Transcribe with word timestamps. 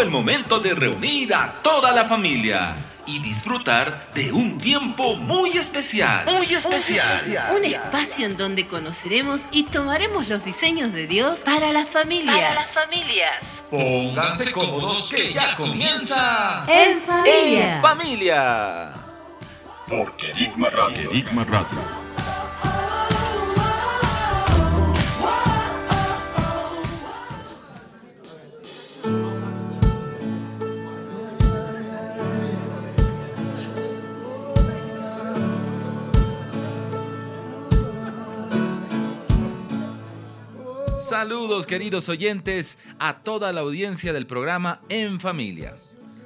Llegó 0.00 0.08
el 0.08 0.10
momento 0.10 0.60
de 0.60 0.74
reunir 0.74 1.34
a 1.34 1.60
toda 1.62 1.92
la 1.92 2.06
familia 2.06 2.74
y 3.04 3.18
disfrutar 3.18 4.06
de 4.14 4.32
un 4.32 4.56
tiempo 4.56 5.14
muy 5.14 5.58
especial. 5.58 6.24
Muy 6.24 6.54
especial. 6.54 7.52
Un 7.54 7.66
espacio 7.66 8.24
en 8.24 8.38
donde 8.38 8.66
conoceremos 8.66 9.42
y 9.50 9.64
tomaremos 9.64 10.26
los 10.28 10.42
diseños 10.42 10.94
de 10.94 11.06
Dios 11.06 11.40
para 11.40 11.70
las 11.74 11.86
familias. 11.86 12.34
Para 12.34 12.54
las 12.54 12.68
familias. 12.68 13.34
Pónganse 13.70 14.52
cómodos 14.52 15.10
que 15.10 15.34
ya 15.34 15.54
comienza. 15.54 16.64
En 16.66 16.98
familia. 17.02 17.74
En 17.74 17.82
familia. 17.82 18.92
Porque 19.86 20.30
Enigma 20.30 20.70
Radio. 20.70 21.10
Enigma 21.10 21.44
Radio. 21.44 21.99
Saludos 41.20 41.66
queridos 41.66 42.08
oyentes 42.08 42.78
a 42.98 43.18
toda 43.18 43.52
la 43.52 43.60
audiencia 43.60 44.14
del 44.14 44.26
programa 44.26 44.80
En 44.88 45.20
Familia. 45.20 45.74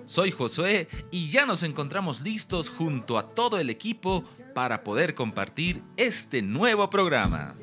Soy 0.07 0.31
Josué 0.31 0.87
y 1.11 1.31
ya 1.31 1.47
nos 1.47 1.65
encontramos 1.65 2.21
listos 2.21 2.69
junto 2.71 3.19
a 3.19 3.29
todo 3.29 3.59
el 3.59 3.71
equipo 3.71 4.25
para 4.55 4.85
poder 4.85 5.17
compartir 5.17 5.83
este 5.97 6.43
nuevo 6.43 6.89
programa. 6.91 7.57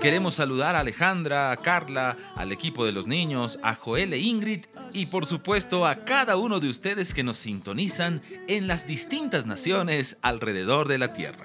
Queremos 0.00 0.34
saludar 0.36 0.74
a 0.74 0.80
Alejandra, 0.80 1.50
a 1.50 1.56
Carla, 1.58 2.16
al 2.36 2.50
equipo 2.50 2.86
de 2.86 2.92
los 2.92 3.06
niños, 3.06 3.58
a 3.62 3.74
Joel 3.74 4.14
e 4.14 4.18
Ingrid 4.18 4.64
y 4.92 5.06
por 5.06 5.26
supuesto 5.26 5.86
a 5.86 6.04
cada 6.04 6.36
uno 6.36 6.60
de 6.60 6.70
ustedes 6.70 7.12
que 7.12 7.24
nos 7.24 7.36
sintonizan 7.36 8.20
en 8.48 8.68
las 8.68 8.86
distintas 8.86 9.44
naciones 9.44 10.16
alrededor 10.22 10.88
de 10.88 10.98
la 10.98 11.12
Tierra. 11.12 11.44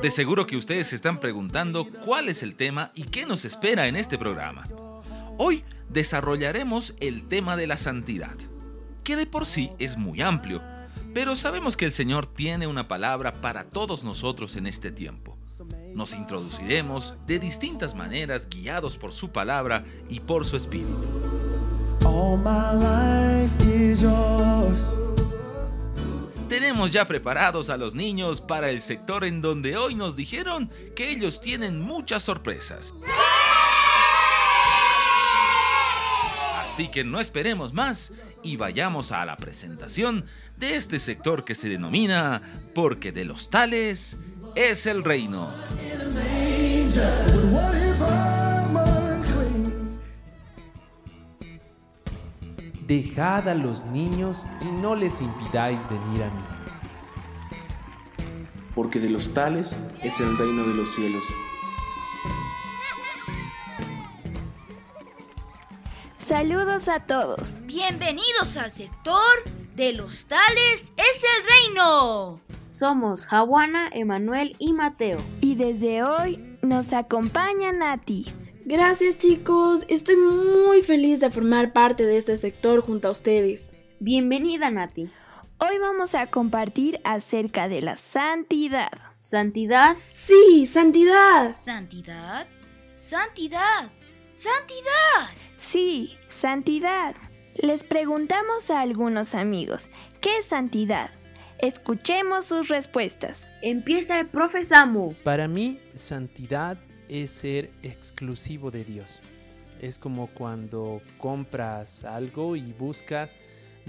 De 0.00 0.10
seguro 0.10 0.46
que 0.46 0.56
ustedes 0.56 0.88
se 0.88 0.96
están 0.96 1.18
preguntando 1.18 1.86
cuál 2.04 2.28
es 2.28 2.42
el 2.42 2.54
tema 2.54 2.90
y 2.94 3.04
qué 3.04 3.26
nos 3.26 3.44
espera 3.44 3.88
en 3.88 3.96
este 3.96 4.18
programa. 4.18 4.64
Hoy 5.38 5.64
desarrollaremos 5.88 6.94
el 7.00 7.26
tema 7.28 7.56
de 7.56 7.66
la 7.66 7.76
santidad, 7.76 8.34
que 9.04 9.16
de 9.16 9.26
por 9.26 9.46
sí 9.46 9.70
es 9.78 9.96
muy 9.96 10.20
amplio 10.20 10.62
pero 11.12 11.34
sabemos 11.34 11.76
que 11.76 11.84
el 11.84 11.92
Señor 11.92 12.26
tiene 12.26 12.66
una 12.66 12.86
palabra 12.86 13.32
para 13.40 13.64
todos 13.64 14.04
nosotros 14.04 14.54
en 14.56 14.66
este 14.66 14.92
tiempo. 14.92 15.36
Nos 15.92 16.14
introduciremos 16.14 17.14
de 17.26 17.38
distintas 17.40 17.94
maneras 17.94 18.48
guiados 18.48 18.96
por 18.96 19.12
su 19.12 19.30
palabra 19.30 19.84
y 20.08 20.20
por 20.20 20.46
su 20.46 20.56
espíritu. 20.56 21.04
Tenemos 26.50 26.90
ya 26.90 27.06
preparados 27.06 27.70
a 27.70 27.76
los 27.76 27.94
niños 27.94 28.40
para 28.40 28.70
el 28.70 28.80
sector 28.80 29.24
en 29.24 29.40
donde 29.40 29.76
hoy 29.76 29.94
nos 29.94 30.16
dijeron 30.16 30.68
que 30.96 31.08
ellos 31.08 31.40
tienen 31.40 31.80
muchas 31.80 32.24
sorpresas. 32.24 32.92
Así 36.60 36.88
que 36.88 37.04
no 37.04 37.20
esperemos 37.20 37.72
más 37.72 38.12
y 38.42 38.56
vayamos 38.56 39.12
a 39.12 39.24
la 39.24 39.36
presentación 39.36 40.26
de 40.56 40.74
este 40.74 40.98
sector 40.98 41.44
que 41.44 41.54
se 41.54 41.68
denomina 41.68 42.42
porque 42.74 43.12
de 43.12 43.26
los 43.26 43.48
tales 43.48 44.16
es 44.56 44.86
el 44.86 45.04
reino. 45.04 45.54
Dejad 52.90 53.48
a 53.48 53.54
los 53.54 53.84
niños 53.84 54.46
y 54.60 54.64
no 54.64 54.96
les 54.96 55.22
impidáis 55.22 55.80
venir 55.88 56.24
a 56.24 56.26
mí. 56.26 56.42
Porque 58.74 58.98
de 58.98 59.08
los 59.08 59.32
tales 59.32 59.76
es 60.02 60.18
el 60.18 60.36
reino 60.36 60.64
de 60.64 60.74
los 60.74 60.92
cielos. 60.92 61.24
Saludos 66.18 66.88
a 66.88 66.98
todos. 67.06 67.64
Bienvenidos 67.64 68.56
al 68.56 68.72
sector 68.72 69.44
de 69.76 69.92
los 69.92 70.24
tales 70.24 70.92
es 70.96 71.22
el 71.22 71.68
reino. 71.68 72.40
Somos 72.66 73.24
Jawana, 73.24 73.88
Emanuel 73.92 74.56
y 74.58 74.72
Mateo. 74.72 75.18
Y 75.40 75.54
desde 75.54 76.02
hoy 76.02 76.58
nos 76.62 76.92
acompaña 76.92 77.70
Nati. 77.70 78.39
Gracias 78.70 79.18
chicos, 79.18 79.84
estoy 79.88 80.14
muy 80.14 80.82
feliz 80.82 81.18
de 81.18 81.28
formar 81.28 81.72
parte 81.72 82.06
de 82.06 82.18
este 82.18 82.36
sector 82.36 82.82
junto 82.82 83.08
a 83.08 83.10
ustedes. 83.10 83.76
Bienvenida 83.98 84.70
Nati. 84.70 85.10
Hoy 85.58 85.78
vamos 85.80 86.14
a 86.14 86.28
compartir 86.28 87.00
acerca 87.02 87.68
de 87.68 87.80
la 87.80 87.96
santidad. 87.96 88.92
¿Santidad? 89.18 89.96
Sí, 90.12 90.66
santidad. 90.66 91.52
¿Santidad? 91.56 92.46
¿Santidad? 92.92 93.90
¿Santidad? 94.34 95.30
Sí, 95.56 96.16
santidad. 96.28 97.16
Les 97.56 97.82
preguntamos 97.82 98.70
a 98.70 98.82
algunos 98.82 99.34
amigos, 99.34 99.90
¿qué 100.20 100.38
es 100.38 100.46
santidad? 100.46 101.10
Escuchemos 101.58 102.44
sus 102.46 102.68
respuestas. 102.68 103.48
Empieza 103.62 104.20
el 104.20 104.28
profe 104.28 104.62
Samu. 104.62 105.14
Para 105.24 105.48
mí, 105.48 105.80
santidad 105.92 106.78
es 107.10 107.32
ser 107.32 107.70
exclusivo 107.82 108.70
de 108.70 108.84
Dios. 108.84 109.20
Es 109.80 109.98
como 109.98 110.28
cuando 110.28 111.02
compras 111.18 112.04
algo 112.04 112.54
y 112.54 112.72
buscas 112.72 113.36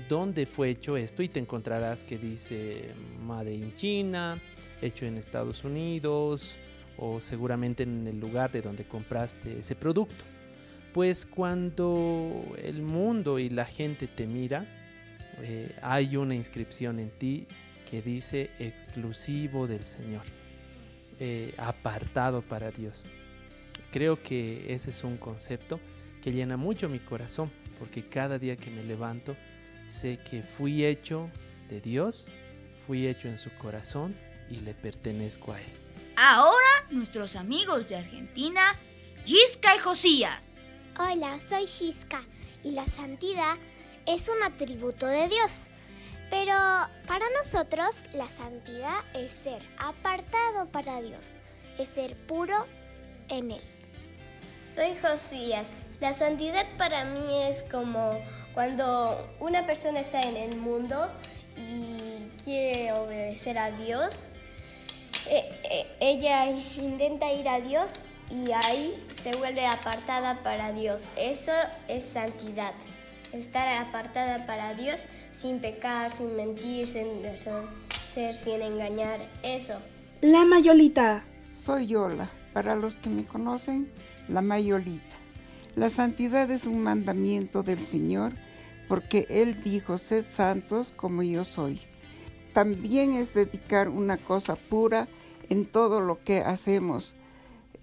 dónde 0.10 0.46
fue 0.46 0.72
hecho 0.72 0.98
esto 0.98 1.22
y 1.22 1.30
te 1.30 1.40
encontrarás 1.40 2.04
que 2.04 2.18
dice 2.18 2.94
Made 3.22 3.54
in 3.54 3.74
China, 3.76 4.42
hecho 4.82 5.06
en 5.06 5.18
Estados 5.18 5.64
Unidos 5.64 6.58
o 6.98 7.22
seguramente 7.22 7.84
en 7.84 8.08
el 8.08 8.20
lugar 8.20 8.52
de 8.52 8.62
donde 8.62 8.86
compraste 8.86 9.60
ese 9.60 9.76
producto. 9.76 10.26
Pues 10.92 11.26
cuando 11.26 12.56
el 12.58 12.82
mundo 12.82 13.38
y 13.38 13.50
la 13.50 13.66
gente 13.66 14.08
te 14.08 14.26
mira, 14.26 14.66
eh, 15.42 15.76
hay 15.82 16.18
una 16.18 16.34
inscripción 16.34 17.00
en 17.00 17.12
ti 17.12 17.48
que 17.90 18.02
dice 18.02 18.50
exclusivo 18.60 19.68
del 19.68 19.84
Señor, 19.84 20.24
eh, 21.24 21.54
apartado 21.60 22.42
para 22.42 22.72
Dios. 22.72 23.04
Creo 23.92 24.24
que 24.24 24.74
ese 24.74 24.90
es 24.90 25.04
un 25.04 25.18
concepto 25.18 25.80
que 26.24 26.32
llena 26.32 26.58
mucho 26.58 26.90
mi 26.90 26.98
corazón, 26.98 27.52
porque 27.78 28.10
cada 28.10 28.40
día 28.40 28.58
que 28.58 28.72
me 28.72 28.84
levanto 28.84 29.38
sé 29.86 30.18
que 30.18 30.42
fui 30.42 30.84
hecho 30.84 31.30
de 31.70 31.80
Dios, 31.80 32.28
fui 32.88 33.06
hecho 33.06 33.28
en 33.28 33.38
su 33.38 33.52
corazón 33.60 34.16
y 34.50 34.62
le 34.62 34.74
pertenezco 34.74 35.54
a 35.54 35.62
Él. 35.62 35.72
Ahora 36.16 36.88
nuestros 36.90 37.36
amigos 37.36 37.88
de 37.88 37.98
Argentina, 37.98 38.76
Gisca 39.24 39.76
y 39.76 39.80
Josías. 39.80 40.64
Hola, 40.98 41.38
soy 41.38 41.66
Shiska 41.66 42.24
y 42.64 42.72
la 42.72 42.86
santidad 42.86 43.58
es 44.08 44.28
un 44.28 44.42
atributo 44.42 45.06
de 45.06 45.28
Dios. 45.28 45.68
Pero 46.32 46.54
para 47.08 47.26
nosotros 47.38 48.06
la 48.14 48.26
santidad 48.26 49.02
es 49.14 49.32
ser 49.32 49.62
apartado 49.78 50.66
para 50.72 51.02
Dios, 51.02 51.34
es 51.78 51.90
ser 51.90 52.16
puro 52.26 52.66
en 53.30 53.52
Él. 53.52 53.62
Soy 54.62 54.96
Josías. 54.96 55.82
La 56.00 56.14
santidad 56.14 56.66
para 56.78 57.04
mí 57.04 57.44
es 57.44 57.64
como 57.70 58.18
cuando 58.54 59.30
una 59.42 59.66
persona 59.66 60.00
está 60.00 60.22
en 60.22 60.38
el 60.38 60.56
mundo 60.56 61.12
y 61.58 62.30
quiere 62.44 62.94
obedecer 62.94 63.58
a 63.58 63.72
Dios. 63.72 64.28
Eh, 65.28 65.62
eh, 65.70 65.98
ella 66.00 66.46
intenta 66.46 67.32
ir 67.34 67.50
a 67.50 67.60
Dios 67.60 67.96
y 68.30 68.52
ahí 68.54 69.06
se 69.10 69.36
vuelve 69.36 69.66
apartada 69.66 70.42
para 70.44 70.72
Dios. 70.72 71.10
Eso 71.18 71.52
es 71.90 72.06
santidad. 72.06 72.74
Estar 73.34 73.68
apartada 73.68 74.46
para 74.46 74.74
Dios 74.74 75.02
sin 75.32 75.60
pecar, 75.60 76.12
sin 76.12 76.36
mentir, 76.36 76.88
sin 76.88 77.06
ser, 78.14 78.34
sin 78.34 78.62
engañar. 78.62 79.20
Eso. 79.44 79.80
La 80.22 80.46
Mayolita. 80.46 81.24
Soy 81.54 81.88
Yola. 81.88 82.30
Para 82.54 82.76
los 82.76 82.98
que 82.98 83.10
me 83.10 83.26
conocen, 83.26 83.90
la 84.28 84.42
Mayolita. 84.42 85.16
La 85.76 85.90
santidad 85.90 86.52
es 86.52 86.66
un 86.66 86.84
mandamiento 86.84 87.64
del 87.64 87.80
Señor 87.80 88.34
porque 88.90 89.26
Él 89.30 89.64
dijo, 89.64 89.98
sed 89.98 90.26
santos 90.30 90.92
como 90.94 91.24
yo 91.24 91.46
soy. 91.46 91.80
También 92.52 93.14
es 93.14 93.34
dedicar 93.34 93.88
una 93.88 94.18
cosa 94.18 94.58
pura 94.58 95.08
en 95.48 95.66
todo 95.66 96.02
lo 96.02 96.22
que 96.22 96.40
hacemos 96.40 97.16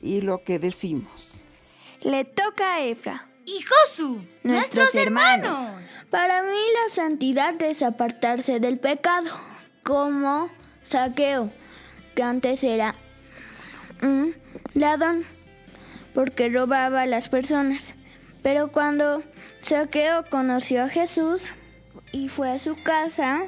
y 0.03 0.21
lo 0.21 0.45
que 0.45 0.59
decimos. 0.59 1.47
Le 2.03 2.27
toca 2.27 2.75
a 2.75 2.85
Efra. 2.85 3.27
Y 3.49 3.63
Josu, 3.63 4.21
nuestros, 4.43 4.95
hermanos. 4.95 5.73
Para 6.11 6.43
mí 6.43 6.51
la 6.51 6.95
santidad 6.95 7.61
es 7.63 7.83
apartarse 7.83 8.61
del 8.61 8.79
pecado, 8.79 9.31
como 9.83 10.51
saqueo. 10.83 11.51
que 12.15 12.23
antes 12.23 12.63
era 12.63 12.95
un 14.03 14.37
ladrón 14.75 15.25
porque 16.13 16.51
robaba 16.51 17.01
a 17.01 17.07
las 17.07 17.31
personas. 17.31 17.95
Pero 18.43 18.71
cuando 18.71 19.23
Saqueo 19.63 20.27
conoció 20.29 20.85
a 20.85 20.91
Jesús 20.91 21.47
y 22.13 22.29
fue 22.29 22.51
a 22.51 22.59
su 22.59 22.77
casa, 22.83 23.45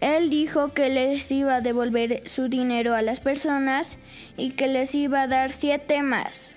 él 0.00 0.30
dijo 0.30 0.72
que 0.72 0.88
les 0.88 1.28
iba 1.32 1.56
a 1.56 1.60
devolver 1.60 2.28
su 2.28 2.48
dinero 2.48 2.94
a 2.94 3.02
las 3.02 3.18
personas 3.18 3.98
y 4.36 4.52
que 4.52 4.68
les 4.68 4.94
iba 4.94 5.22
a 5.22 5.26
dar 5.26 5.50
siete 5.50 6.04
más, 6.04 6.52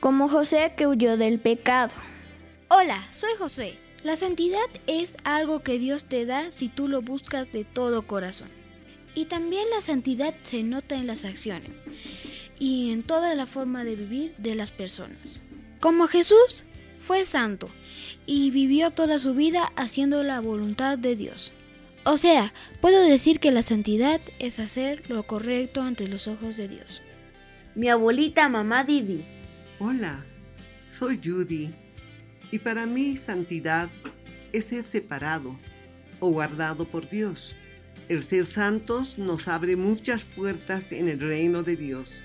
como 0.00 0.26
José 0.26 0.72
que 0.74 0.86
huyó 0.86 1.18
del 1.18 1.38
pecado. 1.38 1.92
Hola, 2.68 3.06
soy 3.10 3.30
José. 3.38 3.78
La 4.02 4.16
santidad 4.16 4.66
es 4.86 5.16
algo 5.22 5.62
que 5.62 5.78
Dios 5.78 6.06
te 6.06 6.24
da 6.24 6.50
si 6.50 6.68
tú 6.68 6.88
lo 6.88 7.02
buscas 7.02 7.52
de 7.52 7.64
todo 7.64 8.06
corazón. 8.06 8.48
Y 9.14 9.26
también 9.26 9.68
la 9.70 9.82
santidad 9.82 10.34
se 10.42 10.62
nota 10.62 10.94
en 10.94 11.06
las 11.06 11.24
acciones 11.24 11.84
y 12.58 12.90
en 12.90 13.02
toda 13.02 13.34
la 13.34 13.46
forma 13.46 13.84
de 13.84 13.96
vivir 13.96 14.34
de 14.38 14.54
las 14.54 14.72
personas. 14.72 15.42
Como 15.80 16.06
Jesús 16.06 16.64
fue 17.00 17.26
santo 17.26 17.68
y 18.24 18.50
vivió 18.50 18.90
toda 18.90 19.18
su 19.18 19.34
vida 19.34 19.70
haciendo 19.76 20.22
la 20.22 20.40
voluntad 20.40 20.96
de 20.96 21.16
Dios. 21.16 21.52
O 22.04 22.16
sea, 22.16 22.54
puedo 22.80 23.02
decir 23.02 23.40
que 23.40 23.52
la 23.52 23.62
santidad 23.62 24.20
es 24.38 24.58
hacer 24.58 25.08
lo 25.08 25.26
correcto 25.26 25.82
ante 25.82 26.08
los 26.08 26.28
ojos 26.28 26.56
de 26.56 26.68
Dios. 26.68 27.02
Mi 27.74 27.88
abuelita 27.88 28.48
mamá 28.48 28.84
Didi. 28.84 29.24
Hola, 29.78 30.24
soy 30.90 31.20
Judy. 31.22 31.83
Y 32.54 32.60
para 32.60 32.86
mí 32.86 33.16
santidad 33.16 33.90
es 34.52 34.66
ser 34.66 34.84
separado 34.84 35.58
o 36.20 36.30
guardado 36.30 36.84
por 36.88 37.10
Dios. 37.10 37.56
El 38.08 38.22
ser 38.22 38.44
santos 38.44 39.18
nos 39.18 39.48
abre 39.48 39.74
muchas 39.74 40.24
puertas 40.24 40.86
en 40.92 41.08
el 41.08 41.18
reino 41.18 41.64
de 41.64 41.74
Dios, 41.74 42.22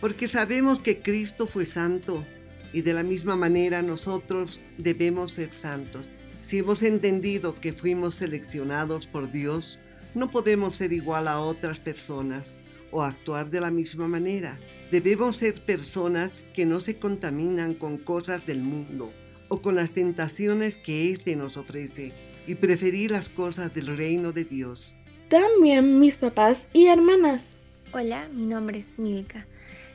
porque 0.00 0.28
sabemos 0.28 0.78
que 0.78 1.02
Cristo 1.02 1.48
fue 1.48 1.66
santo 1.66 2.24
y 2.72 2.82
de 2.82 2.94
la 2.94 3.02
misma 3.02 3.34
manera 3.34 3.82
nosotros 3.82 4.60
debemos 4.78 5.32
ser 5.32 5.52
santos. 5.52 6.08
Si 6.42 6.58
hemos 6.58 6.80
entendido 6.84 7.56
que 7.56 7.72
fuimos 7.72 8.14
seleccionados 8.14 9.08
por 9.08 9.32
Dios, 9.32 9.80
no 10.14 10.30
podemos 10.30 10.76
ser 10.76 10.92
igual 10.92 11.26
a 11.26 11.40
otras 11.40 11.80
personas 11.80 12.60
o 12.92 13.02
actuar 13.02 13.50
de 13.50 13.60
la 13.60 13.72
misma 13.72 14.06
manera. 14.06 14.60
Debemos 14.92 15.38
ser 15.38 15.60
personas 15.64 16.46
que 16.54 16.66
no 16.66 16.78
se 16.78 17.00
contaminan 17.00 17.74
con 17.74 17.98
cosas 17.98 18.46
del 18.46 18.60
mundo 18.60 19.12
o 19.52 19.60
con 19.60 19.74
las 19.74 19.90
tentaciones 19.90 20.78
que 20.78 21.12
éste 21.12 21.36
nos 21.36 21.58
ofrece 21.58 22.14
y 22.46 22.54
preferir 22.54 23.10
las 23.10 23.28
cosas 23.28 23.74
del 23.74 23.98
reino 23.98 24.32
de 24.32 24.44
Dios. 24.44 24.94
También 25.28 26.00
mis 26.00 26.16
papás 26.16 26.68
y 26.72 26.86
hermanas. 26.86 27.56
Hola, 27.92 28.28
mi 28.32 28.46
nombre 28.46 28.78
es 28.78 28.98
Milka. 28.98 29.46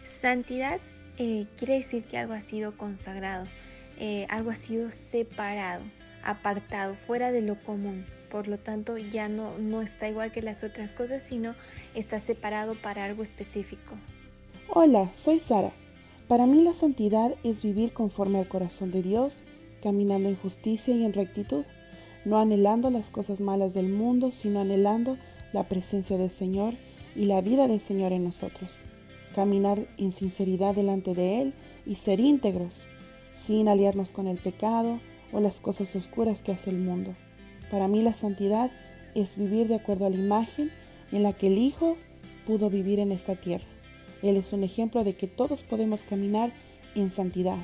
Santidad 0.05 0.79
eh, 1.17 1.47
quiere 1.57 1.79
decir 1.79 2.03
que 2.03 2.19
algo 2.19 2.33
ha 2.33 2.41
sido 2.41 2.77
consagrado, 2.77 3.47
eh, 3.99 4.27
algo 4.29 4.51
ha 4.51 4.55
sido 4.55 4.91
separado 4.91 5.81
apartado, 6.23 6.93
fuera 6.93 7.31
de 7.31 7.41
lo 7.41 7.59
común. 7.63 8.05
Por 8.29 8.47
lo 8.47 8.59
tanto, 8.59 8.99
ya 8.99 9.27
no, 9.27 9.57
no 9.57 9.81
está 9.81 10.07
igual 10.07 10.31
que 10.31 10.43
las 10.43 10.63
otras 10.63 10.91
cosas, 10.91 11.23
sino 11.23 11.55
está 11.95 12.19
separado 12.19 12.75
para 12.75 13.05
algo 13.05 13.23
específico. 13.23 13.95
Hola, 14.69 15.09
soy 15.13 15.39
Sara. 15.39 15.71
Para 16.27 16.45
mí 16.45 16.61
la 16.61 16.73
santidad 16.73 17.35
es 17.43 17.61
vivir 17.61 17.93
conforme 17.93 18.39
al 18.39 18.49
corazón 18.49 18.91
de 18.91 19.01
Dios, 19.01 19.43
caminando 19.81 20.27
en 20.27 20.35
justicia 20.35 20.93
y 20.95 21.05
en 21.05 21.13
rectitud, 21.13 21.63
no 22.25 22.37
anhelando 22.37 22.89
las 22.89 23.09
cosas 23.09 23.39
malas 23.39 23.73
del 23.73 23.87
mundo, 23.87 24.31
sino 24.31 24.59
anhelando 24.59 25.17
la 25.53 25.69
presencia 25.69 26.17
del 26.17 26.29
Señor 26.29 26.73
y 27.15 27.25
la 27.25 27.39
vida 27.41 27.67
del 27.67 27.79
Señor 27.79 28.11
en 28.11 28.25
nosotros. 28.25 28.83
Caminar 29.33 29.87
en 29.97 30.11
sinceridad 30.11 30.75
delante 30.75 31.13
de 31.13 31.41
Él 31.41 31.53
y 31.85 31.95
ser 31.95 32.19
íntegros, 32.19 32.87
sin 33.31 33.69
aliarnos 33.69 34.11
con 34.11 34.27
el 34.27 34.37
pecado, 34.37 34.99
o 35.31 35.39
las 35.39 35.59
cosas 35.59 35.95
oscuras 35.95 36.41
que 36.41 36.51
hace 36.51 36.69
el 36.69 36.77
mundo. 36.77 37.15
Para 37.69 37.87
mí 37.87 38.01
la 38.01 38.13
santidad 38.13 38.71
es 39.15 39.35
vivir 39.37 39.67
de 39.67 39.75
acuerdo 39.75 40.05
a 40.05 40.09
la 40.09 40.15
imagen 40.15 40.71
en 41.11 41.23
la 41.23 41.33
que 41.33 41.47
el 41.47 41.57
Hijo 41.57 41.97
pudo 42.45 42.69
vivir 42.69 42.99
en 42.99 43.11
esta 43.11 43.35
tierra. 43.35 43.65
Él 44.21 44.37
es 44.37 44.53
un 44.53 44.63
ejemplo 44.63 45.03
de 45.03 45.15
que 45.15 45.27
todos 45.27 45.63
podemos 45.63 46.03
caminar 46.03 46.53
en 46.95 47.09
santidad. 47.09 47.57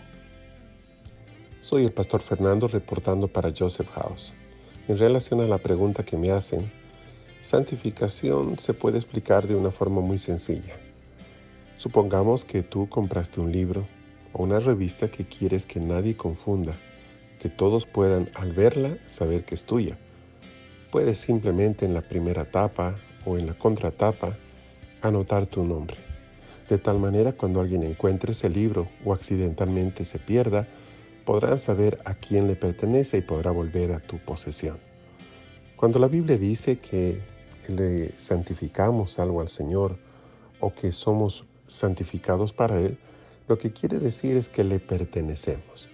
Soy 1.62 1.86
el 1.86 1.92
pastor 1.92 2.22
Fernando 2.22 2.68
reportando 2.68 3.28
para 3.28 3.54
Joseph 3.58 3.90
House. 3.90 4.34
En 4.88 4.98
relación 4.98 5.42
a 5.42 5.48
la 5.48 5.58
pregunta 5.58 6.04
que 6.04 6.18
me 6.18 6.32
hacen, 6.32 6.72
santificación 7.42 8.60
se 8.60 8.74
puede 8.74 8.98
explicar 8.98 9.48
de 9.48 9.56
una 9.56 9.72
forma 9.72 10.02
muy 10.02 10.18
sencilla. 10.18 10.74
Supongamos 11.78 12.46
que 12.46 12.64
tú 12.64 12.88
compraste 12.90 13.40
un 13.40 13.52
libro 13.52 13.88
o 14.34 14.44
una 14.44 14.60
revista 14.60 15.10
que 15.10 15.26
quieres 15.26 15.66
que 15.66 15.80
nadie 15.80 16.16
confunda 16.16 16.76
que 17.44 17.50
todos 17.50 17.86
puedan 17.86 18.30
al 18.36 18.54
verla 18.54 18.98
saber 19.06 19.44
que 19.44 19.54
es 19.54 19.66
tuya. 19.66 19.98
Puedes 20.92 21.18
simplemente 21.18 21.86
en 21.86 21.94
la 21.94 22.02
primera 22.02 22.50
tapa 22.50 22.96
o 23.26 23.38
en 23.38 23.48
la 23.48 23.54
contratapa 23.54 24.38
anotar 25.02 25.46
tu 25.46 25.62
nombre. 25.66 26.13
De 26.70 26.78
tal 26.78 27.00
manera 27.00 27.34
cuando 27.34 27.60
alguien 27.60 27.84
encuentre 27.84 28.32
ese 28.32 28.50
libro 28.50 28.88
o 29.04 29.14
accidentalmente 29.14 30.06
se 30.06 30.20
pierda, 30.20 30.68
podrán 31.26 31.60
saber 31.60 32.00
a 32.06 32.14
quién 32.14 32.48
le 32.48 32.56
pertenece 32.56 33.18
y 33.18 33.22
podrá 33.22 33.52
volver 33.52 33.92
a 33.92 34.00
tu 34.00 34.18
posesión. 34.18 34.78
Cuando 35.76 36.00
la 36.00 36.08
Biblia 36.08 36.38
dice 36.38 36.80
que 36.80 37.22
le 37.68 38.18
santificamos 38.18 39.20
algo 39.20 39.42
al 39.42 39.50
Señor 39.50 39.98
o 40.60 40.74
que 40.74 40.92
somos 40.92 41.46
santificados 41.68 42.54
para 42.54 42.80
Él, 42.80 42.98
lo 43.48 43.58
que 43.58 43.72
quiere 43.72 44.00
decir 44.00 44.38
es 44.38 44.48
que 44.50 44.64
le 44.64 44.80
pertenecemos. 44.80 45.90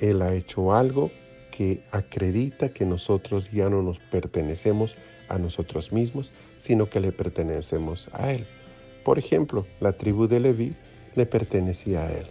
Él 0.00 0.22
ha 0.22 0.34
hecho 0.34 0.72
algo 0.72 1.10
que 1.50 1.82
acredita 1.90 2.70
que 2.70 2.86
nosotros 2.86 3.50
ya 3.50 3.68
no 3.68 3.82
nos 3.82 3.98
pertenecemos 3.98 4.96
a 5.28 5.38
nosotros 5.38 5.92
mismos, 5.92 6.32
sino 6.58 6.88
que 6.88 7.00
le 7.00 7.12
pertenecemos 7.12 8.10
a 8.12 8.32
Él. 8.32 8.46
Por 9.08 9.18
ejemplo, 9.18 9.66
la 9.80 9.92
tribu 9.92 10.28
de 10.28 10.38
Leví 10.38 10.76
le 11.14 11.24
pertenecía 11.24 12.02
a 12.02 12.12
Él. 12.12 12.26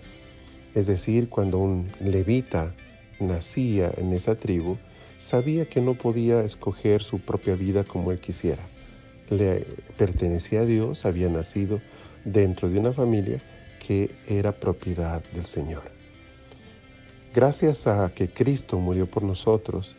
Es 0.76 0.86
decir, 0.86 1.28
cuando 1.28 1.58
un 1.58 1.92
levita 2.00 2.72
nacía 3.20 3.92
en 3.98 4.14
esa 4.14 4.36
tribu, 4.36 4.78
sabía 5.18 5.68
que 5.68 5.82
no 5.82 5.96
podía 5.96 6.44
escoger 6.44 7.02
su 7.02 7.18
propia 7.20 7.56
vida 7.56 7.84
como 7.84 8.12
él 8.12 8.20
quisiera. 8.20 8.62
Le 9.32 9.66
pertenecía 9.98 10.62
a 10.62 10.66
Dios, 10.66 11.04
había 11.06 11.30
nacido 11.30 11.82
dentro 12.26 12.70
de 12.70 12.78
una 12.78 12.94
familia 12.94 13.42
que 13.80 14.12
era 14.28 14.52
propiedad 14.52 15.24
del 15.34 15.48
Señor. 15.48 15.82
Gracias 17.34 17.88
a 17.88 18.14
que 18.14 18.30
Cristo 18.30 18.78
murió 18.78 19.10
por 19.10 19.24
nosotros 19.24 19.98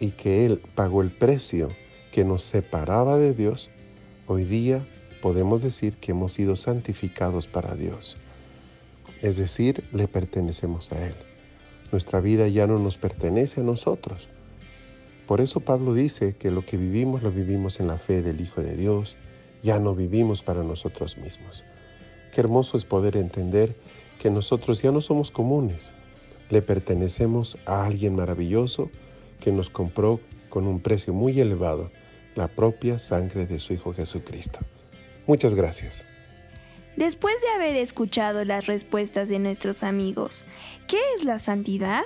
y 0.00 0.12
que 0.12 0.46
Él 0.46 0.62
pagó 0.74 1.02
el 1.02 1.10
precio 1.10 1.68
que 2.10 2.24
nos 2.24 2.42
separaba 2.42 3.18
de 3.18 3.34
Dios, 3.34 3.68
hoy 4.26 4.44
día 4.44 4.86
podemos 5.24 5.62
decir 5.62 5.96
que 5.96 6.12
hemos 6.12 6.34
sido 6.34 6.54
santificados 6.54 7.46
para 7.46 7.74
Dios. 7.74 8.18
Es 9.22 9.38
decir, 9.38 9.84
le 9.90 10.06
pertenecemos 10.06 10.92
a 10.92 11.02
Él. 11.06 11.14
Nuestra 11.92 12.20
vida 12.20 12.46
ya 12.48 12.66
no 12.66 12.78
nos 12.78 12.98
pertenece 12.98 13.62
a 13.62 13.64
nosotros. 13.64 14.28
Por 15.26 15.40
eso 15.40 15.60
Pablo 15.60 15.94
dice 15.94 16.36
que 16.36 16.50
lo 16.50 16.66
que 16.66 16.76
vivimos 16.76 17.22
lo 17.22 17.30
vivimos 17.30 17.80
en 17.80 17.86
la 17.86 17.96
fe 17.96 18.20
del 18.20 18.42
Hijo 18.42 18.60
de 18.60 18.76
Dios, 18.76 19.16
ya 19.62 19.80
no 19.80 19.94
vivimos 19.94 20.42
para 20.42 20.62
nosotros 20.62 21.16
mismos. 21.16 21.64
Qué 22.30 22.42
hermoso 22.42 22.76
es 22.76 22.84
poder 22.84 23.16
entender 23.16 23.74
que 24.18 24.30
nosotros 24.30 24.82
ya 24.82 24.92
no 24.92 25.00
somos 25.00 25.30
comunes, 25.30 25.94
le 26.50 26.60
pertenecemos 26.60 27.56
a 27.64 27.86
alguien 27.86 28.14
maravilloso 28.14 28.90
que 29.40 29.52
nos 29.52 29.70
compró 29.70 30.20
con 30.50 30.66
un 30.66 30.80
precio 30.80 31.14
muy 31.14 31.40
elevado, 31.40 31.90
la 32.34 32.48
propia 32.48 32.98
sangre 32.98 33.46
de 33.46 33.58
su 33.58 33.72
Hijo 33.72 33.94
Jesucristo. 33.94 34.58
Muchas 35.26 35.54
gracias. 35.54 36.04
Después 36.96 37.34
de 37.40 37.48
haber 37.48 37.76
escuchado 37.76 38.44
las 38.44 38.66
respuestas 38.66 39.28
de 39.28 39.38
nuestros 39.38 39.82
amigos, 39.82 40.44
¿qué 40.86 40.98
es 41.16 41.24
la 41.24 41.38
santidad? 41.38 42.04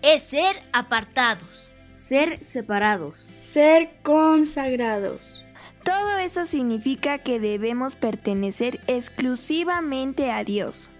Es 0.00 0.22
ser 0.22 0.60
apartados. 0.72 1.70
Ser 1.94 2.44
separados. 2.44 3.28
Ser 3.34 3.90
consagrados. 4.02 5.44
Todo 5.84 6.18
eso 6.18 6.46
significa 6.46 7.18
que 7.18 7.40
debemos 7.40 7.96
pertenecer 7.96 8.80
exclusivamente 8.86 10.30
a 10.30 10.44
Dios. 10.44 10.90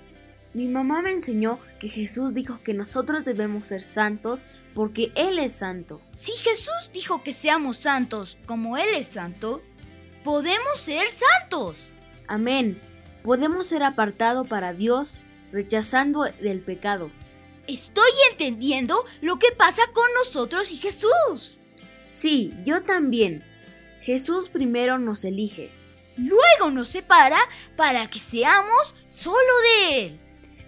Mi 0.54 0.66
mamá 0.66 1.00
me 1.00 1.12
enseñó 1.12 1.60
que 1.78 1.88
Jesús 1.88 2.34
dijo 2.34 2.60
que 2.62 2.74
nosotros 2.74 3.24
debemos 3.24 3.68
ser 3.68 3.80
santos 3.80 4.44
porque 4.74 5.12
Él 5.14 5.38
es 5.38 5.54
santo. 5.54 6.00
Si 6.12 6.32
Jesús 6.32 6.90
dijo 6.92 7.22
que 7.22 7.32
seamos 7.32 7.78
santos 7.78 8.36
como 8.44 8.76
Él 8.76 8.88
es 8.94 9.06
santo, 9.06 9.62
podemos 10.24 10.80
ser 10.80 11.06
santos. 11.10 11.92
Amén. 12.26 12.80
Podemos 13.22 13.66
ser 13.66 13.82
apartados 13.82 14.48
para 14.48 14.72
Dios, 14.72 15.20
rechazando 15.52 16.24
del 16.24 16.60
pecado. 16.60 17.10
Estoy 17.66 18.10
entendiendo 18.30 19.04
lo 19.20 19.38
que 19.38 19.52
pasa 19.56 19.82
con 19.92 20.06
nosotros 20.14 20.72
y 20.72 20.76
Jesús. 20.76 21.58
Sí, 22.10 22.52
yo 22.64 22.82
también. 22.82 23.44
Jesús 24.02 24.48
primero 24.48 24.98
nos 24.98 25.24
elige. 25.24 25.70
Luego 26.16 26.70
nos 26.70 26.88
separa 26.88 27.38
para 27.76 28.10
que 28.10 28.18
seamos 28.18 28.94
solo 29.08 29.36
de 29.62 30.06
Él. 30.06 30.20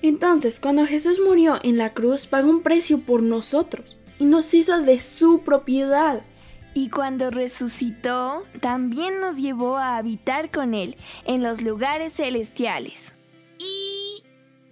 Entonces, 0.02 0.60
cuando 0.60 0.86
Jesús 0.86 1.18
murió 1.18 1.58
en 1.62 1.76
la 1.76 1.94
cruz, 1.94 2.26
pagó 2.26 2.48
un 2.48 2.62
precio 2.62 3.00
por 3.00 3.22
nosotros 3.22 4.00
y 4.18 4.24
nos 4.24 4.52
hizo 4.54 4.80
de 4.82 5.00
su 5.00 5.40
propiedad. 5.40 6.22
Y 6.74 6.90
cuando 6.90 7.30
resucitó, 7.30 8.44
también 8.60 9.20
nos 9.20 9.36
llevó 9.36 9.78
a 9.78 9.96
habitar 9.96 10.50
con 10.50 10.74
Él 10.74 10.96
en 11.24 11.42
los 11.42 11.62
lugares 11.62 12.14
celestiales. 12.14 13.14
¿Y 13.58 14.24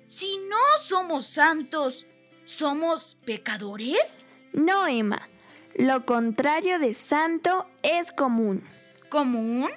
si 0.07 0.37
no 0.49 0.57
somos 0.81 1.27
santos, 1.27 2.07
somos 2.45 3.17
pecadores? 3.25 4.25
No, 4.53 4.89
Emma. 4.89 5.29
Lo 5.77 6.05
contrario 6.05 6.81
de 6.81 6.93
santo 6.93 7.67
es 7.83 8.11
común. 8.11 8.65
¿Común? 9.09 9.71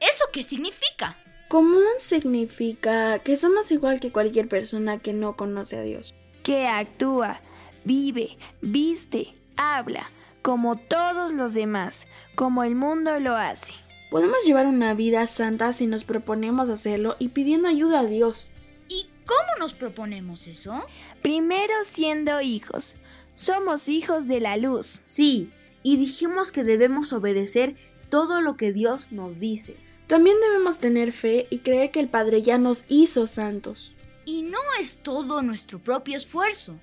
¿Eso 0.00 0.24
qué 0.32 0.42
significa? 0.42 1.16
Común 1.48 1.84
significa 1.98 3.20
que 3.20 3.36
somos 3.36 3.70
igual 3.70 4.00
que 4.00 4.12
cualquier 4.12 4.48
persona 4.48 4.98
que 4.98 5.12
no 5.12 5.36
conoce 5.36 5.78
a 5.78 5.82
Dios. 5.82 6.14
Que 6.42 6.66
actúa, 6.66 7.40
vive, 7.84 8.36
viste, 8.60 9.34
habla, 9.56 10.10
como 10.48 10.76
todos 10.76 11.34
los 11.34 11.52
demás, 11.52 12.06
como 12.34 12.64
el 12.64 12.74
mundo 12.74 13.20
lo 13.20 13.36
hace. 13.36 13.74
Podemos 14.10 14.38
llevar 14.46 14.66
una 14.66 14.94
vida 14.94 15.26
santa 15.26 15.74
si 15.74 15.86
nos 15.86 16.04
proponemos 16.04 16.70
hacerlo 16.70 17.16
y 17.18 17.28
pidiendo 17.28 17.68
ayuda 17.68 18.00
a 18.00 18.04
Dios. 18.06 18.48
¿Y 18.88 19.08
cómo 19.26 19.58
nos 19.58 19.74
proponemos 19.74 20.46
eso? 20.46 20.82
Primero 21.20 21.74
siendo 21.82 22.40
hijos. 22.40 22.96
Somos 23.36 23.90
hijos 23.90 24.26
de 24.26 24.40
la 24.40 24.56
luz. 24.56 25.02
Sí, 25.04 25.52
y 25.82 25.98
dijimos 25.98 26.50
que 26.50 26.64
debemos 26.64 27.12
obedecer 27.12 27.76
todo 28.08 28.40
lo 28.40 28.56
que 28.56 28.72
Dios 28.72 29.08
nos 29.12 29.38
dice. 29.38 29.76
También 30.06 30.38
debemos 30.40 30.78
tener 30.78 31.12
fe 31.12 31.46
y 31.50 31.58
creer 31.58 31.90
que 31.90 32.00
el 32.00 32.08
Padre 32.08 32.40
ya 32.40 32.56
nos 32.56 32.86
hizo 32.88 33.26
santos. 33.26 33.92
Y 34.24 34.40
no 34.40 34.60
es 34.80 34.96
todo 34.96 35.42
nuestro 35.42 35.78
propio 35.78 36.16
esfuerzo. 36.16 36.80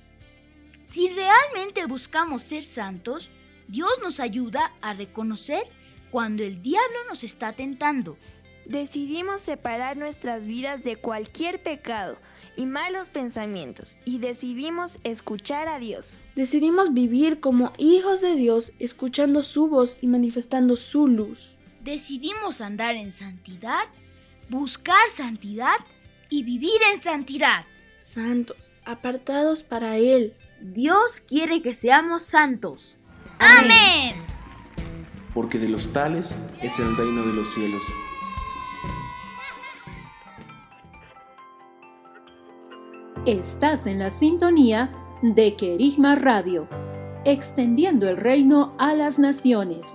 Si 0.91 1.09
realmente 1.09 1.83
buscamos 1.87 2.43
ser 2.43 2.63
santos, 2.63 3.31
Dios 3.67 3.91
nos 4.01 4.19
ayuda 4.19 4.73
a 4.81 4.93
reconocer 4.93 5.63
cuando 6.11 6.43
el 6.43 6.61
diablo 6.61 6.97
nos 7.09 7.23
está 7.23 7.53
tentando. 7.53 8.17
Decidimos 8.65 9.41
separar 9.41 9.95
nuestras 9.95 10.45
vidas 10.45 10.83
de 10.83 10.95
cualquier 10.95 11.61
pecado 11.61 12.17
y 12.57 12.65
malos 12.65 13.09
pensamientos 13.09 13.97
y 14.05 14.19
decidimos 14.19 14.99
escuchar 15.03 15.67
a 15.67 15.77
Dios. 15.77 16.19
Decidimos 16.35 16.93
vivir 16.93 17.39
como 17.39 17.73
hijos 17.77 18.21
de 18.21 18.35
Dios, 18.35 18.73
escuchando 18.79 19.43
su 19.43 19.67
voz 19.67 19.97
y 20.01 20.07
manifestando 20.07 20.75
su 20.75 21.07
luz. 21.07 21.55
Decidimos 21.83 22.61
andar 22.61 22.95
en 22.95 23.11
santidad, 23.11 23.83
buscar 24.49 25.09
santidad 25.09 25.77
y 26.29 26.43
vivir 26.43 26.81
en 26.93 27.01
santidad. 27.01 27.65
Santos, 27.99 28.73
apartados 28.85 29.63
para 29.63 29.97
Él. 29.97 30.33
Dios 30.61 31.19
quiere 31.19 31.61
que 31.61 31.73
seamos 31.73 32.23
santos. 32.23 32.97
Amén. 33.39 34.15
Porque 35.33 35.59
de 35.59 35.69
los 35.69 35.91
tales 35.91 36.33
es 36.61 36.79
el 36.79 36.95
reino 36.95 37.23
de 37.23 37.33
los 37.33 37.53
cielos. 37.53 37.83
Estás 43.25 43.87
en 43.87 43.99
la 43.99 44.11
sintonía 44.11 44.91
de 45.23 45.55
Querigma 45.55 46.15
Radio, 46.15 46.67
extendiendo 47.25 48.07
el 48.07 48.17
reino 48.17 48.75
a 48.77 48.93
las 48.93 49.17
naciones. 49.17 49.85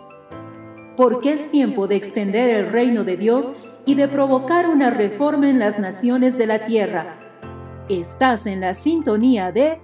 Porque 0.96 1.34
es 1.34 1.50
tiempo 1.50 1.86
de 1.86 1.96
extender 1.96 2.50
el 2.50 2.72
reino 2.72 3.04
de 3.04 3.16
Dios 3.16 3.64
y 3.86 3.94
de 3.94 4.08
provocar 4.08 4.68
una 4.68 4.90
reforma 4.90 5.48
en 5.48 5.60
las 5.60 5.78
naciones 5.78 6.36
de 6.36 6.46
la 6.46 6.64
tierra. 6.64 7.20
Estás 7.88 8.46
en 8.46 8.60
la 8.60 8.74
sintonía 8.74 9.52
de 9.52 9.80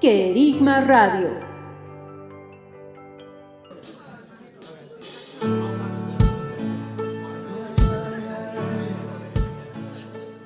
Querigma 0.00 0.82
Radio. 0.82 1.53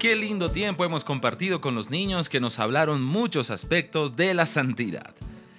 Qué 0.08 0.16
lindo 0.16 0.50
tiempo 0.50 0.86
hemos 0.86 1.04
compartido 1.04 1.60
con 1.60 1.74
los 1.74 1.90
niños 1.90 2.30
que 2.30 2.40
nos 2.40 2.58
hablaron 2.58 3.02
muchos 3.02 3.50
aspectos 3.50 4.16
de 4.16 4.32
la 4.32 4.46
santidad. 4.46 5.14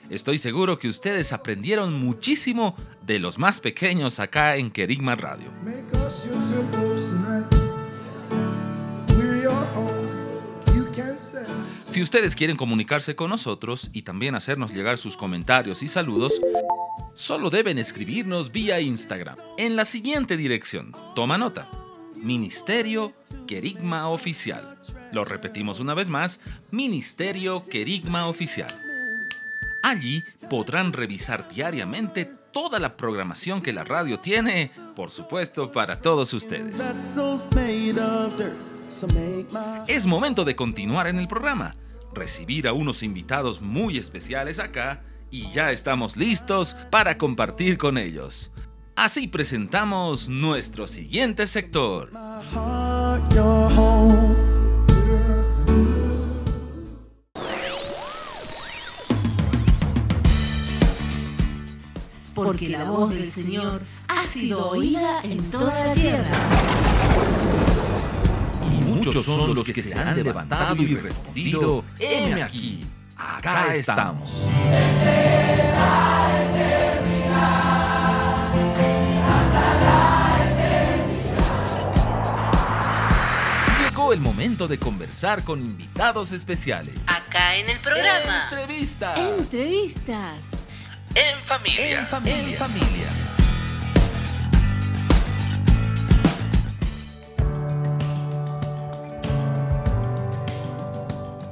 Estoy 0.10 0.39
seguro 0.39 0.79
que 0.79 0.88
ustedes 0.88 1.34
aprendieron 1.34 1.94
muchísimo 1.94 2.75
de 3.06 3.20
los 3.20 3.38
más 3.38 3.60
pequeños 3.60 4.20
acá 4.20 4.56
en 4.56 4.72
Kerigma 4.72 5.15
Radio. 5.15 5.51
Si 11.86 12.01
ustedes 12.01 12.36
quieren 12.36 12.58
comunicarse 12.58 13.15
con 13.15 13.29
nosotros 13.29 13.91
y 13.94 14.01
también 14.01 14.34
hacernos 14.34 14.74
llegar 14.74 14.98
sus 14.98 15.15
comentarios 15.15 15.84
y 15.84 15.88
saludos, 15.88 16.41
solo 17.13 17.51
deben 17.51 17.77
escribirnos 17.77 18.51
vía 18.51 18.82
Instagram 18.82 19.38
en 19.60 19.75
la 19.75 19.86
siguiente 19.86 20.38
dirección. 20.38 20.96
Toma 21.13 21.38
nota 21.38 21.70
Ministerio 22.21 23.13
Querigma 23.47 24.09
Oficial. 24.09 24.77
Lo 25.11 25.25
repetimos 25.25 25.79
una 25.79 25.93
vez 25.93 26.09
más, 26.09 26.41
Ministerio 26.71 27.65
Querigma 27.65 28.27
Oficial. 28.27 28.69
Allí 29.83 30.23
podrán 30.49 30.93
revisar 30.93 31.47
diariamente 31.49 32.29
toda 32.51 32.79
la 32.79 32.97
programación 32.97 33.61
que 33.61 33.73
la 33.73 33.83
radio 33.83 34.19
tiene, 34.19 34.71
por 34.95 35.09
supuesto, 35.09 35.71
para 35.71 36.01
todos 36.01 36.33
ustedes. 36.33 36.75
Es 39.88 40.05
momento 40.05 40.45
de 40.45 40.55
continuar 40.55 41.07
en 41.07 41.19
el 41.19 41.27
programa, 41.27 41.75
recibir 42.13 42.67
a 42.67 42.73
unos 42.73 43.03
invitados 43.03 43.61
muy 43.61 43.97
especiales 43.97 44.59
acá 44.59 45.01
y 45.31 45.49
ya 45.51 45.71
estamos 45.71 46.17
listos 46.17 46.75
para 46.89 47.17
compartir 47.17 47.77
con 47.77 47.97
ellos. 47.97 48.51
Así 49.01 49.29
presentamos 49.29 50.27
nuestro 50.27 50.86
siguiente 50.86 51.48
sector. 51.48 52.12
Porque 62.36 62.68
la 62.68 62.84
voz 62.91 63.12
del 63.12 63.32
Señor 63.32 63.84
ha 64.10 64.22
sido 64.24 64.68
oída 64.68 65.22
en 65.24 65.50
toda 65.50 65.86
la 65.86 65.94
tierra. 65.94 66.38
Y 68.70 68.84
muchos 68.84 69.24
son 69.24 69.56
los 69.56 69.65
que 69.65 69.82
se 69.82 69.98
han 69.98 70.22
levantado 70.22 70.84
y 70.84 70.96
respondido, 70.98 71.86
heme 72.00 72.44
aquí, 72.44 72.86
acá 73.15 73.74
estamos. 73.74 74.29
El 84.13 84.19
momento 84.19 84.67
de 84.67 84.77
conversar 84.77 85.43
con 85.43 85.61
invitados 85.61 86.31
especiales. 86.31 86.95
Acá 87.05 87.55
en 87.55 87.69
el 87.69 87.77
programa. 87.79 88.49
Entrevistas. 88.49 89.19
Entrevistas. 89.19 90.41
En 91.15 91.39
familia. 91.41 91.99
En 91.99 92.07
familia. 92.07 92.37
En 92.39 92.53
familia. 92.55 93.18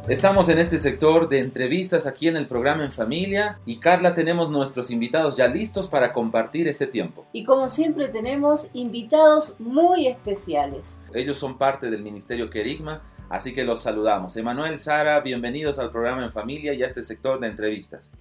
Estamos 0.09 0.47
en 0.47 0.57
este 0.57 0.77
sector 0.77 1.27
de 1.27 1.39
entrevistas 1.39 2.07
aquí 2.07 2.29
en 2.29 2.37
el 2.37 2.47
programa 2.47 2.85
En 2.85 2.93
Familia 2.93 3.59
y 3.65 3.75
Carla 3.75 4.13
tenemos 4.13 4.49
nuestros 4.49 4.89
invitados 4.89 5.35
ya 5.35 5.49
listos 5.49 5.89
para 5.89 6.13
compartir 6.13 6.69
este 6.69 6.87
tiempo. 6.87 7.25
Y 7.33 7.43
como 7.43 7.67
siempre 7.67 8.07
tenemos 8.07 8.69
invitados 8.71 9.59
muy 9.59 10.07
especiales. 10.07 11.01
Ellos 11.13 11.37
son 11.37 11.57
parte 11.57 11.89
del 11.89 12.03
Ministerio 12.03 12.49
Querigma, 12.49 13.01
así 13.27 13.53
que 13.53 13.65
los 13.65 13.81
saludamos. 13.81 14.37
Emanuel, 14.37 14.79
Sara, 14.79 15.19
bienvenidos 15.19 15.77
al 15.77 15.91
programa 15.91 16.23
En 16.23 16.31
Familia 16.31 16.73
y 16.73 16.83
a 16.83 16.85
este 16.85 17.03
sector 17.03 17.41
de 17.41 17.47
entrevistas. 17.47 18.13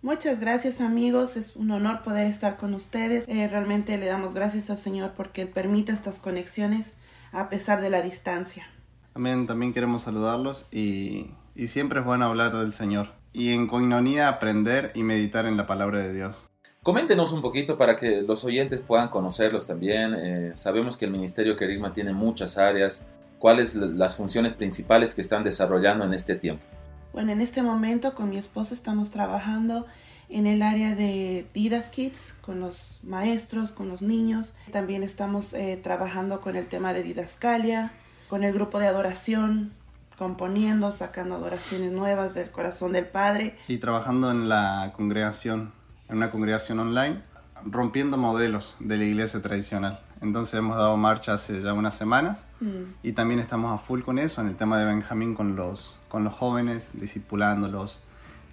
Muchas 0.00 0.40
gracias 0.40 0.80
amigos, 0.80 1.36
es 1.36 1.56
un 1.56 1.70
honor 1.72 2.02
poder 2.02 2.26
estar 2.26 2.56
con 2.56 2.72
ustedes. 2.72 3.28
Eh, 3.28 3.48
realmente 3.48 3.98
le 3.98 4.06
damos 4.06 4.32
gracias 4.32 4.70
al 4.70 4.78
Señor 4.78 5.12
porque 5.14 5.44
permite 5.44 5.92
estas 5.92 6.20
conexiones 6.20 6.94
a 7.32 7.50
pesar 7.50 7.82
de 7.82 7.90
la 7.90 8.00
distancia. 8.00 8.66
Amén, 9.14 9.46
también 9.46 9.72
queremos 9.72 10.02
saludarlos 10.02 10.66
y, 10.72 11.30
y 11.54 11.68
siempre 11.68 12.00
es 12.00 12.04
bueno 12.04 12.24
hablar 12.24 12.56
del 12.56 12.72
Señor 12.72 13.10
y 13.32 13.52
en 13.52 13.66
coinonía 13.66 14.28
aprender 14.28 14.92
y 14.94 15.02
meditar 15.02 15.46
en 15.46 15.56
la 15.56 15.66
palabra 15.66 16.00
de 16.00 16.12
Dios. 16.12 16.50
Coméntenos 16.82 17.32
un 17.32 17.40
poquito 17.40 17.78
para 17.78 17.96
que 17.96 18.22
los 18.22 18.44
oyentes 18.44 18.80
puedan 18.80 19.08
conocerlos 19.08 19.66
también. 19.66 20.14
Eh, 20.14 20.52
sabemos 20.54 20.96
que 20.96 21.06
el 21.06 21.12
Ministerio 21.12 21.56
Querigma 21.56 21.92
tiene 21.92 22.12
muchas 22.12 22.58
áreas. 22.58 23.06
¿Cuáles 23.38 23.74
las 23.74 24.16
funciones 24.16 24.54
principales 24.54 25.14
que 25.14 25.22
están 25.22 25.44
desarrollando 25.44 26.04
en 26.04 26.12
este 26.12 26.34
tiempo? 26.34 26.64
Bueno, 27.12 27.32
en 27.32 27.40
este 27.40 27.62
momento 27.62 28.14
con 28.14 28.28
mi 28.30 28.36
esposo 28.36 28.74
estamos 28.74 29.10
trabajando 29.12 29.86
en 30.28 30.46
el 30.46 30.62
área 30.62 30.94
de 30.94 31.46
Vidas 31.54 31.90
Kids, 31.90 32.34
con 32.40 32.60
los 32.60 33.00
maestros, 33.02 33.70
con 33.70 33.88
los 33.88 34.02
niños. 34.02 34.54
También 34.70 35.02
estamos 35.02 35.54
eh, 35.54 35.80
trabajando 35.82 36.40
con 36.40 36.56
el 36.56 36.66
tema 36.66 36.92
de 36.92 37.02
didascalia, 37.02 37.92
con 38.34 38.42
el 38.42 38.52
grupo 38.52 38.80
de 38.80 38.88
adoración, 38.88 39.70
componiendo, 40.18 40.90
sacando 40.90 41.36
adoraciones 41.36 41.92
nuevas 41.92 42.34
del 42.34 42.50
corazón 42.50 42.90
del 42.90 43.06
Padre. 43.06 43.56
Y 43.68 43.76
trabajando 43.78 44.32
en 44.32 44.48
la 44.48 44.92
congregación, 44.96 45.70
en 46.08 46.16
una 46.16 46.32
congregación 46.32 46.80
online, 46.80 47.22
rompiendo 47.64 48.16
modelos 48.16 48.74
de 48.80 48.96
la 48.96 49.04
iglesia 49.04 49.40
tradicional. 49.40 50.00
Entonces 50.20 50.54
hemos 50.58 50.76
dado 50.76 50.96
marcha 50.96 51.34
hace 51.34 51.62
ya 51.62 51.74
unas 51.74 51.94
semanas 51.96 52.48
Mm. 52.60 52.94
y 53.04 53.12
también 53.12 53.38
estamos 53.38 53.72
a 53.72 53.78
full 53.78 54.00
con 54.02 54.18
eso, 54.18 54.40
en 54.40 54.48
el 54.48 54.56
tema 54.56 54.78
de 54.80 54.84
Benjamín 54.86 55.36
con 55.36 55.54
los, 55.54 55.96
con 56.08 56.24
los 56.24 56.32
jóvenes, 56.34 56.90
discipulándolos, 56.94 58.00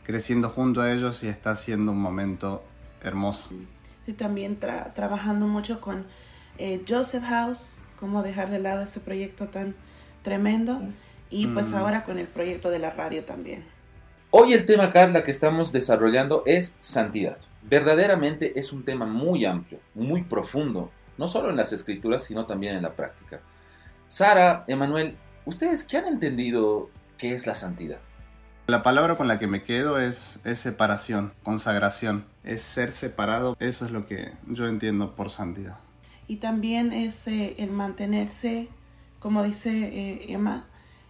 creciendo 0.03 0.49
junto 0.49 0.81
a 0.81 0.91
ellos 0.91 1.23
y 1.23 1.27
está 1.27 1.55
siendo 1.55 1.91
un 1.91 1.99
momento 2.03 2.63
hermoso. 3.01 3.49
Y 4.05 4.13
también 4.13 4.59
tra- 4.59 4.93
trabajando 4.93 5.47
mucho 5.47 5.81
con 5.81 6.05
eh, 6.59 6.83
Joseph 6.87 7.23
House, 7.23 7.80
cómo 8.01 8.23
dejar 8.23 8.49
de 8.49 8.59
lado 8.59 8.81
ese 8.81 8.99
proyecto 8.99 9.47
tan 9.47 9.75
tremendo. 10.23 10.81
Y 11.29 11.47
pues 11.47 11.71
Mm. 11.71 11.75
ahora 11.75 12.03
con 12.03 12.17
el 12.19 12.27
proyecto 12.27 12.69
de 12.69 12.79
la 12.79 12.89
radio 12.89 13.23
también. 13.23 13.63
Hoy 14.31 14.51
el 14.53 14.65
tema, 14.65 14.89
Carla, 14.89 15.23
que 15.23 15.31
estamos 15.31 15.71
desarrollando 15.71 16.43
es 16.45 16.75
santidad. 16.81 17.37
Verdaderamente 17.61 18.59
es 18.59 18.73
un 18.73 18.83
tema 18.83 19.05
muy 19.05 19.45
amplio, 19.45 19.79
muy 19.93 20.23
profundo, 20.23 20.91
no 21.17 21.27
solo 21.27 21.49
en 21.49 21.55
las 21.55 21.71
escrituras, 21.71 22.23
sino 22.23 22.45
también 22.45 22.75
en 22.75 22.83
la 22.83 22.95
práctica. 22.95 23.39
Sara, 24.07 24.65
Emanuel, 24.67 25.15
¿ustedes 25.45 25.83
qué 25.85 25.97
han 25.97 26.07
entendido 26.07 26.89
que 27.17 27.33
es 27.33 27.45
la 27.47 27.55
santidad? 27.55 27.99
La 28.67 28.83
palabra 28.83 29.15
con 29.17 29.27
la 29.27 29.37
que 29.39 29.47
me 29.47 29.63
quedo 29.63 29.99
es, 29.99 30.39
es 30.43 30.59
separación, 30.59 31.33
consagración, 31.43 32.25
es 32.43 32.61
ser 32.61 32.91
separado, 32.91 33.55
eso 33.59 33.85
es 33.85 33.91
lo 33.91 34.05
que 34.07 34.31
yo 34.47 34.67
entiendo 34.67 35.15
por 35.15 35.29
santidad. 35.29 35.77
Y 36.31 36.37
también 36.37 36.93
es 36.93 37.27
eh, 37.27 37.55
el 37.57 37.71
mantenerse, 37.71 38.69
como 39.19 39.43
dice 39.43 39.69
eh, 39.69 40.25
Emma, 40.29 40.65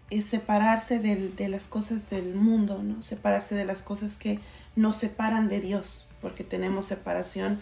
es 0.10 0.26
separarse 0.26 0.98
del- 0.98 1.36
de 1.36 1.48
las 1.48 1.66
cosas 1.68 2.10
del 2.10 2.34
mundo, 2.34 2.82
¿no? 2.82 3.04
Separarse 3.04 3.54
de 3.54 3.64
las 3.66 3.84
cosas 3.84 4.16
que 4.18 4.40
nos 4.76 4.96
separan 4.98 5.48
de 5.48 5.62
Dios, 5.62 6.08
porque 6.22 6.44
tenemos 6.44 6.88
separación 6.88 7.60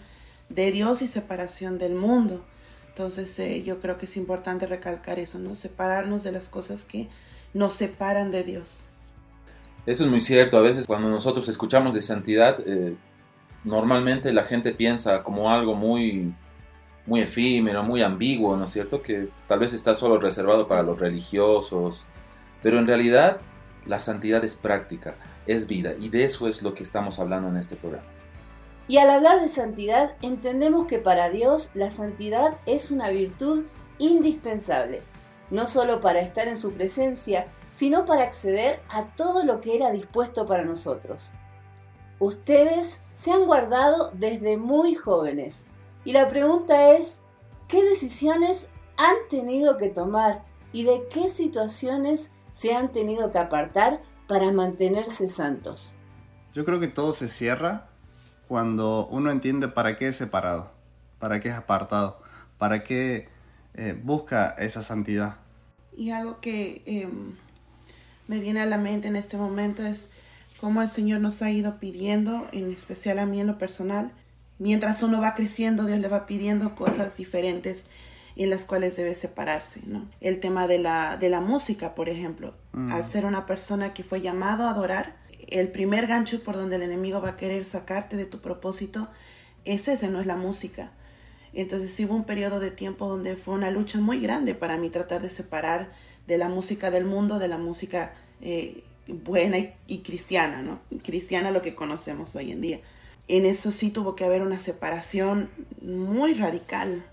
de 0.48 0.72
Dios 0.72 1.02
y 1.02 1.06
separación 1.06 1.76
del 1.76 1.94
mundo. 1.96 2.42
Entonces 2.88 3.38
eh, 3.38 3.62
yo 3.62 3.78
creo 3.82 3.98
que 3.98 4.06
es 4.06 4.16
importante 4.16 4.66
recalcar 4.66 5.18
eso, 5.18 5.38
¿no? 5.38 5.54
Separarnos 5.54 6.22
de 6.22 6.32
las 6.32 6.48
cosas 6.48 6.84
que 6.84 7.08
nos 7.52 7.74
separan 7.74 8.30
de 8.30 8.42
Dios. 8.42 8.84
Eso 9.84 10.06
es 10.06 10.10
muy 10.10 10.22
cierto. 10.22 10.56
A 10.56 10.62
veces 10.62 10.86
cuando 10.86 11.10
nosotros 11.10 11.46
escuchamos 11.50 11.94
de 11.94 12.00
santidad, 12.00 12.56
normalmente 13.64 14.32
la 14.32 14.44
gente 14.44 14.72
piensa 14.72 15.22
como 15.22 15.50
algo 15.50 15.74
muy, 15.74 16.34
muy 17.06 17.20
efímero, 17.20 17.82
muy 17.82 18.02
ambiguo, 18.02 18.56
¿no 18.56 18.64
es 18.64 18.70
cierto? 18.70 19.02
Que 19.02 19.28
tal 19.46 19.58
vez 19.58 19.72
está 19.72 19.94
solo 19.94 20.18
reservado 20.18 20.66
para 20.66 20.82
los 20.82 20.98
religiosos. 20.98 22.04
Pero 22.62 22.78
en 22.78 22.86
realidad 22.86 23.40
la 23.86 23.98
santidad 23.98 24.44
es 24.44 24.54
práctica, 24.54 25.16
es 25.46 25.66
vida. 25.66 25.94
Y 25.98 26.08
de 26.08 26.24
eso 26.24 26.48
es 26.48 26.62
lo 26.62 26.74
que 26.74 26.82
estamos 26.82 27.18
hablando 27.18 27.48
en 27.48 27.56
este 27.56 27.76
programa. 27.76 28.06
Y 28.88 28.98
al 28.98 29.10
hablar 29.10 29.40
de 29.40 29.48
santidad, 29.48 30.14
entendemos 30.20 30.86
que 30.86 30.98
para 30.98 31.30
Dios 31.30 31.70
la 31.74 31.90
santidad 31.90 32.58
es 32.66 32.90
una 32.90 33.08
virtud 33.10 33.64
indispensable, 33.98 35.02
no 35.50 35.66
solo 35.68 36.00
para 36.00 36.20
estar 36.20 36.48
en 36.48 36.58
su 36.58 36.72
presencia, 36.72 37.46
sino 37.72 38.04
para 38.04 38.24
acceder 38.24 38.80
a 38.88 39.04
todo 39.14 39.44
lo 39.44 39.60
que 39.60 39.76
Él 39.76 39.82
ha 39.82 39.92
dispuesto 39.92 40.46
para 40.46 40.64
nosotros. 40.64 41.32
Ustedes 42.18 43.00
se 43.14 43.30
han 43.30 43.46
guardado 43.46 44.10
desde 44.12 44.56
muy 44.56 44.94
jóvenes, 44.94 45.66
y 46.04 46.12
la 46.12 46.28
pregunta 46.28 46.92
es, 46.92 47.20
¿qué 47.68 47.82
decisiones 47.84 48.68
han 48.96 49.16
tenido 49.28 49.76
que 49.76 49.88
tomar 49.88 50.44
y 50.72 50.84
de 50.84 51.02
qué 51.12 51.28
situaciones 51.28 52.32
se 52.52 52.74
han 52.74 52.92
tenido 52.92 53.30
que 53.30 53.38
apartar 53.38 54.00
para 54.26 54.50
mantenerse 54.52 55.28
santos? 55.28 55.96
Yo 56.54 56.64
creo 56.64 56.80
que 56.80 56.88
todo 56.88 57.12
se 57.12 57.28
cierra 57.28 57.88
cuando 58.48 59.06
uno 59.06 59.30
entiende 59.30 59.68
para 59.68 59.96
qué 59.96 60.08
es 60.08 60.16
separado, 60.16 60.72
para 61.18 61.40
qué 61.40 61.50
es 61.50 61.54
apartado, 61.54 62.20
para 62.58 62.82
qué 62.82 63.28
eh, 63.74 63.98
busca 64.02 64.48
esa 64.58 64.82
santidad. 64.82 65.36
Y 65.96 66.10
algo 66.10 66.40
que 66.40 66.82
em, 66.86 67.36
me 68.26 68.40
viene 68.40 68.60
a 68.60 68.66
la 68.66 68.78
mente 68.78 69.08
en 69.08 69.16
este 69.16 69.36
momento 69.36 69.84
es 69.84 70.10
cómo 70.60 70.82
el 70.82 70.88
Señor 70.88 71.20
nos 71.20 71.42
ha 71.42 71.50
ido 71.50 71.78
pidiendo, 71.78 72.48
en 72.52 72.72
especial 72.72 73.18
a 73.18 73.26
mí 73.26 73.40
en 73.40 73.46
lo 73.46 73.58
personal, 73.58 74.12
mientras 74.60 75.02
uno 75.02 75.20
va 75.20 75.34
creciendo, 75.34 75.84
Dios 75.86 75.98
le 75.98 76.06
va 76.06 76.26
pidiendo 76.26 76.76
cosas 76.76 77.16
diferentes 77.16 77.86
en 78.36 78.48
las 78.48 78.64
cuales 78.64 78.94
debe 78.96 79.14
separarse, 79.16 79.80
¿no? 79.86 80.08
El 80.20 80.38
tema 80.38 80.68
de 80.68 80.78
la, 80.78 81.16
de 81.16 81.28
la 81.28 81.40
música, 81.40 81.96
por 81.96 82.08
ejemplo, 82.08 82.54
Mm. 82.72 82.92
al 82.92 83.04
ser 83.04 83.24
una 83.24 83.46
persona 83.46 83.92
que 83.92 84.04
fue 84.04 84.20
llamado 84.20 84.64
a 84.64 84.70
adorar, 84.70 85.16
el 85.48 85.72
primer 85.72 86.06
gancho 86.06 86.40
por 86.44 86.54
donde 86.54 86.76
el 86.76 86.82
enemigo 86.82 87.20
va 87.20 87.30
a 87.30 87.36
querer 87.36 87.64
sacarte 87.64 88.16
de 88.16 88.26
tu 88.26 88.40
propósito 88.40 89.08
es 89.64 89.88
ese, 89.88 90.08
no 90.08 90.20
es 90.20 90.26
la 90.26 90.36
música. 90.36 90.92
Entonces 91.52 91.92
sí 91.92 92.04
hubo 92.04 92.14
un 92.14 92.24
periodo 92.24 92.60
de 92.60 92.70
tiempo 92.70 93.08
donde 93.08 93.34
fue 93.34 93.54
una 93.54 93.70
lucha 93.72 93.98
muy 93.98 94.20
grande 94.20 94.54
para 94.54 94.76
mí 94.76 94.88
tratar 94.90 95.20
de 95.20 95.30
separar 95.30 95.90
de 96.28 96.38
la 96.38 96.48
música 96.48 96.92
del 96.92 97.04
mundo, 97.04 97.40
de 97.40 97.48
la 97.48 97.58
música 97.58 98.14
eh, 98.40 98.84
buena 99.08 99.58
y, 99.58 99.74
y 99.88 99.98
cristiana, 99.98 100.62
¿no? 100.62 100.78
Cristiana 101.02 101.50
lo 101.50 101.60
que 101.60 101.74
conocemos 101.74 102.36
hoy 102.36 102.52
en 102.52 102.60
día. 102.60 102.80
En 103.32 103.46
eso 103.46 103.70
sí 103.70 103.90
tuvo 103.90 104.16
que 104.16 104.24
haber 104.24 104.42
una 104.42 104.58
separación 104.58 105.50
muy 105.80 106.34
radical, 106.34 107.06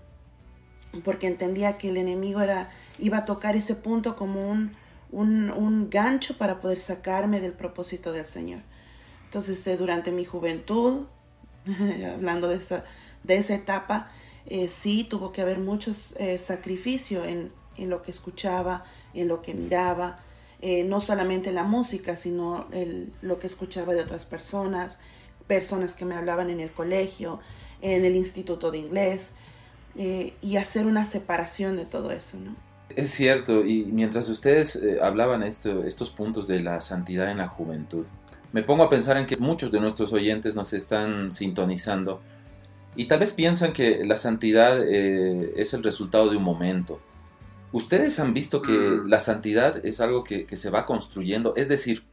porque 1.04 1.28
entendía 1.28 1.78
que 1.78 1.90
el 1.90 1.96
enemigo 1.96 2.40
era, 2.40 2.70
iba 2.98 3.18
a 3.18 3.24
tocar 3.24 3.54
ese 3.54 3.76
punto 3.76 4.16
como 4.16 4.50
un, 4.50 4.72
un, 5.12 5.52
un 5.52 5.88
gancho 5.90 6.36
para 6.36 6.60
poder 6.60 6.80
sacarme 6.80 7.38
del 7.38 7.52
propósito 7.52 8.12
del 8.12 8.26
Señor. 8.26 8.62
Entonces, 9.26 9.64
eh, 9.68 9.76
durante 9.76 10.10
mi 10.10 10.24
juventud, 10.24 11.06
hablando 12.12 12.48
de 12.48 12.56
esa, 12.56 12.84
de 13.22 13.36
esa 13.36 13.54
etapa, 13.54 14.10
eh, 14.46 14.66
sí 14.66 15.04
tuvo 15.04 15.30
que 15.30 15.42
haber 15.42 15.60
muchos 15.60 16.16
eh, 16.16 16.36
sacrificios 16.38 17.28
en, 17.28 17.52
en 17.76 17.90
lo 17.90 18.02
que 18.02 18.10
escuchaba, 18.10 18.84
en 19.14 19.28
lo 19.28 19.40
que 19.40 19.54
miraba, 19.54 20.18
eh, 20.62 20.82
no 20.82 21.00
solamente 21.00 21.52
la 21.52 21.62
música, 21.62 22.16
sino 22.16 22.66
lo 23.22 23.38
que 23.38 23.46
escuchaba 23.46 23.94
de 23.94 24.00
otras 24.00 24.24
personas, 24.24 24.98
personas 25.48 25.94
que 25.94 26.04
me 26.04 26.14
hablaban 26.14 26.50
en 26.50 26.60
el 26.60 26.70
colegio, 26.70 27.40
en 27.80 28.04
el 28.04 28.14
instituto 28.14 28.70
de 28.70 28.78
inglés, 28.78 29.32
eh, 29.96 30.34
y 30.40 30.56
hacer 30.56 30.86
una 30.86 31.04
separación 31.04 31.76
de 31.76 31.84
todo 31.84 32.12
eso, 32.12 32.38
¿no? 32.38 32.54
Es 32.90 33.10
cierto, 33.10 33.64
y 33.64 33.86
mientras 33.86 34.28
ustedes 34.28 34.76
eh, 34.76 34.98
hablaban 35.02 35.42
esto, 35.42 35.82
estos 35.84 36.10
puntos 36.10 36.46
de 36.46 36.60
la 36.60 36.80
santidad 36.80 37.30
en 37.30 37.38
la 37.38 37.48
juventud, 37.48 38.06
me 38.52 38.62
pongo 38.62 38.84
a 38.84 38.88
pensar 38.88 39.16
en 39.18 39.26
que 39.26 39.36
muchos 39.36 39.70
de 39.72 39.80
nuestros 39.80 40.12
oyentes 40.12 40.54
nos 40.54 40.72
están 40.72 41.32
sintonizando 41.32 42.20
y 42.96 43.04
tal 43.06 43.20
vez 43.20 43.32
piensan 43.32 43.72
que 43.72 44.04
la 44.04 44.16
santidad 44.16 44.82
eh, 44.82 45.52
es 45.56 45.74
el 45.74 45.82
resultado 45.82 46.30
de 46.30 46.36
un 46.36 46.44
momento. 46.44 47.00
Ustedes 47.72 48.18
han 48.20 48.32
visto 48.32 48.62
que 48.62 49.00
la 49.04 49.20
santidad 49.20 49.84
es 49.84 50.00
algo 50.00 50.24
que, 50.24 50.46
que 50.46 50.56
se 50.56 50.70
va 50.70 50.86
construyendo, 50.86 51.54
es 51.56 51.68
decir, 51.68 52.04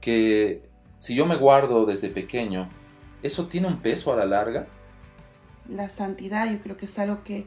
que 0.00 0.62
si 1.04 1.14
yo 1.14 1.26
me 1.26 1.36
guardo 1.36 1.84
desde 1.84 2.08
pequeño, 2.08 2.70
¿eso 3.22 3.46
tiene 3.46 3.66
un 3.66 3.82
peso 3.82 4.10
a 4.10 4.16
la 4.16 4.24
larga? 4.24 4.68
La 5.68 5.90
santidad 5.90 6.50
yo 6.50 6.58
creo 6.62 6.78
que 6.78 6.86
es 6.86 6.98
algo 6.98 7.22
que 7.24 7.46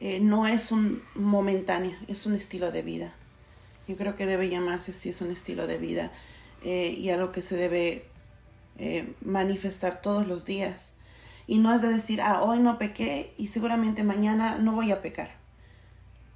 eh, 0.00 0.20
no 0.20 0.46
es 0.46 0.72
un 0.72 1.02
momentáneo, 1.14 1.94
es 2.06 2.24
un 2.24 2.34
estilo 2.34 2.70
de 2.70 2.80
vida. 2.80 3.12
Yo 3.88 3.98
creo 3.98 4.16
que 4.16 4.24
debe 4.24 4.48
llamarse 4.48 4.92
así, 4.92 5.10
es 5.10 5.20
un 5.20 5.30
estilo 5.30 5.66
de 5.66 5.76
vida 5.76 6.12
eh, 6.64 6.94
y 6.96 7.10
algo 7.10 7.30
que 7.30 7.42
se 7.42 7.56
debe 7.58 8.06
eh, 8.78 9.12
manifestar 9.20 10.00
todos 10.00 10.26
los 10.26 10.46
días. 10.46 10.94
Y 11.46 11.58
no 11.58 11.74
es 11.74 11.82
de 11.82 11.88
decir, 11.88 12.22
ah, 12.22 12.40
hoy 12.40 12.58
no 12.58 12.78
pequé 12.78 13.34
y 13.36 13.48
seguramente 13.48 14.02
mañana 14.02 14.56
no 14.56 14.72
voy 14.72 14.92
a 14.92 15.02
pecar. 15.02 15.32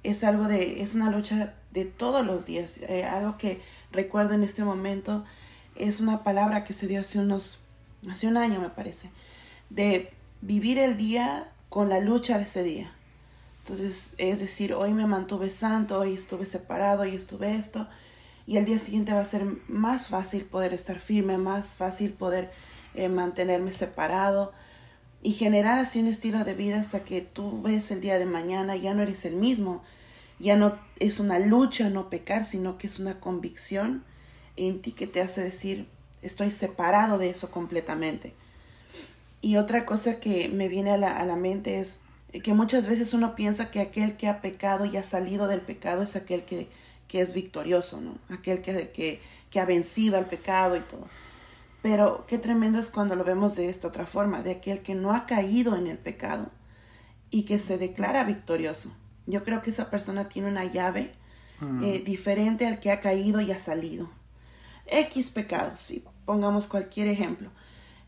Es 0.03 0.23
algo 0.23 0.47
de, 0.47 0.83
es 0.83 0.93
una 0.93 1.09
lucha 1.09 1.55
de 1.71 1.85
todos 1.85 2.23
los 2.23 2.45
días. 2.45 2.77
Eh, 2.77 3.05
algo 3.05 3.39
que 3.39 3.59
recuerdo 3.91 4.35
en 4.35 4.43
este 4.43 4.63
momento 4.63 5.25
es 5.75 5.99
una 5.99 6.23
palabra 6.23 6.63
que 6.63 6.73
se 6.73 6.87
dio 6.87 7.01
hace 7.01 7.19
unos, 7.19 7.59
hace 8.09 8.27
un 8.27 8.37
año 8.37 8.59
me 8.59 8.69
parece, 8.69 9.09
de 9.69 10.11
vivir 10.41 10.77
el 10.77 10.97
día 10.97 11.51
con 11.69 11.89
la 11.89 11.99
lucha 11.99 12.37
de 12.37 12.45
ese 12.45 12.63
día. 12.63 12.91
Entonces, 13.59 14.13
es 14.17 14.39
decir, 14.39 14.73
hoy 14.73 14.93
me 14.93 15.07
mantuve 15.07 15.49
santo, 15.49 15.99
hoy 15.99 16.13
estuve 16.13 16.45
separado, 16.45 17.03
hoy 17.03 17.15
estuve 17.15 17.55
esto, 17.55 17.87
y 18.45 18.57
el 18.57 18.65
día 18.65 18.77
siguiente 18.77 19.13
va 19.13 19.21
a 19.21 19.25
ser 19.25 19.45
más 19.67 20.09
fácil 20.09 20.43
poder 20.43 20.73
estar 20.73 20.99
firme, 20.99 21.37
más 21.37 21.75
fácil 21.75 22.11
poder 22.11 22.51
eh, 22.93 23.07
mantenerme 23.07 23.71
separado 23.71 24.51
y 25.21 25.31
generar 25.31 25.79
así 25.79 26.01
un 26.01 26.07
estilo 26.07 26.43
de 26.43 26.53
vida 26.53 26.79
hasta 26.79 27.05
que 27.05 27.21
tú 27.21 27.61
ves 27.61 27.89
el 27.91 28.01
día 28.01 28.19
de 28.19 28.25
mañana, 28.25 28.75
ya 28.75 28.93
no 28.93 29.01
eres 29.01 29.23
el 29.23 29.35
mismo, 29.35 29.81
ya 30.39 30.57
no 30.57 30.77
es 30.99 31.21
una 31.21 31.39
lucha 31.39 31.89
no 31.89 32.09
pecar, 32.09 32.45
sino 32.45 32.77
que 32.77 32.87
es 32.87 32.99
una 32.99 33.21
convicción 33.21 34.03
en 34.57 34.81
ti 34.81 34.91
que 34.91 35.07
te 35.07 35.21
hace 35.21 35.41
decir, 35.41 35.87
estoy 36.21 36.51
separado 36.51 37.17
de 37.17 37.29
eso 37.29 37.51
completamente. 37.51 38.33
Y 39.41 39.57
otra 39.57 39.85
cosa 39.85 40.19
que 40.19 40.47
me 40.49 40.67
viene 40.67 40.91
a 40.91 40.97
la, 40.97 41.17
a 41.17 41.25
la 41.25 41.35
mente 41.35 41.79
es 41.79 41.99
que 42.43 42.53
muchas 42.53 42.87
veces 42.87 43.13
uno 43.13 43.35
piensa 43.35 43.69
que 43.71 43.81
aquel 43.81 44.15
que 44.17 44.27
ha 44.27 44.41
pecado 44.41 44.85
y 44.85 44.97
ha 44.97 45.03
salido 45.03 45.47
del 45.47 45.61
pecado 45.61 46.01
es 46.03 46.15
aquel 46.15 46.43
que, 46.43 46.67
que 47.07 47.21
es 47.21 47.33
victorioso, 47.33 47.99
¿no? 48.01 48.15
Aquel 48.29 48.61
que, 48.61 48.89
que, 48.91 49.19
que 49.49 49.59
ha 49.59 49.65
vencido 49.65 50.17
al 50.17 50.27
pecado 50.27 50.75
y 50.77 50.81
todo. 50.81 51.07
Pero 51.81 52.25
qué 52.27 52.37
tremendo 52.37 52.79
es 52.79 52.89
cuando 52.89 53.15
lo 53.15 53.23
vemos 53.23 53.55
de 53.55 53.69
esta 53.69 53.89
otra 53.89 54.05
forma, 54.05 54.41
de 54.41 54.51
aquel 54.51 54.79
que 54.79 54.95
no 54.95 55.13
ha 55.13 55.25
caído 55.25 55.75
en 55.75 55.87
el 55.87 55.97
pecado 55.97 56.49
y 57.29 57.43
que 57.43 57.59
se 57.59 57.77
declara 57.77 58.23
victorioso. 58.23 58.95
Yo 59.27 59.43
creo 59.43 59.61
que 59.61 59.69
esa 59.71 59.89
persona 59.89 60.29
tiene 60.29 60.47
una 60.47 60.65
llave 60.65 61.13
Mm. 61.59 61.83
eh, 61.83 61.99
diferente 62.05 62.65
al 62.67 62.79
que 62.79 62.91
ha 62.91 62.99
caído 62.99 63.39
y 63.39 63.51
ha 63.51 63.59
salido. 63.59 64.09
X 64.87 65.29
pecados, 65.29 65.79
sí, 65.79 66.03
pongamos 66.25 66.67
cualquier 66.67 67.07
ejemplo. 67.07 67.49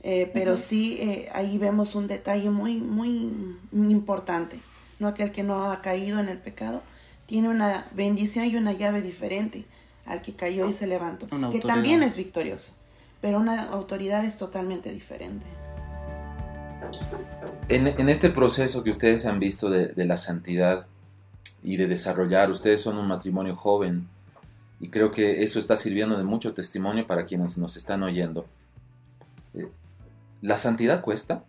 Eh, 0.08 0.30
pero 0.34 0.58
sí, 0.58 0.98
eh, 1.02 1.30
ahí 1.34 1.58
vemos 1.58 1.96
un 1.96 2.08
detalle 2.08 2.50
muy, 2.52 2.78
muy 2.78 3.32
importante. 3.92 4.60
No 5.00 5.08
aquel 5.08 5.32
que 5.32 5.42
no 5.42 5.72
ha 5.72 5.82
caído 5.82 6.20
en 6.20 6.30
el 6.30 6.38
pecado 6.38 6.84
tiene 7.26 7.50
una 7.50 7.88
bendición 7.94 8.46
y 8.46 8.56
una 8.56 8.72
llave 8.72 9.02
diferente 9.02 9.66
al 10.06 10.22
que 10.22 10.34
cayó 10.34 10.70
y 10.70 10.74
se 10.74 10.86
levantó, 10.86 11.26
Una 11.32 11.50
que 11.50 11.58
autoridad. 11.58 11.74
también 11.74 12.04
es 12.04 12.16
victorioso, 12.16 12.74
pero 13.20 13.40
una 13.40 13.64
autoridad 13.72 14.24
es 14.24 14.38
totalmente 14.38 14.92
diferente. 14.92 15.48
En, 17.70 17.88
en 17.88 18.10
este 18.10 18.30
proceso 18.30 18.84
que 18.84 18.92
ustedes 18.92 19.26
han 19.26 19.40
visto 19.40 19.72
de, 19.72 19.88
de 19.88 20.06
la 20.06 20.18
santidad 20.18 20.86
y 21.64 21.78
de 21.78 21.88
desarrollar, 21.88 22.52
ustedes 22.52 22.80
son 22.82 22.98
un 23.00 23.08
matrimonio 23.08 23.56
joven 23.56 24.08
y 24.80 24.90
creo 24.90 25.12
que 25.12 25.44
eso 25.44 25.60
está 25.60 25.78
sirviendo 25.78 26.18
de 26.18 26.24
mucho 26.24 26.54
testimonio 26.54 27.08
para 27.08 27.26
quienes 27.26 27.58
nos 27.58 27.78
están 27.78 28.04
oyendo. 28.04 28.46
Eh, 29.54 29.70
¿La 30.42 30.58
santidad 30.58 31.02
cuesta? 31.02 31.44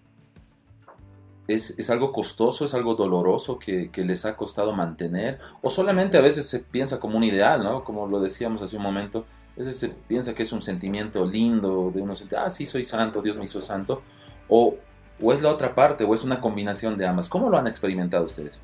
¿Es, 1.48 1.78
es 1.78 1.90
algo 1.90 2.12
costoso, 2.12 2.64
es 2.64 2.74
algo 2.74 2.94
doloroso 2.94 3.58
que, 3.58 3.90
que 3.90 4.04
les 4.04 4.24
ha 4.26 4.36
costado 4.36 4.72
mantener? 4.72 5.38
¿O 5.62 5.70
solamente 5.70 6.16
a 6.16 6.20
veces 6.20 6.46
se 6.46 6.60
piensa 6.60 6.98
como 6.98 7.16
un 7.16 7.24
ideal, 7.24 7.62
¿no? 7.62 7.84
Como 7.84 8.06
lo 8.06 8.20
decíamos 8.20 8.62
hace 8.62 8.76
un 8.76 8.82
momento, 8.82 9.26
a 9.56 9.60
veces 9.60 9.78
se 9.78 9.88
piensa 9.88 10.34
que 10.34 10.42
es 10.42 10.52
un 10.52 10.62
sentimiento 10.62 11.24
lindo 11.24 11.90
de 11.94 12.02
uno 12.02 12.14
sentir, 12.14 12.38
ah, 12.38 12.50
sí, 12.50 12.66
soy 12.66 12.84
santo, 12.84 13.22
Dios 13.22 13.36
me 13.36 13.44
hizo 13.44 13.60
santo. 13.60 14.02
O, 14.48 14.76
o 15.20 15.32
es 15.32 15.40
la 15.42 15.50
otra 15.50 15.74
parte, 15.74 16.04
o 16.04 16.14
es 16.14 16.24
una 16.24 16.40
combinación 16.40 16.96
de 16.96 17.06
ambas. 17.06 17.28
¿Cómo 17.28 17.48
lo 17.48 17.58
han 17.58 17.66
experimentado 17.66 18.24
ustedes? 18.24 18.60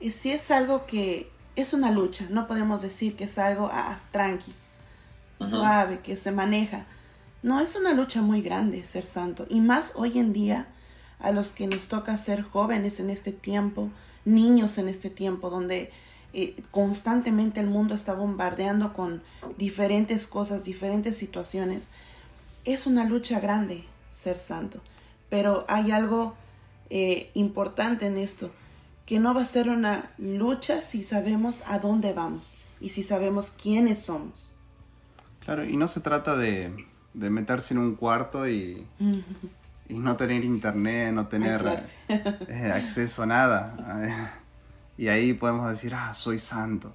Y 0.00 0.10
si 0.10 0.30
es 0.30 0.50
algo 0.50 0.86
que 0.86 1.30
es 1.60 1.72
una 1.72 1.90
lucha, 1.90 2.24
no 2.30 2.46
podemos 2.46 2.82
decir 2.82 3.16
que 3.16 3.24
es 3.24 3.36
algo 3.36 3.68
ah, 3.72 3.98
tranqui, 4.12 4.54
Ajá. 5.40 5.50
suave, 5.50 5.98
que 6.00 6.16
se 6.16 6.30
maneja. 6.30 6.86
No, 7.42 7.60
es 7.60 7.74
una 7.74 7.94
lucha 7.94 8.22
muy 8.22 8.42
grande 8.42 8.84
ser 8.84 9.04
santo. 9.04 9.44
Y 9.48 9.60
más 9.60 9.94
hoy 9.96 10.20
en 10.20 10.32
día, 10.32 10.68
a 11.18 11.32
los 11.32 11.50
que 11.50 11.66
nos 11.66 11.88
toca 11.88 12.16
ser 12.16 12.42
jóvenes 12.42 13.00
en 13.00 13.10
este 13.10 13.32
tiempo, 13.32 13.90
niños 14.24 14.78
en 14.78 14.88
este 14.88 15.10
tiempo, 15.10 15.50
donde 15.50 15.90
eh, 16.32 16.54
constantemente 16.70 17.58
el 17.58 17.66
mundo 17.66 17.96
está 17.96 18.14
bombardeando 18.14 18.92
con 18.92 19.20
diferentes 19.56 20.28
cosas, 20.28 20.62
diferentes 20.62 21.16
situaciones. 21.16 21.88
Es 22.66 22.86
una 22.86 23.04
lucha 23.04 23.40
grande 23.40 23.84
ser 24.12 24.38
santo. 24.38 24.80
Pero 25.28 25.64
hay 25.68 25.90
algo 25.90 26.36
eh, 26.88 27.32
importante 27.34 28.06
en 28.06 28.16
esto, 28.16 28.52
que 29.08 29.18
no 29.18 29.32
va 29.32 29.40
a 29.40 29.44
ser 29.46 29.70
una 29.70 30.10
lucha 30.18 30.82
si 30.82 31.02
sabemos 31.02 31.62
a 31.66 31.78
dónde 31.78 32.12
vamos 32.12 32.58
y 32.78 32.90
si 32.90 33.02
sabemos 33.02 33.50
quiénes 33.50 34.00
somos. 34.00 34.52
Claro, 35.40 35.64
y 35.64 35.78
no 35.78 35.88
se 35.88 36.00
trata 36.00 36.36
de, 36.36 36.84
de 37.14 37.30
meterse 37.30 37.72
en 37.72 37.80
un 37.80 37.94
cuarto 37.94 38.46
y, 38.46 38.86
y 39.88 39.94
no 39.98 40.14
tener 40.18 40.44
internet, 40.44 41.14
no 41.14 41.26
tener 41.26 41.62
eh, 42.48 42.70
acceso 42.74 43.22
a 43.22 43.26
nada. 43.26 44.34
Y 44.98 45.08
ahí 45.08 45.32
podemos 45.32 45.70
decir, 45.70 45.94
ah, 45.94 46.12
soy 46.12 46.38
santo. 46.38 46.94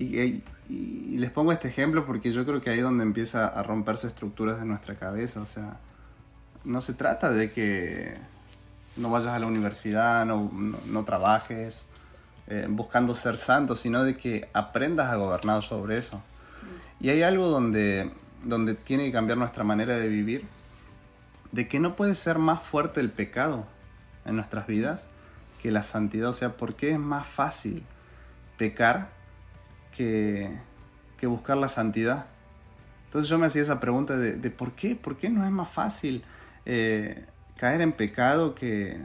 Y, 0.00 0.18
y- 0.20 0.44
y 0.68 1.18
les 1.18 1.30
pongo 1.30 1.52
este 1.52 1.68
ejemplo 1.68 2.06
porque 2.06 2.32
yo 2.32 2.44
creo 2.44 2.60
que 2.60 2.70
ahí 2.70 2.78
es 2.78 2.84
donde 2.84 3.02
empieza 3.04 3.46
a 3.46 3.62
romperse 3.62 4.06
estructuras 4.08 4.58
de 4.58 4.66
nuestra 4.66 4.96
cabeza. 4.96 5.40
O 5.40 5.44
sea, 5.46 5.78
no 6.64 6.80
se 6.80 6.94
trata 6.94 7.30
de 7.30 7.52
que 7.52 8.14
no 9.00 9.10
vayas 9.10 9.30
a 9.32 9.38
la 9.38 9.46
universidad, 9.46 10.24
no, 10.26 10.50
no- 10.86 11.04
trabajes 11.04 11.86
eh, 12.46 12.66
buscando 12.68 13.14
ser 13.14 13.36
santo, 13.36 13.74
sino 13.74 14.04
de 14.04 14.16
que 14.16 14.48
aprendas 14.52 15.08
a 15.10 15.16
gobernar 15.16 15.62
sobre 15.62 15.96
eso. 15.98 16.22
Y 17.00 17.08
hay 17.10 17.22
algo 17.22 17.48
donde, 17.48 18.10
donde 18.44 18.74
tiene 18.74 19.04
que 19.04 19.12
cambiar 19.12 19.38
nuestra 19.38 19.64
manera 19.64 19.96
de 19.96 20.08
vivir, 20.08 20.46
de 21.52 21.66
que 21.66 21.80
no 21.80 21.96
puede 21.96 22.14
ser 22.14 22.38
más 22.38 22.62
fuerte 22.62 23.00
el 23.00 23.10
pecado 23.10 23.64
en 24.24 24.36
nuestras 24.36 24.66
vidas 24.66 25.06
que 25.62 25.70
la 25.70 25.82
santidad. 25.82 26.28
O 26.28 26.32
sea, 26.32 26.56
¿por 26.56 26.74
qué 26.74 26.92
es 26.92 26.98
más 26.98 27.26
fácil 27.26 27.82
pecar 28.56 29.08
que, 29.96 30.58
que 31.18 31.26
buscar 31.26 31.56
la 31.56 31.68
santidad? 31.68 32.26
Entonces 33.06 33.28
yo 33.28 33.38
me 33.38 33.46
hacía 33.46 33.62
esa 33.62 33.80
pregunta 33.80 34.16
de, 34.16 34.36
de 34.36 34.50
por 34.50 34.72
qué, 34.72 34.94
por 34.94 35.16
qué 35.16 35.30
no 35.30 35.44
es 35.44 35.50
más 35.50 35.68
fácil 35.68 36.22
eh, 36.66 37.26
caer 37.60 37.82
en 37.82 37.92
pecado 37.92 38.54
que... 38.54 38.98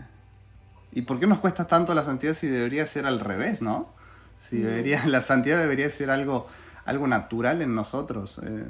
¿Y 0.93 1.01
por 1.01 1.19
qué 1.19 1.27
nos 1.27 1.39
cuesta 1.39 1.67
tanto 1.67 1.93
la 1.93 2.05
santidad 2.05 2.33
si 2.33 2.47
debería 2.47 2.85
ser 2.85 3.05
al 3.05 3.19
revés, 3.19 3.61
no? 3.61 3.89
Si 4.39 4.55
Mm. 4.55 4.63
debería, 4.63 5.05
la 5.07 5.19
santidad 5.19 5.59
debería 5.59 5.89
ser 5.89 6.09
algo, 6.09 6.47
algo 6.85 7.05
natural 7.05 7.61
en 7.61 7.75
nosotros, 7.75 8.39
eh, 8.43 8.65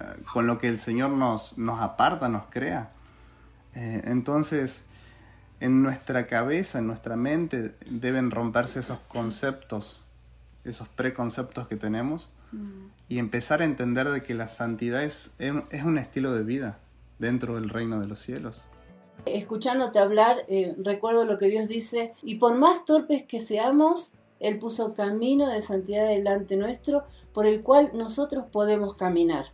eh, 0.00 0.04
con 0.32 0.46
lo 0.46 0.58
que 0.58 0.68
el 0.68 0.78
Señor 0.78 1.10
nos, 1.10 1.58
nos 1.58 1.82
aparta, 1.82 2.30
nos 2.30 2.46
crea. 2.46 2.92
Eh, 3.74 4.00
entonces, 4.06 4.80
en 5.60 5.82
nuestra 5.82 6.26
cabeza, 6.26 6.78
en 6.78 6.86
nuestra 6.86 7.16
mente, 7.16 7.74
deben 7.90 8.30
romperse 8.30 8.80
esos 8.80 9.00
conceptos, 9.00 10.06
esos 10.64 10.88
preconceptos 10.88 11.68
que 11.68 11.76
tenemos 11.76 12.30
y 13.08 13.18
empezar 13.18 13.60
a 13.60 13.66
entender 13.66 14.08
de 14.08 14.22
que 14.22 14.32
la 14.34 14.48
santidad 14.48 15.02
es, 15.02 15.34
es 15.38 15.82
un 15.84 15.98
estilo 15.98 16.32
de 16.32 16.42
vida 16.42 16.78
dentro 17.18 17.56
del 17.56 17.68
reino 17.68 18.00
de 18.00 18.06
los 18.06 18.18
cielos. 18.18 18.64
Escuchándote 19.26 19.98
hablar, 19.98 20.44
eh, 20.48 20.74
recuerdo 20.78 21.24
lo 21.24 21.36
que 21.36 21.48
Dios 21.48 21.68
dice, 21.68 22.14
y 22.22 22.36
por 22.36 22.54
más 22.54 22.84
torpes 22.84 23.24
que 23.24 23.40
seamos, 23.40 24.14
Él 24.38 24.58
puso 24.58 24.94
camino 24.94 25.48
de 25.48 25.62
santidad 25.62 26.06
delante 26.06 26.56
nuestro, 26.56 27.04
por 27.32 27.46
el 27.46 27.62
cual 27.62 27.90
nosotros 27.94 28.44
podemos 28.52 28.94
caminar. 28.94 29.46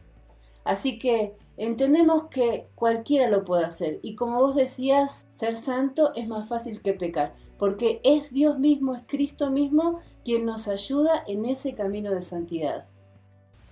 Así 0.65 0.99
que 0.99 1.35
entendemos 1.57 2.25
que 2.29 2.67
cualquiera 2.75 3.31
lo 3.31 3.47
puede 3.47 3.65
hacer, 3.65 3.99
y 4.03 4.15
como 4.15 4.41
vos 4.41 4.55
decías, 4.55 5.27
ser 5.31 5.57
santo 5.57 6.13
es 6.15 6.29
más 6.29 6.49
fácil 6.49 6.83
que 6.83 6.93
pecar, 6.93 7.35
porque 7.59 8.01
es 8.05 8.31
Dios 8.31 8.59
mismo, 8.59 8.95
es 8.95 9.03
Cristo 9.07 9.51
mismo 9.51 10.01
quien 10.23 10.45
nos 10.45 10.69
ayuda 10.69 11.25
en 11.27 11.47
ese 11.47 11.75
camino 11.75 12.11
de 12.11 12.21
santidad. 12.21 12.87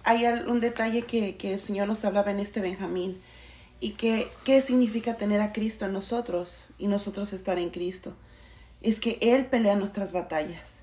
Hay 0.03 0.25
un 0.25 0.61
detalle 0.61 1.03
que, 1.03 1.37
que 1.37 1.53
el 1.53 1.59
Señor 1.59 1.87
nos 1.89 2.07
hablaba 2.07 2.31
en 2.31 2.41
este 2.41 2.61
Benjamín 2.63 3.21
y 3.81 3.93
que 3.93 4.31
qué 4.45 4.61
significa 4.61 5.17
tener 5.17 5.41
a 5.41 5.53
Cristo 5.53 5.87
en 5.87 5.95
nosotros 5.95 6.67
y 6.79 6.87
nosotros 6.87 7.33
estar 7.33 7.59
en 7.59 7.71
Cristo. 7.71 8.15
Es 8.83 9.01
que 9.01 9.19
Él 9.21 9.47
pelea 9.47 9.75
nuestras 9.75 10.13
batallas. 10.13 10.81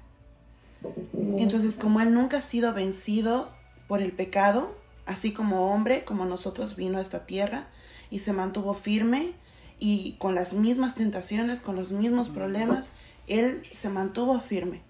Entonces, 1.38 1.78
como 1.78 2.02
Él 2.02 2.14
nunca 2.14 2.38
ha 2.38 2.42
sido 2.42 2.74
vencido 2.74 3.52
por 3.88 4.02
el 4.02 4.12
pecado, 4.12 4.76
así 5.06 5.32
como 5.32 5.72
hombre, 5.74 6.04
como 6.04 6.26
nosotros 6.26 6.76
vino 6.76 6.98
a 6.98 7.02
esta 7.02 7.26
tierra 7.26 7.68
y 8.10 8.20
se 8.20 8.34
mantuvo 8.34 8.74
firme 8.74 9.34
y 9.80 10.16
con 10.18 10.36
las 10.36 10.54
mismas 10.54 10.96
tentaciones, 10.96 11.62
con 11.62 11.76
los 11.76 11.92
mismos 11.92 12.30
problemas, 12.30 12.92
Él 13.28 13.64
se 13.72 13.90
mantuvo 13.90 14.40
firme. 14.40 14.82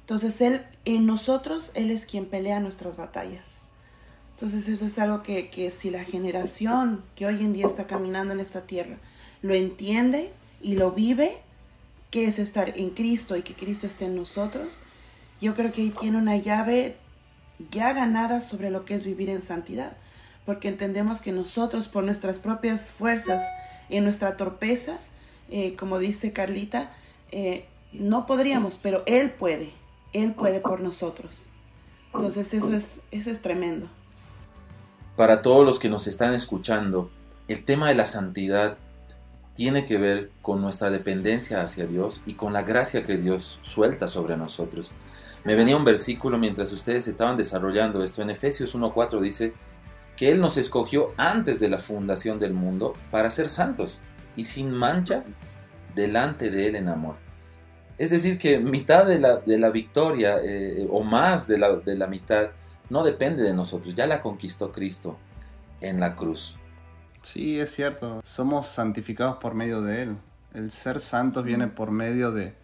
Entonces, 0.00 0.40
Él, 0.40 0.64
en 0.84 1.06
nosotros, 1.06 1.70
Él 1.74 1.90
es 1.90 2.06
quien 2.06 2.26
pelea 2.26 2.60
nuestras 2.60 2.96
batallas. 2.96 3.61
Entonces, 4.42 4.68
eso 4.68 4.86
es 4.86 4.98
algo 4.98 5.22
que, 5.22 5.50
que 5.50 5.70
si 5.70 5.88
la 5.88 6.02
generación 6.02 7.04
que 7.14 7.26
hoy 7.26 7.44
en 7.44 7.52
día 7.52 7.64
está 7.64 7.86
caminando 7.86 8.34
en 8.34 8.40
esta 8.40 8.62
tierra 8.62 8.96
lo 9.40 9.54
entiende 9.54 10.32
y 10.60 10.74
lo 10.74 10.90
vive, 10.90 11.36
que 12.10 12.24
es 12.24 12.40
estar 12.40 12.76
en 12.76 12.90
Cristo 12.90 13.36
y 13.36 13.42
que 13.42 13.54
Cristo 13.54 13.86
esté 13.86 14.06
en 14.06 14.16
nosotros, 14.16 14.80
yo 15.40 15.54
creo 15.54 15.70
que 15.70 15.82
ahí 15.82 15.90
tiene 15.90 16.18
una 16.18 16.36
llave 16.36 16.96
ya 17.70 17.92
ganada 17.92 18.40
sobre 18.40 18.70
lo 18.70 18.84
que 18.84 18.94
es 18.94 19.04
vivir 19.04 19.30
en 19.30 19.42
santidad. 19.42 19.96
Porque 20.44 20.66
entendemos 20.66 21.20
que 21.20 21.30
nosotros, 21.30 21.86
por 21.86 22.02
nuestras 22.02 22.40
propias 22.40 22.90
fuerzas, 22.90 23.44
en 23.90 24.02
nuestra 24.02 24.36
torpeza, 24.36 24.98
eh, 25.50 25.76
como 25.76 26.00
dice 26.00 26.32
Carlita, 26.32 26.90
eh, 27.30 27.66
no 27.92 28.26
podríamos, 28.26 28.80
pero 28.82 29.04
Él 29.06 29.30
puede. 29.30 29.70
Él 30.12 30.32
puede 30.32 30.58
por 30.58 30.80
nosotros. 30.80 31.46
Entonces 32.12 32.52
eso 32.54 32.74
es, 32.74 33.02
eso 33.12 33.30
es 33.30 33.40
tremendo. 33.40 33.88
Para 35.22 35.40
todos 35.40 35.64
los 35.64 35.78
que 35.78 35.88
nos 35.88 36.08
están 36.08 36.34
escuchando, 36.34 37.08
el 37.46 37.64
tema 37.64 37.88
de 37.88 37.94
la 37.94 38.06
santidad 38.06 38.76
tiene 39.54 39.84
que 39.84 39.96
ver 39.96 40.32
con 40.42 40.60
nuestra 40.60 40.90
dependencia 40.90 41.62
hacia 41.62 41.86
Dios 41.86 42.22
y 42.26 42.34
con 42.34 42.52
la 42.52 42.62
gracia 42.62 43.04
que 43.04 43.18
Dios 43.18 43.60
suelta 43.62 44.08
sobre 44.08 44.36
nosotros. 44.36 44.90
Me 45.44 45.54
venía 45.54 45.76
un 45.76 45.84
versículo 45.84 46.38
mientras 46.38 46.72
ustedes 46.72 47.06
estaban 47.06 47.36
desarrollando 47.36 48.02
esto. 48.02 48.20
En 48.20 48.30
Efesios 48.30 48.74
1.4 48.74 49.20
dice 49.20 49.52
que 50.16 50.32
Él 50.32 50.40
nos 50.40 50.56
escogió 50.56 51.12
antes 51.16 51.60
de 51.60 51.68
la 51.68 51.78
fundación 51.78 52.40
del 52.40 52.52
mundo 52.52 52.94
para 53.12 53.30
ser 53.30 53.48
santos. 53.48 54.00
y 54.34 54.42
sin 54.42 54.72
mancha 54.72 55.22
delante 55.94 56.50
de 56.50 56.66
Él 56.66 56.74
en 56.74 56.88
amor. 56.88 57.14
Es 57.96 58.10
decir, 58.10 58.38
que 58.38 58.58
mitad 58.58 59.06
de 59.06 59.20
la, 59.20 59.36
de 59.36 59.56
la 59.56 59.70
victoria 59.70 60.40
eh, 60.42 60.84
o 60.90 61.04
más 61.04 61.46
de 61.46 61.58
la, 61.58 61.76
de 61.76 61.94
la 61.94 62.08
mitad 62.08 62.50
no 62.92 63.02
depende 63.04 63.42
de 63.42 63.54
nosotros, 63.54 63.94
ya 63.94 64.06
la 64.06 64.20
conquistó 64.20 64.70
Cristo 64.70 65.16
en 65.80 65.98
la 65.98 66.14
cruz. 66.14 66.58
Sí, 67.22 67.58
es 67.58 67.74
cierto, 67.74 68.20
somos 68.22 68.66
santificados 68.66 69.38
por 69.38 69.54
medio 69.54 69.80
de 69.80 70.02
Él. 70.02 70.16
El 70.52 70.70
ser 70.70 71.00
santos 71.00 71.42
viene 71.42 71.68
por 71.68 71.90
medio 71.90 72.32
de, 72.32 72.54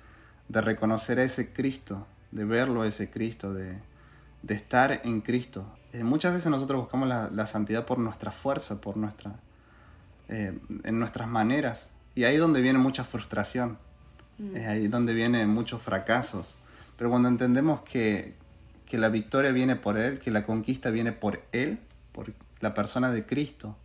de 0.49 0.61
reconocer 0.61 1.19
a 1.19 1.23
ese 1.23 1.55
Cristo, 1.55 2.07
de 2.31 2.45
verlo 2.45 2.83
a 2.83 2.87
ese 2.87 3.09
Cristo, 3.09 3.55
de, 3.55 3.79
de 4.43 4.55
estar 4.55 5.01
en 5.03 5.23
Cristo. 5.23 5.65
Eh, 5.95 6.05
muchas 6.05 6.35
veces 6.35 6.51
nosotros 6.51 6.83
buscamos 6.83 7.09
la, 7.09 7.31
la, 7.31 7.47
santidad 7.47 7.87
por 7.87 7.99
nuestra 7.99 8.31
fuerza, 8.31 8.83
por 8.83 8.99
nuestra, 8.99 9.41
eh, 10.29 10.59
en 10.85 10.99
nuestras 10.99 11.27
maneras. 11.27 11.89
Y 12.15 12.25
ahí 12.25 12.35
es 12.35 12.41
donde 12.41 12.61
viene 12.61 12.79
mucha 12.79 13.03
frustración, 13.03 13.79
mm. 14.37 14.57
es 14.57 14.67
ahí 14.67 14.89
donde 14.89 15.15
vienen 15.15 15.49
muchos 15.49 15.81
fracasos. 15.81 16.59
Pero 16.99 17.09
cuando 17.09 17.29
entendemos 17.29 17.81
que, 17.81 18.35
que 18.89 18.99
la 18.99 19.11
victoria 19.11 19.53
viene 19.53 19.77
por 19.77 19.99
Él, 19.99 20.19
que 20.19 20.31
la 20.31 20.45
conquista 20.45 20.91
viene 20.91 21.13
por 21.13 21.43
Él, 21.53 21.79
por 22.13 22.33
la 22.61 22.75
persona 22.75 23.13
de 23.13 23.25
Cristo 23.25 23.77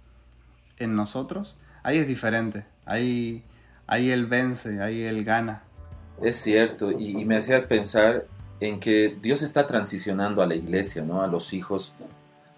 en 0.80 0.96
nosotros, 0.96 1.58
ahí 1.84 1.98
es 1.98 2.08
diferente. 2.08 2.66
Ahí, 2.86 3.44
ahí 3.86 4.10
Él 4.10 4.26
vence, 4.26 4.82
ahí 4.82 5.04
Él 5.04 5.24
gana. 5.26 5.64
Es 6.22 6.38
cierto, 6.38 6.92
y, 6.92 7.26
me 7.26 7.38
hacías 7.38 7.66
pensar 7.66 8.26
en 8.60 8.80
que 8.80 9.18
Dios 9.22 9.42
está 9.42 9.68
transicionando 9.68 10.42
a 10.42 10.48
la 10.48 10.56
iglesia, 10.56 11.04
¿no? 11.04 11.22
a 11.22 11.28
los 11.28 11.54
hijos, 11.54 11.94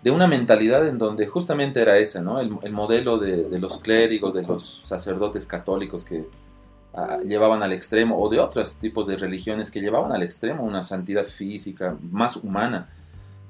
de 0.04 0.12
una 0.12 0.28
mentalidad 0.28 0.88
en 0.88 1.00
donde 1.00 1.26
justamente 1.26 1.82
era 1.82 1.98
esa, 1.98 2.22
¿no? 2.22 2.40
el, 2.40 2.52
el 2.62 2.74
modelo 2.74 3.18
de, 3.18 3.46
de, 3.46 3.60
los 3.60 3.80
clérigos, 3.80 4.36
de 4.36 4.44
los 4.44 4.64
sacerdotes 4.64 5.48
católicos 5.48 6.04
que 6.04 6.26
llevaban 7.26 7.64
al 7.64 7.74
extremo, 7.74 8.22
o 8.22 8.30
de 8.30 8.40
otros 8.40 8.78
tipos 8.78 9.08
de 9.08 9.18
religiones 9.18 9.72
que 9.72 9.82
llevaban 9.82 10.12
al 10.12 10.24
extremo 10.24 10.64
una 10.64 10.84
santidad 10.84 11.26
física 11.26 11.98
más 12.02 12.38
humana. 12.38 12.90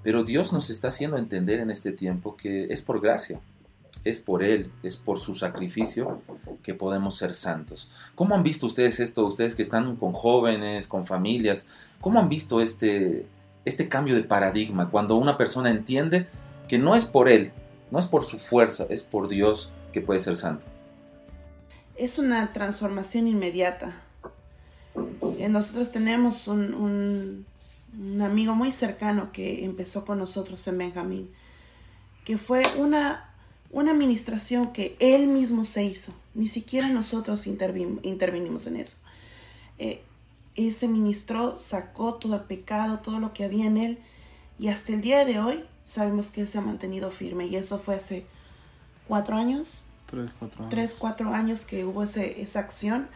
Pero 0.03 0.23
Dios 0.23 0.53
nos 0.53 0.69
está 0.69 0.89
haciendo 0.89 1.17
entender 1.17 1.59
en 1.59 1.71
este 1.71 1.91
tiempo 1.91 2.35
que 2.35 2.65
es 2.65 2.81
por 2.81 3.01
gracia, 3.01 3.39
es 4.03 4.19
por 4.19 4.43
Él, 4.43 4.71
es 4.83 4.97
por 4.97 5.19
su 5.19 5.33
sacrificio 5.33 6.21
que 6.61 6.73
podemos 6.73 7.17
ser 7.17 7.33
santos. 7.33 7.91
¿Cómo 8.13 8.35
han 8.35 8.43
visto 8.43 8.67
ustedes 8.67 8.99
esto? 8.99 9.25
Ustedes 9.25 9.55
que 9.55 9.63
están 9.63 9.95
con 9.95 10.13
jóvenes, 10.13 10.87
con 10.87 11.05
familias, 11.05 11.67
¿cómo 12.01 12.19
han 12.19 12.29
visto 12.29 12.61
este, 12.61 13.25
este 13.63 13.87
cambio 13.89 14.15
de 14.15 14.23
paradigma 14.23 14.89
cuando 14.89 15.15
una 15.15 15.37
persona 15.37 15.71
entiende 15.71 16.27
que 16.67 16.77
no 16.77 16.95
es 16.95 17.05
por 17.05 17.29
Él, 17.29 17.51
no 17.91 17.99
es 17.99 18.05
por 18.05 18.25
su 18.25 18.37
fuerza, 18.37 18.85
es 18.89 19.03
por 19.03 19.27
Dios 19.27 19.71
que 19.91 20.01
puede 20.01 20.19
ser 20.19 20.35
santo? 20.35 20.65
Es 21.95 22.19
una 22.19 22.53
transformación 22.53 23.27
inmediata. 23.27 24.01
Eh, 25.37 25.49
nosotros 25.49 25.91
tenemos 25.91 26.47
un, 26.47 26.73
un, 26.73 28.21
amigo 28.21 28.55
muy 28.55 28.71
cercano 28.71 29.31
que 29.31 29.63
empezó 29.63 30.05
con 30.05 30.19
nosotros 30.19 30.67
en 30.67 30.77
Benjamín, 30.77 31.29
que 32.25 32.37
fue 32.37 32.63
una 32.77 33.35
una 33.75 33.91
administración 33.91 34.71
que 34.71 34.95
él 34.99 35.27
mismo 35.27 35.65
se 35.65 35.83
hizo. 35.83 36.13
Ni 36.33 36.47
siquiera 36.47 36.87
nosotros 36.87 37.45
intervin 37.45 37.99
intervinimos 38.03 38.67
en 38.67 38.77
eso. 38.77 38.97
Eh, 39.79 40.01
ese 40.55 40.87
ministro 40.87 41.57
sacó 41.57 42.13
todo 42.15 42.35
el 42.35 42.43
pecado, 42.43 42.99
todo 42.99 43.19
lo 43.19 43.33
que 43.33 43.43
había 43.43 43.65
en 43.65 43.75
él, 43.75 43.99
y 44.57 44.69
hasta 44.69 44.93
el 44.93 45.01
día 45.01 45.25
de 45.25 45.41
hoy 45.41 45.65
sabemos 45.83 46.31
que 46.31 46.39
él 46.39 46.47
se 46.47 46.57
ha 46.57 46.61
mantenido 46.61 47.11
firme. 47.11 47.47
Y 47.47 47.57
eso 47.57 47.77
fue 47.77 47.95
hace 47.95 48.25
cuatro 49.09 49.35
años. 49.35 49.83
Tres, 50.69 50.95
cuatro 50.97 51.33
años. 51.33 51.65
Que 51.65 51.85
hubo 51.85 52.03
ese, 52.03 52.41
esa 52.41 52.59
acción. 52.59 53.07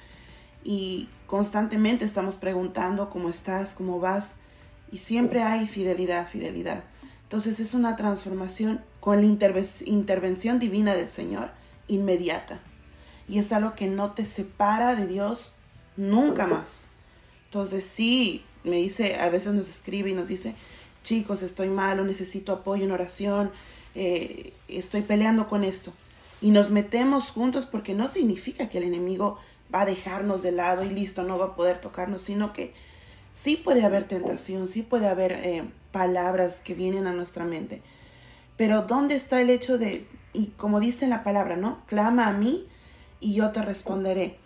Y 0.64 1.08
constantemente 1.28 2.06
estamos 2.06 2.38
preguntando 2.38 3.10
cómo 3.10 3.30
estás, 3.30 3.74
cómo 3.74 4.00
vas. 4.00 4.38
Y 4.92 4.98
siempre 4.98 5.44
hay 5.44 5.68
fidelidad, 5.68 6.28
fidelidad. 6.28 6.84
Entonces 7.24 7.60
es 7.60 7.74
una 7.74 7.96
transformación 7.96 8.82
con 9.00 9.22
la 9.22 9.28
intervención 9.86 10.60
divina 10.60 10.96
del 10.96 11.08
Señor 11.08 11.52
inmediata. 11.88 12.60
Y 13.28 13.38
es 13.38 13.52
algo 13.54 13.76
que 13.76 13.88
no 13.88 14.12
te 14.12 14.26
separa 14.26 14.96
de 14.96 15.06
Dios 15.06 15.58
nunca 15.96 16.48
más. 16.48 16.86
Entonces 17.46 17.86
sí, 17.86 18.44
me 18.64 18.78
dice, 18.78 19.16
a 19.20 19.30
veces 19.30 19.54
nos 19.54 19.70
escribe 19.70 20.10
y 20.10 20.14
nos 20.14 20.28
dice, 20.28 20.56
chicos, 21.04 21.42
estoy 21.44 21.70
malo, 21.70 22.04
necesito 22.04 22.52
apoyo 22.52 22.86
en 22.86 22.92
oración, 22.92 23.52
eh, 23.96 24.54
estoy 24.68 25.02
peleando 25.02 25.48
con 25.48 25.64
esto. 25.64 25.94
Y 26.42 26.52
nos 26.52 26.70
metemos 26.70 27.32
juntos 27.32 27.66
porque 27.66 27.94
no 27.94 28.08
significa 28.08 28.70
que 28.70 28.78
el 28.78 28.86
enemigo 28.86 29.40
va 29.74 29.82
a 29.82 29.86
dejarnos 29.86 30.42
de 30.42 30.52
lado 30.52 30.84
y 30.84 30.90
listo, 30.90 31.24
no 31.24 31.38
va 31.38 31.48
a 31.48 31.56
poder 31.56 31.82
tocarnos, 31.82 32.22
sino 32.22 32.54
que 32.54 32.74
sí 33.32 33.56
puede 33.56 33.84
haber 33.84 34.08
tentación, 34.08 34.68
sí 34.68 34.82
puede 34.82 35.08
haber 35.08 35.34
eh, 35.34 35.64
palabras 35.92 36.62
que 36.64 36.74
vienen 36.74 37.08
a 37.08 37.14
nuestra 37.14 37.46
mente. 37.46 37.82
Pero 38.58 38.84
¿dónde 38.84 39.16
está 39.16 39.42
el 39.42 39.50
hecho 39.50 39.78
de, 39.78 40.06
y 40.34 40.48
como 40.48 40.80
dice 40.80 41.08
la 41.08 41.24
palabra, 41.24 41.56
¿no? 41.56 41.84
Clama 41.86 42.28
a 42.28 42.34
mí 42.34 42.68
y 43.20 43.34
yo 43.34 43.52
te 43.52 43.62
responderé. 43.62 44.38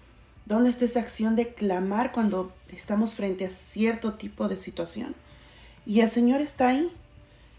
¿Dónde 0.46 0.70
está 0.70 0.86
esa 0.86 1.00
acción 1.00 1.36
de 1.36 1.54
clamar 1.54 2.12
cuando 2.12 2.52
estamos 2.70 3.14
frente 3.14 3.46
a 3.46 3.50
cierto 3.50 4.16
tipo 4.16 4.50
de 4.50 4.58
situación? 4.58 5.16
Y 5.86 6.02
el 6.02 6.10
Señor 6.10 6.42
está 6.42 6.70
ahí. 6.70 6.92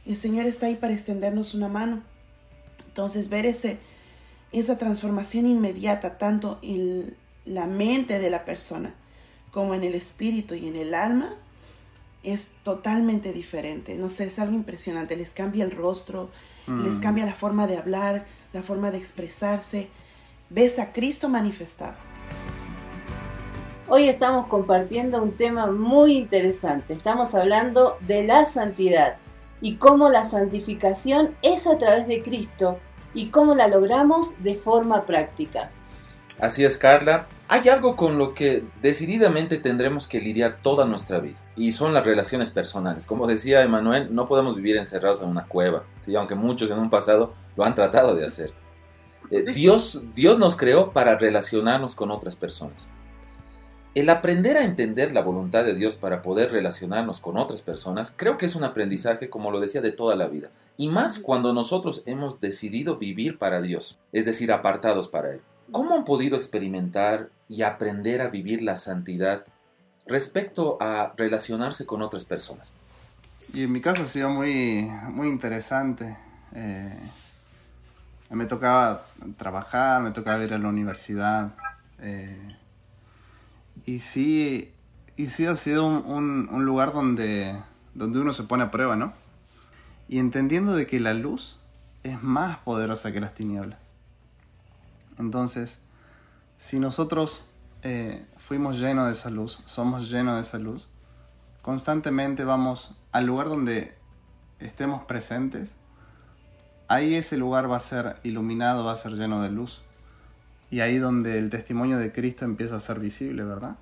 El 0.06 0.16
Señor 0.16 0.44
está 0.44 0.66
ahí 0.66 0.74
para 0.74 0.92
extendernos 0.92 1.54
una 1.54 1.68
mano. 1.68 2.02
Entonces 2.86 3.30
ver 3.30 3.46
ese, 3.46 3.78
esa 4.54 4.78
transformación 4.78 5.46
inmediata, 5.46 6.16
tanto 6.16 6.58
en 6.62 7.16
la 7.44 7.66
mente 7.66 8.20
de 8.20 8.30
la 8.30 8.44
persona 8.44 8.94
como 9.50 9.74
en 9.74 9.82
el 9.82 9.94
espíritu 9.94 10.54
y 10.54 10.68
en 10.68 10.76
el 10.76 10.94
alma, 10.94 11.34
es 12.22 12.52
totalmente 12.62 13.32
diferente. 13.32 13.96
No 13.96 14.08
sé, 14.08 14.24
es 14.24 14.38
algo 14.38 14.54
impresionante. 14.54 15.16
Les 15.16 15.30
cambia 15.30 15.64
el 15.64 15.72
rostro, 15.72 16.30
mm. 16.68 16.84
les 16.84 16.96
cambia 16.96 17.26
la 17.26 17.34
forma 17.34 17.66
de 17.66 17.76
hablar, 17.76 18.26
la 18.52 18.62
forma 18.62 18.92
de 18.92 18.98
expresarse. 18.98 19.88
Ves 20.50 20.78
a 20.78 20.92
Cristo 20.92 21.28
manifestado. 21.28 21.96
Hoy 23.88 24.08
estamos 24.08 24.46
compartiendo 24.46 25.20
un 25.20 25.32
tema 25.32 25.66
muy 25.66 26.16
interesante. 26.16 26.94
Estamos 26.94 27.34
hablando 27.34 27.98
de 28.06 28.22
la 28.24 28.46
santidad 28.46 29.16
y 29.60 29.76
cómo 29.76 30.10
la 30.10 30.24
santificación 30.24 31.34
es 31.42 31.66
a 31.66 31.76
través 31.76 32.06
de 32.06 32.22
Cristo 32.22 32.78
y 33.14 33.28
cómo 33.28 33.54
la 33.54 33.68
logramos 33.68 34.42
de 34.42 34.54
forma 34.54 35.06
práctica. 35.06 35.70
Así 36.40 36.64
es, 36.64 36.78
Carla. 36.78 37.26
Hay 37.48 37.68
algo 37.68 37.94
con 37.94 38.18
lo 38.18 38.34
que 38.34 38.64
decididamente 38.82 39.58
tendremos 39.58 40.08
que 40.08 40.20
lidiar 40.20 40.58
toda 40.62 40.84
nuestra 40.84 41.20
vida 41.20 41.38
y 41.56 41.72
son 41.72 41.94
las 41.94 42.04
relaciones 42.04 42.50
personales. 42.50 43.06
Como 43.06 43.26
decía 43.26 43.62
Emanuel, 43.62 44.14
no 44.14 44.26
podemos 44.26 44.56
vivir 44.56 44.76
encerrados 44.76 45.20
en 45.22 45.28
una 45.28 45.46
cueva, 45.46 45.84
¿sí? 46.00 46.16
aunque 46.16 46.34
muchos 46.34 46.70
en 46.70 46.78
un 46.78 46.90
pasado 46.90 47.34
lo 47.56 47.64
han 47.64 47.74
tratado 47.74 48.14
de 48.14 48.26
hacer. 48.26 48.52
Eh, 49.30 49.52
Dios, 49.52 50.04
Dios 50.14 50.38
nos 50.38 50.56
creó 50.56 50.92
para 50.92 51.16
relacionarnos 51.16 51.94
con 51.94 52.10
otras 52.10 52.36
personas. 52.36 52.88
El 53.94 54.10
aprender 54.10 54.56
a 54.56 54.64
entender 54.64 55.12
la 55.12 55.22
voluntad 55.22 55.64
de 55.64 55.76
Dios 55.76 55.94
para 55.94 56.20
poder 56.20 56.50
relacionarnos 56.50 57.20
con 57.20 57.36
otras 57.36 57.62
personas 57.62 58.12
creo 58.16 58.36
que 58.36 58.46
es 58.46 58.56
un 58.56 58.64
aprendizaje, 58.64 59.30
como 59.30 59.52
lo 59.52 59.60
decía, 59.60 59.80
de 59.82 59.92
toda 59.92 60.16
la 60.16 60.26
vida. 60.26 60.50
Y 60.76 60.88
más 60.88 61.20
cuando 61.20 61.52
nosotros 61.52 62.02
hemos 62.06 62.40
decidido 62.40 62.96
vivir 62.96 63.38
para 63.38 63.62
Dios, 63.62 64.00
es 64.10 64.24
decir, 64.24 64.50
apartados 64.50 65.06
para 65.06 65.30
Él. 65.30 65.42
¿Cómo 65.70 65.94
han 65.94 66.02
podido 66.02 66.36
experimentar 66.36 67.30
y 67.48 67.62
aprender 67.62 68.20
a 68.20 68.30
vivir 68.30 68.62
la 68.62 68.74
santidad 68.74 69.44
respecto 70.06 70.76
a 70.80 71.14
relacionarse 71.16 71.86
con 71.86 72.02
otras 72.02 72.24
personas? 72.24 72.72
Y 73.52 73.62
en 73.62 73.70
mi 73.70 73.80
caso 73.80 74.02
ha 74.02 74.06
sido 74.06 74.28
muy, 74.28 74.90
muy 75.12 75.28
interesante. 75.28 76.16
Eh, 76.52 76.98
me 78.30 78.46
tocaba 78.46 79.06
trabajar, 79.36 80.02
me 80.02 80.10
tocaba 80.10 80.42
ir 80.42 80.52
a 80.52 80.58
la 80.58 80.68
universidad. 80.68 81.54
Eh, 82.00 82.53
y 83.86 83.98
sí, 83.98 84.72
y 85.16 85.26
sí 85.26 85.46
ha 85.46 85.54
sido 85.54 85.86
un, 85.86 86.48
un, 86.50 86.64
lugar 86.64 86.92
donde, 86.92 87.56
donde 87.94 88.20
uno 88.20 88.32
se 88.32 88.44
pone 88.44 88.64
a 88.64 88.70
prueba, 88.70 88.96
¿no? 88.96 89.12
Y 90.08 90.18
entendiendo 90.18 90.74
de 90.74 90.86
que 90.86 91.00
la 91.00 91.14
luz 91.14 91.58
es 92.02 92.22
más 92.22 92.58
poderosa 92.58 93.12
que 93.12 93.20
las 93.20 93.34
tinieblas. 93.34 93.78
Entonces, 95.18 95.80
si 96.58 96.78
nosotros 96.78 97.44
eh, 97.82 98.24
fuimos 98.36 98.78
llenos 98.78 99.06
de 99.06 99.12
esa 99.12 99.30
luz, 99.30 99.60
somos 99.66 100.10
llenos 100.10 100.36
de 100.36 100.40
esa 100.40 100.58
luz, 100.58 100.88
constantemente 101.62 102.44
vamos 102.44 102.94
al 103.12 103.26
lugar 103.26 103.48
donde 103.48 103.94
estemos 104.58 105.04
presentes, 105.04 105.76
ahí 106.88 107.14
ese 107.14 107.36
lugar 107.36 107.70
va 107.70 107.76
a 107.76 107.80
ser 107.80 108.16
iluminado, 108.22 108.84
va 108.84 108.92
a 108.92 108.96
ser 108.96 109.12
lleno 109.12 109.42
de 109.42 109.50
luz. 109.50 109.82
Y 110.74 110.80
ahí 110.80 110.98
donde 110.98 111.38
el 111.38 111.50
testimonio 111.50 111.98
de 111.98 112.10
Cristo 112.10 112.44
empieza 112.44 112.74
a 112.74 112.80
ser 112.80 112.98
visible, 112.98 113.44
¿verdad? 113.44 113.76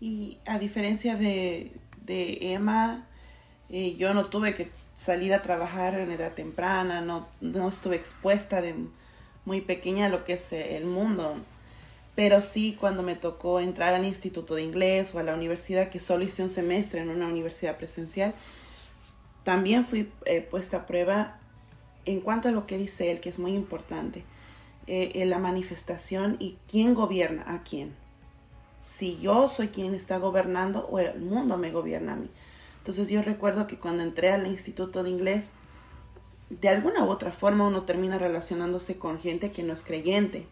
Y 0.00 0.38
a 0.46 0.58
diferencia 0.58 1.14
de, 1.14 1.70
de 2.06 2.54
Emma, 2.54 3.06
eh, 3.68 3.94
yo 3.94 4.12
no 4.14 4.24
tuve 4.24 4.52
que 4.52 4.68
salir 4.96 5.32
a 5.32 5.42
trabajar 5.42 5.94
en 5.94 6.10
edad 6.10 6.32
temprana, 6.32 7.00
no, 7.02 7.28
no 7.40 7.68
estuve 7.68 7.94
expuesta 7.94 8.60
de 8.60 8.74
muy 9.44 9.60
pequeña 9.60 10.06
a 10.06 10.08
lo 10.08 10.24
que 10.24 10.32
es 10.32 10.52
el 10.52 10.86
mundo. 10.86 11.36
pero 12.16 12.40
sí 12.40 12.76
cuando 12.80 13.04
me 13.04 13.14
tocó 13.14 13.60
entrar 13.60 13.94
al 13.94 14.04
instituto 14.04 14.56
de 14.56 14.64
inglés 14.64 15.14
o 15.14 15.20
a 15.20 15.22
la 15.22 15.36
universidad, 15.36 15.88
que 15.88 16.00
solo 16.00 16.24
hice 16.24 16.42
un 16.42 16.50
semestre 16.50 17.00
en 17.00 17.10
una 17.10 17.28
universidad 17.28 17.76
presencial, 17.76 18.34
también 19.44 19.86
fui 19.86 20.10
eh, 20.24 20.40
puesta 20.40 20.78
a 20.78 20.86
prueba 20.88 21.38
en 22.06 22.20
cuanto 22.20 22.48
a 22.48 22.50
lo 22.50 22.66
que 22.66 22.76
dice 22.76 23.12
él, 23.12 23.20
que 23.20 23.28
es 23.28 23.38
muy 23.38 23.54
importante, 23.54 24.24
eh, 24.90 25.20
en 25.20 25.28
la 25.28 25.38
manifestación 25.38 26.36
y 26.38 26.56
quién 26.66 26.94
gobierna 26.94 27.44
a 27.46 27.62
quién. 27.62 27.94
Si 28.80 29.18
yo 29.18 29.50
soy 29.50 29.68
quien 29.68 29.94
está 29.94 30.16
gobernando 30.16 30.88
o 30.90 30.98
el 30.98 31.20
mundo 31.20 31.58
me 31.58 31.70
gobierna 31.70 32.14
a 32.14 32.16
mí. 32.16 32.30
Entonces 32.78 33.10
yo 33.10 33.20
recuerdo 33.20 33.66
que 33.66 33.78
cuando 33.78 34.02
entré 34.02 34.30
al 34.30 34.46
instituto 34.46 35.02
de 35.02 35.10
inglés, 35.10 35.50
de 36.48 36.70
alguna 36.70 37.04
u 37.04 37.10
otra 37.10 37.32
forma 37.32 37.66
uno 37.66 37.82
termina 37.82 38.16
relacionándose 38.16 38.96
con 38.96 39.20
gente 39.20 39.52
que 39.52 39.62
no 39.62 39.74
es 39.74 39.82
creyente. 39.82 40.46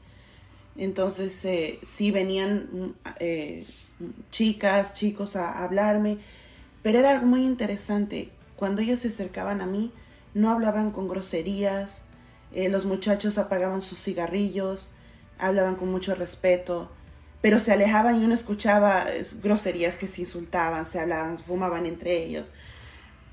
Entonces 0.77 1.43
eh, 1.47 1.79
sí 1.83 2.11
venían 2.11 2.69
mm, 2.71 2.91
eh, 3.21 3.67
chicas, 4.31 4.93
chicos 4.93 5.37
a, 5.37 5.65
hablarme, 5.65 6.19
pero 6.83 6.99
era 6.99 7.13
algo 7.13 7.27
muy 7.27 7.43
interesante. 7.43 8.29
Cuando 8.57 8.83
ellos 8.83 9.01
se 9.01 9.09
acercaban 9.09 9.63
a 9.63 9.67
mí, 9.67 9.93
no 10.35 10.51
hablaban 10.51 10.91
con 10.91 11.09
groserías, 11.09 12.09
eh, 12.53 12.69
los 12.69 12.85
muchachos 12.85 13.39
apagaban 13.39 13.83
sus 13.83 14.03
cigarrillos, 14.03 14.93
hablaban 15.39 15.77
con 15.77 15.91
mucho 15.91 16.15
respeto, 16.15 16.91
pero 17.41 17.61
se 17.61 17.73
alejaban 17.73 18.21
y 18.21 18.25
uno 18.25 18.35
escuchaba 18.35 19.07
groserías 19.43 19.97
que 19.97 20.09
se 20.09 20.23
insultaban, 20.23 20.87
se 20.87 20.99
hablaban, 20.99 21.39
fumaban 21.39 21.87
entre 21.87 22.25
ellos. 22.25 22.53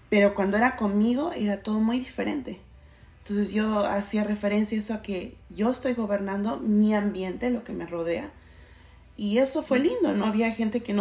Pero 0.09 0.35
cuando 0.35 0.57
era 0.57 0.75
conmigo 0.75 1.31
era 1.35 1.63
todo 1.63 1.79
muy 1.79 1.99
diferente. 1.99 2.59
Entonces 3.23 3.51
yo 3.51 3.85
hacía 3.85 4.23
referencia 4.23 4.77
a 4.77 4.81
eso 4.81 4.93
a 4.93 5.01
que 5.01 5.35
yo 5.49 5.71
estoy 5.71 5.93
gobernando 5.93 6.59
mi 6.59 6.93
ambiente, 6.93 7.49
lo 7.49 7.63
que 7.63 7.73
me 7.73 7.85
rodea. 7.85 8.31
Y 9.15 9.37
eso 9.37 9.63
fue 9.63 9.79
lindo, 9.79 10.13
no 10.13 10.25
había 10.25 10.51
gente 10.51 10.81
que 10.81 10.93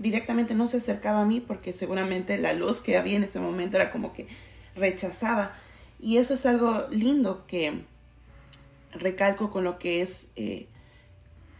directamente 0.00 0.54
no 0.54 0.68
se 0.68 0.78
acercaba 0.78 1.20
a 1.22 1.24
mí 1.26 1.40
porque 1.40 1.72
seguramente 1.72 2.38
la 2.38 2.52
luz 2.54 2.80
que 2.80 2.96
había 2.96 3.16
en 3.16 3.24
ese 3.24 3.38
momento 3.40 3.76
era 3.76 3.92
como 3.92 4.12
que 4.12 4.26
rechazaba. 4.74 5.54
Y 6.00 6.18
eso 6.18 6.34
es 6.34 6.46
algo 6.46 6.86
lindo 6.90 7.46
que 7.46 7.84
recalco 8.92 9.50
con 9.50 9.64
lo 9.64 9.78
que 9.78 10.02
es 10.02 10.30
eh, 10.36 10.66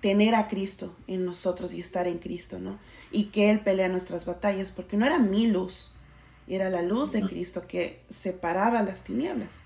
tener 0.01 0.35
a 0.35 0.49
Cristo 0.49 0.95
en 1.07 1.25
nosotros 1.25 1.75
y 1.75 1.81
estar 1.81 2.07
en 2.07 2.19
Cristo, 2.19 2.59
¿no? 2.59 2.79
Y 3.11 3.27
que 3.27 3.51
Él 3.51 3.61
pelea 3.61 3.89
nuestras 3.89 4.25
batallas, 4.25 4.71
porque 4.71 4.97
no 4.97 5.07
era 5.07 5.19
mi 5.19 5.49
luz, 5.49 5.93
era 6.47 6.71
la 6.71 6.83
luz 6.83 7.13
de 7.13 7.23
Cristo 7.23 7.67
que 7.67 8.01
separaba 8.09 8.83
las 8.83 9.05
tinieblas. 9.05 9.65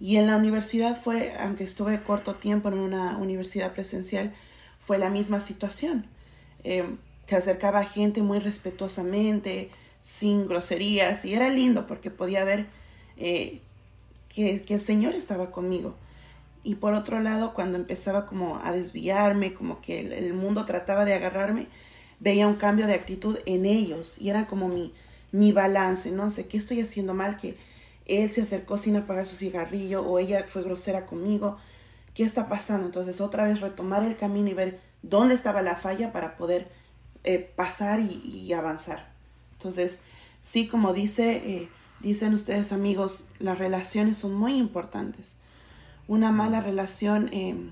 Y 0.00 0.16
en 0.16 0.26
la 0.26 0.36
universidad 0.36 1.00
fue, 1.00 1.34
aunque 1.38 1.64
estuve 1.64 2.02
corto 2.02 2.34
tiempo 2.34 2.68
en 2.68 2.78
una 2.78 3.16
universidad 3.16 3.72
presencial, 3.72 4.34
fue 4.78 4.98
la 4.98 5.08
misma 5.08 5.40
situación. 5.40 6.06
Eh, 6.62 6.84
se 7.26 7.36
acercaba 7.36 7.84
gente 7.84 8.22
muy 8.22 8.38
respetuosamente, 8.38 9.70
sin 10.02 10.46
groserías, 10.46 11.24
y 11.24 11.34
era 11.34 11.48
lindo 11.48 11.86
porque 11.86 12.10
podía 12.10 12.44
ver 12.44 12.66
eh, 13.16 13.62
que, 14.34 14.64
el 14.68 14.80
Señor 14.80 15.14
estaba 15.14 15.50
conmigo. 15.50 15.94
Y 16.62 16.76
por 16.76 16.94
otro 16.94 17.20
lado, 17.20 17.54
cuando 17.54 17.76
empezaba 17.78 18.26
como 18.26 18.58
a 18.64 18.72
desviarme, 18.72 19.54
como 19.54 19.80
que 19.80 20.00
el, 20.00 20.34
mundo 20.34 20.64
trataba 20.64 21.04
de 21.04 21.14
agarrarme, 21.14 21.68
veía 22.20 22.48
un 22.48 22.56
cambio 22.56 22.86
de 22.86 22.94
actitud 22.94 23.38
en 23.46 23.66
ellos 23.66 24.16
y 24.18 24.30
era 24.30 24.46
como 24.46 24.68
mi, 24.68 24.94
mi 25.30 25.52
balance, 25.52 26.10
no 26.10 26.30
sé, 26.30 26.46
¿qué 26.46 26.56
estoy 26.56 26.80
haciendo 26.80 27.12
mal? 27.12 27.36
Que 27.36 27.56
él 28.06 28.32
se 28.32 28.42
acercó 28.42 28.78
sin 28.78 28.96
apagar 28.96 29.26
su 29.26 29.36
cigarrillo 29.36 30.02
o 30.06 30.18
ella 30.18 30.44
fue 30.48 30.62
grosera 30.62 31.06
conmigo. 31.06 31.58
¿Qué 32.14 32.22
está 32.22 32.48
pasando? 32.48 32.86
Entonces 32.86 33.20
otra 33.20 33.44
vez 33.44 33.60
retomar 33.60 34.04
el 34.04 34.16
camino 34.16 34.48
y 34.48 34.54
ver 34.54 34.80
dónde 35.02 35.34
estaba 35.34 35.62
la 35.62 35.76
falla 35.76 36.12
para 36.12 36.36
poder 36.36 36.70
eh, 37.24 37.50
pasar 37.56 38.00
y, 38.00 38.52
avanzar. 38.52 39.12
Entonces, 39.52 40.00
sí, 40.40 40.68
como 40.68 40.92
dice, 40.92 41.36
eh, 41.36 41.68
dicen 42.04 42.34
ustedes 42.34 42.72
amigos, 42.72 43.24
las 43.40 43.58
relaciones 43.58 44.18
son 44.18 44.34
muy 44.34 44.54
importantes. 44.54 45.38
Una 46.06 46.30
mala 46.30 46.60
relación 46.60 47.30
em, 47.32 47.70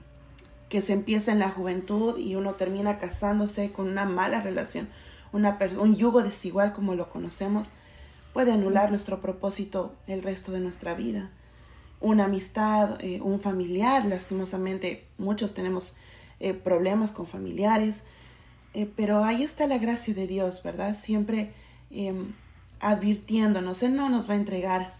que 0.69 0.81
se 0.81 0.95
empieza 0.95 1.33
en 1.33 1.39
la 1.39 1.51
juventud 1.51 2.19
y 2.19 2.35
uno 2.35 2.55
termina 2.55 2.99
casándose 2.99 3.71
con 3.73 3.89
una 3.89 4.07
mala 4.07 4.41
relación 4.41 4.89
un 5.33 5.97
yugo 5.97 6.23
desigual 6.23 6.73
como 6.73 6.95
lo 6.95 7.11
conocemos, 7.11 7.71
puede 8.33 8.53
anular 8.53 8.91
nuestro 8.91 9.21
propósito 9.21 9.95
el 10.07 10.23
resto 10.23 10.53
de 10.53 10.61
nuestra 10.61 10.95
vida. 10.95 11.31
Una 12.01 12.25
amistad, 12.25 12.99
eh, 13.01 13.21
un 13.23 13.41
familiar, 13.41 14.05
lastimosamente 14.05 15.07
muchos 15.19 15.55
tenemos 15.55 15.95
eh, 16.41 16.53
problemas 16.53 17.13
con 17.13 17.27
familiares, 17.27 18.05
eh, 18.75 18.91
pero 18.97 19.25
ahí 19.25 19.43
está 19.43 19.67
la 19.67 19.79
gracia 19.79 20.15
de 20.15 20.27
Dios, 20.27 20.63
¿verdad? 20.63 20.97
Siempre 20.97 21.53
em, 21.91 22.33
advirtiéndonos, 22.83 23.83
Él 23.83 23.97
no 23.97 24.11
nos 24.11 24.29
va 24.29 24.35
a 24.35 24.37
entregar 24.37 24.95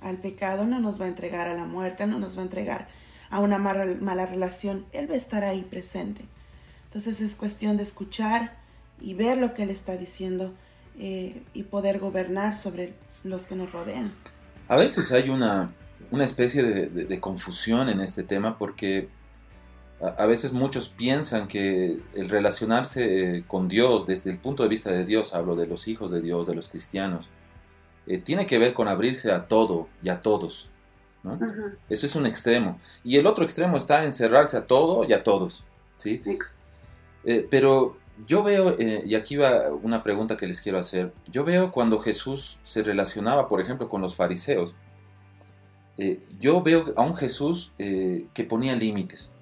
al 0.00 0.16
pecado, 0.16 0.64
no 0.64 0.80
nos 0.80 1.00
va 1.00 1.04
a 1.04 1.08
entregar 1.08 1.48
a 1.48 1.54
la 1.54 1.66
muerte, 1.66 2.06
no 2.06 2.18
nos 2.18 2.36
va 2.36 2.40
a 2.40 2.44
entregar 2.44 2.88
a 3.30 3.40
una 3.40 3.58
mala, 3.58 4.26
relación, 4.26 4.86
Él 4.92 5.10
va 5.10 5.14
a 5.14 5.18
estar 5.18 5.44
ahí 5.44 5.62
presente. 5.62 6.24
Entonces 6.86 7.20
es 7.20 7.34
cuestión 7.34 7.76
de 7.76 7.82
escuchar, 7.82 8.64
y 9.00 9.14
ver 9.14 9.38
lo 9.38 9.54
que 9.54 9.64
Él 9.64 9.70
está 9.70 9.96
diciendo 9.96 10.54
eh, 10.98 11.42
y 11.52 11.64
poder 11.64 11.98
gobernar 11.98 12.56
sobre 12.56 12.94
los 13.22 13.46
que 13.46 13.54
nos 13.56 13.72
rodean. 13.72 14.12
A 14.68 14.76
veces 14.76 15.12
hay 15.12 15.28
una, 15.30 15.72
una 16.10 16.24
especie 16.24 16.62
de, 16.62 17.20
confusión 17.20 17.88
en 17.88 18.00
este 18.00 18.22
tema 18.22 18.58
porque 18.58 19.08
a, 20.04 20.26
veces 20.26 20.52
muchos 20.52 20.88
piensan 20.88 21.48
que 21.48 22.00
el 22.14 22.28
relacionarse 22.28 23.38
eh, 23.38 23.44
con 23.46 23.68
Dios, 23.68 24.06
desde 24.06 24.30
el 24.30 24.38
punto 24.38 24.62
de 24.62 24.68
vista 24.68 24.90
de 24.90 25.04
Dios, 25.04 25.34
hablo 25.34 25.56
de 25.56 25.66
los 25.66 25.88
hijos 25.88 26.10
de 26.10 26.20
Dios, 26.20 26.46
de 26.46 26.54
los 26.54 26.68
cristianos, 26.68 27.30
eh, 28.06 28.18
tiene 28.18 28.46
que 28.46 28.58
ver 28.58 28.74
con 28.74 28.88
abrirse 28.88 29.32
a 29.32 29.48
todo 29.48 29.88
y 30.02 30.08
a 30.08 30.22
todos. 30.22 30.70
¿no? 31.22 31.38
Eso 31.88 32.06
es 32.06 32.14
un 32.14 32.26
extremo. 32.26 32.78
Y 33.02 33.16
el 33.16 33.26
otro 33.26 33.44
extremo 33.44 33.76
está 33.76 34.04
en 34.04 34.12
cerrarse 34.12 34.56
a 34.56 34.66
todo 34.66 35.04
y 35.04 35.12
a 35.12 35.22
todos. 35.22 35.64
¿sí? 35.96 36.22
pero 37.50 37.96
yo 38.26 38.42
veo, 38.42 38.76
eh, 38.78 39.02
y 39.04 39.14
aquí 39.14 39.36
va 39.36 39.72
una 39.72 40.02
pregunta 40.02 40.36
que 40.36 40.46
les 40.46 40.60
quiero 40.60 40.78
hacer, 40.78 41.12
yo 41.30 41.44
veo 41.44 41.72
cuando 41.72 41.98
Jesús 41.98 42.58
se 42.62 42.82
relacionaba, 42.82 43.48
por 43.48 43.60
ejemplo, 43.60 43.88
con 43.88 44.00
los 44.00 44.14
fariseos, 44.14 44.76
eh, 45.96 46.20
yo 46.40 46.62
veo 46.62 46.92
a 46.96 47.02
un 47.02 47.16
Jesús 47.16 47.72
eh, 47.78 48.26
que 48.34 48.44
ponía 48.44 48.74
límites, 48.76 49.32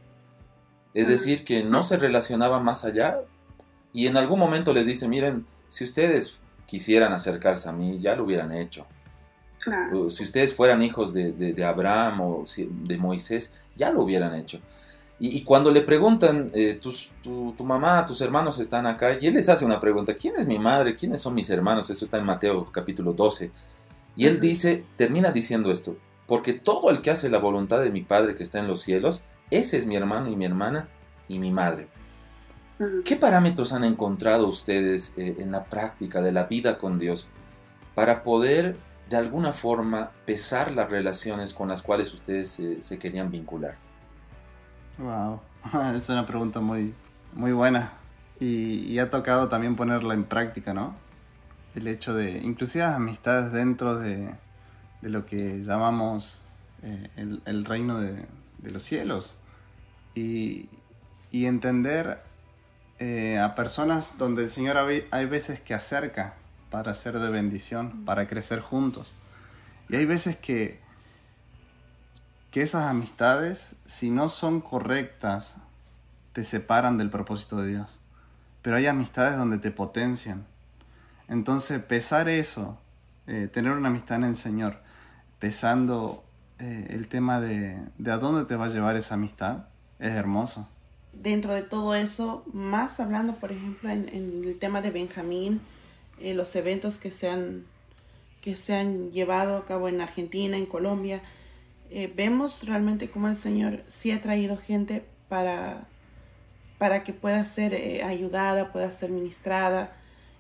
es 0.95 1.09
decir, 1.09 1.45
que 1.45 1.63
no 1.63 1.83
se 1.83 1.97
relacionaba 1.97 2.61
más 2.61 2.85
allá 2.85 3.21
y 3.93 4.07
en 4.07 4.17
algún 4.17 4.39
momento 4.39 4.73
les 4.73 4.87
dice, 4.87 5.09
miren, 5.09 5.47
si 5.69 5.85
ustedes 5.85 6.39
quisieran 6.67 7.13
acercarse 7.13 7.69
a 7.69 7.73
mí, 7.73 7.99
ya 8.01 8.15
lo 8.15 8.25
hubieran 8.25 8.53
hecho. 8.53 8.87
Si 10.09 10.25
ustedes 10.25 10.55
fueran 10.55 10.83
hijos 10.83 11.13
de, 11.15 11.33
de 11.33 11.65
Abraham 11.65 12.21
o 12.21 12.45
de 12.57 12.99
Moisés, 12.99 13.55
ya 13.77 13.91
lo 13.91 14.03
hubieran 14.03 14.35
hecho. 14.35 14.61
Y, 15.25 15.45
cuando 15.45 15.71
le 15.71 15.83
preguntan, 15.83 16.49
eh, 16.53 16.81
tu, 16.83 17.55
mamá, 17.63 18.05
tus 18.05 18.21
hermanos 18.21 18.59
están 18.59 18.89
acá, 18.89 19.19
y 19.21 19.29
él 19.29 19.35
les 19.35 19.49
hace 19.49 19.65
una 19.65 19.79
pregunta, 19.79 20.15
¿quién 20.15 20.35
es 20.37 20.49
mi 20.49 20.59
madre? 20.59 20.97
¿Quiénes 20.97 21.21
son 21.21 21.35
mis 21.35 21.49
hermanos? 21.49 21.89
Eso 21.91 22.05
está 22.05 22.19
en 22.19 22.25
Mateo 22.25 22.73
capítulo 22.73 23.13
12. 23.13 23.53
Y 24.17 24.27
él 24.27 24.41
dice, 24.41 24.85
termina 24.97 25.31
diciendo 25.31 25.71
esto, 25.71 25.97
porque 26.27 26.55
todo 26.55 26.91
el 26.91 27.03
que 27.03 27.13
hace 27.13 27.31
la 27.31 27.39
voluntad 27.39 27.81
de 27.81 27.91
mi 27.91 28.03
Padre 28.03 28.35
que 28.35 28.43
está 28.43 28.59
en 28.59 28.67
los 28.67 28.81
cielos, 28.83 29.23
ese 29.57 29.77
es 29.77 29.87
mi 29.87 29.97
hermano 29.97 30.29
y 30.29 30.37
mi 30.37 30.45
hermana 30.45 30.89
y 31.29 31.39
mi 31.39 31.51
madre. 31.51 31.89
¿Qué 33.05 33.17
parámetros 33.17 33.73
han 33.73 33.85
encontrado 33.85 34.49
ustedes 34.49 35.15
eh, 35.17 35.37
en 35.39 35.53
la 35.53 35.65
práctica 35.65 36.21
de 36.21 36.33
la 36.33 36.45
vida 36.45 36.79
con 36.79 36.99
Dios 36.99 37.29
para 37.95 38.23
poder 38.23 38.77
de 39.09 39.17
alguna 39.17 39.53
forma 39.53 40.11
pesar 40.25 40.73
las 40.73 40.91
relaciones 40.91 41.55
con 41.55 41.69
las 41.69 41.83
cuales 41.83 42.13
ustedes 42.13 42.61
se 42.81 42.99
querían 42.99 43.31
vincular? 43.31 43.77
Wow, 44.99 45.41
es 45.97 46.09
una 46.09 46.27
pregunta 46.27 46.61
muy, 46.61 46.95
muy 47.33 47.53
buena. 47.53 47.93
Y, 48.41 48.99
ha 48.99 49.09
tocado 49.09 49.49
también 49.49 49.77
ponerla 49.77 50.15
en 50.15 50.25
práctica, 50.25 50.75
¿no? 50.75 50.97
El 51.77 51.87
hecho 51.87 52.13
de, 52.13 52.39
inclusive 52.39 52.85
amistades 52.85 53.53
dentro 53.53 53.99
de, 53.99 54.35
lo 55.01 55.27
que 55.27 55.63
llamamos 55.63 56.43
eh, 56.83 57.41
el, 57.47 57.65
reino 57.65 58.01
de, 58.01 58.27
los 58.63 58.83
cielos. 58.83 59.39
Y, 60.15 60.69
entender 61.33 62.23
eh, 62.99 63.39
a 63.39 63.55
personas 63.55 64.19
donde 64.19 64.45
el 64.45 64.51
Señor 64.51 64.77
hay 64.77 65.27
veces 65.27 65.61
que 65.61 65.75
acerca 65.75 66.35
para 66.71 66.95
ser 66.95 67.19
de 67.19 67.31
bendición, 67.31 68.05
para 68.05 68.27
crecer 68.27 68.61
juntos. 68.61 69.13
Y 69.89 69.97
hay 69.97 70.05
veces 70.05 70.37
que 70.37 70.83
que 72.53 72.61
esas 72.61 72.87
amistades, 72.87 73.75
si 73.87 74.11
no 74.11 74.29
son 74.29 74.61
correctas, 74.61 75.57
te 76.35 76.45
separan 76.45 76.99
del 76.99 77.09
propósito 77.09 77.57
de 77.57 77.69
Dios. 77.69 77.99
Pero 78.61 78.77
hay 78.77 78.87
amistades 78.87 79.39
donde 79.39 79.59
te 79.59 79.71
potencian. 79.71 80.45
Entonces, 81.29 81.83
pesar 81.83 82.29
eso, 82.29 82.79
eh, 83.27 83.49
tener 83.51 83.73
una 83.73 83.89
amistad 83.89 84.19
en 84.19 84.25
el 84.25 84.37
Señor, 84.37 84.77
pesando 85.39 86.25
eh, 86.59 86.89
el 86.91 87.09
tema 87.09 87.41
de, 87.41 87.83
de 87.97 88.13
a 88.13 88.19
dónde 88.19 88.45
te 88.45 88.55
va 88.55 88.67
a 88.67 88.69
llevar 88.69 88.97
esa 88.97 89.15
amistad, 89.15 89.65
es 90.03 90.13
hermoso. 90.15 90.69
dentro 91.13 91.55
de 91.55 91.63
todo 91.63 91.95
eso, 91.95 92.43
más 92.53 92.99
hablando, 92.99 93.35
por 93.37 93.53
ejemplo, 93.53 93.91
en, 93.91 94.09
el 94.45 94.59
tema 94.59 94.81
de 94.83 94.91
Benjamín, 94.91 95.61
eh, 96.19 96.35
los 96.35 96.57
eventos 96.57 96.99
que 96.99 97.11
se, 97.11 97.29
han, 97.29 97.65
que 98.41 98.57
se 98.57 98.75
han 98.75 99.13
llevado 99.13 99.57
a 99.57 99.65
cabo 99.65 99.89
en 99.89 100.01
Argentina, 100.01 100.57
en 100.57 100.67
Colombia, 100.67 101.23
eh, 101.91 102.13
vemos 102.15 102.67
realmente 102.67 103.11
cómo 103.11 103.29
el 103.29 103.37
Señor 103.37 103.83
sí 103.87 104.11
ha 104.11 104.21
traído 104.21 104.57
gente 104.57 105.05
para, 105.29 105.87
para 106.79 107.05
que 107.05 107.13
pueda 107.13 107.45
ser 107.45 107.75
eh, 107.75 108.03
ayudada, 108.03 108.73
pueda 108.73 108.91
ser 108.91 109.11
ministrada, 109.11 109.95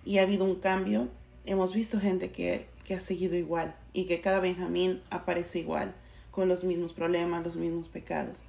y 0.04 0.18
ha 0.18 0.22
habido 0.22 0.44
un 0.44 0.56
cambio. 0.56 1.08
Hemos 1.44 1.74
visto 1.74 2.00
gente 2.00 2.32
que, 2.32 2.66
que 2.84 2.94
ha 2.94 3.00
seguido 3.00 3.36
igual 3.36 3.76
y 3.92 4.06
que 4.06 4.20
cada 4.20 4.40
Benjamín 4.40 5.00
aparece 5.10 5.60
igual, 5.60 5.94
con 6.32 6.48
los 6.48 6.64
mismos 6.64 6.92
problemas, 6.92 7.44
los 7.44 7.56
mismos 7.56 7.88
pecados. 7.88 8.44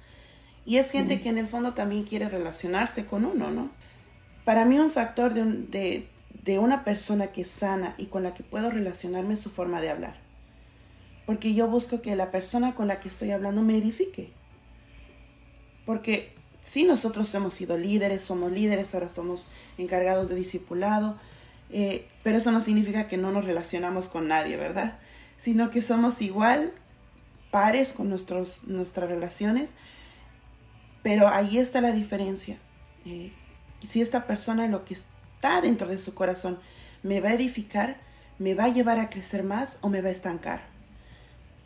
Y 0.66 0.78
es 0.78 0.90
gente 0.90 1.20
que 1.20 1.28
en 1.28 1.38
el 1.38 1.48
fondo 1.48 1.74
también 1.74 2.04
quiere 2.04 2.28
relacionarse 2.28 3.04
con 3.04 3.24
uno, 3.24 3.50
¿no? 3.50 3.70
Para 4.44 4.64
mí 4.64 4.78
un 4.78 4.90
factor 4.90 5.34
de, 5.34 5.44
de, 5.44 6.08
de 6.42 6.58
una 6.58 6.84
persona 6.84 7.28
que 7.28 7.42
es 7.42 7.50
sana 7.50 7.94
y 7.98 8.06
con 8.06 8.22
la 8.22 8.34
que 8.34 8.42
puedo 8.42 8.70
relacionarme 8.70 9.34
es 9.34 9.40
su 9.40 9.50
forma 9.50 9.80
de 9.80 9.90
hablar. 9.90 10.16
Porque 11.26 11.54
yo 11.54 11.68
busco 11.68 12.02
que 12.02 12.16
la 12.16 12.30
persona 12.30 12.74
con 12.74 12.88
la 12.88 13.00
que 13.00 13.08
estoy 13.08 13.30
hablando 13.30 13.62
me 13.62 13.76
edifique. 13.76 14.30
Porque 15.86 16.34
sí, 16.62 16.84
nosotros 16.84 17.34
hemos 17.34 17.54
sido 17.54 17.76
líderes, 17.78 18.22
somos 18.22 18.50
líderes, 18.50 18.94
ahora 18.94 19.06
estamos 19.06 19.46
encargados 19.78 20.28
de 20.28 20.34
discipulado, 20.34 21.16
eh, 21.70 22.06
pero 22.22 22.38
eso 22.38 22.52
no 22.52 22.60
significa 22.60 23.06
que 23.06 23.16
no 23.16 23.30
nos 23.32 23.44
relacionamos 23.44 24.08
con 24.08 24.28
nadie, 24.28 24.56
¿verdad? 24.56 24.98
Sino 25.38 25.70
que 25.70 25.82
somos 25.82 26.20
igual 26.22 26.72
pares 27.50 27.92
con 27.92 28.08
nuestros, 28.08 28.64
nuestras 28.64 29.08
relaciones, 29.08 29.74
pero 31.04 31.28
ahí 31.28 31.58
está 31.58 31.80
la 31.80 31.92
diferencia. 31.92 32.56
Eh, 33.04 33.30
si 33.86 34.00
esta 34.00 34.26
persona 34.26 34.66
lo 34.66 34.84
que 34.84 34.94
está 34.94 35.60
dentro 35.60 35.86
de 35.86 35.98
su 35.98 36.14
corazón 36.14 36.58
me 37.04 37.20
va 37.20 37.28
a 37.28 37.34
edificar, 37.34 37.98
me 38.38 38.54
va 38.54 38.64
a 38.64 38.68
llevar 38.68 38.98
a 38.98 39.10
crecer 39.10 39.44
más 39.44 39.78
o 39.82 39.90
me 39.90 40.00
va 40.00 40.08
a 40.08 40.12
estancar. 40.12 40.62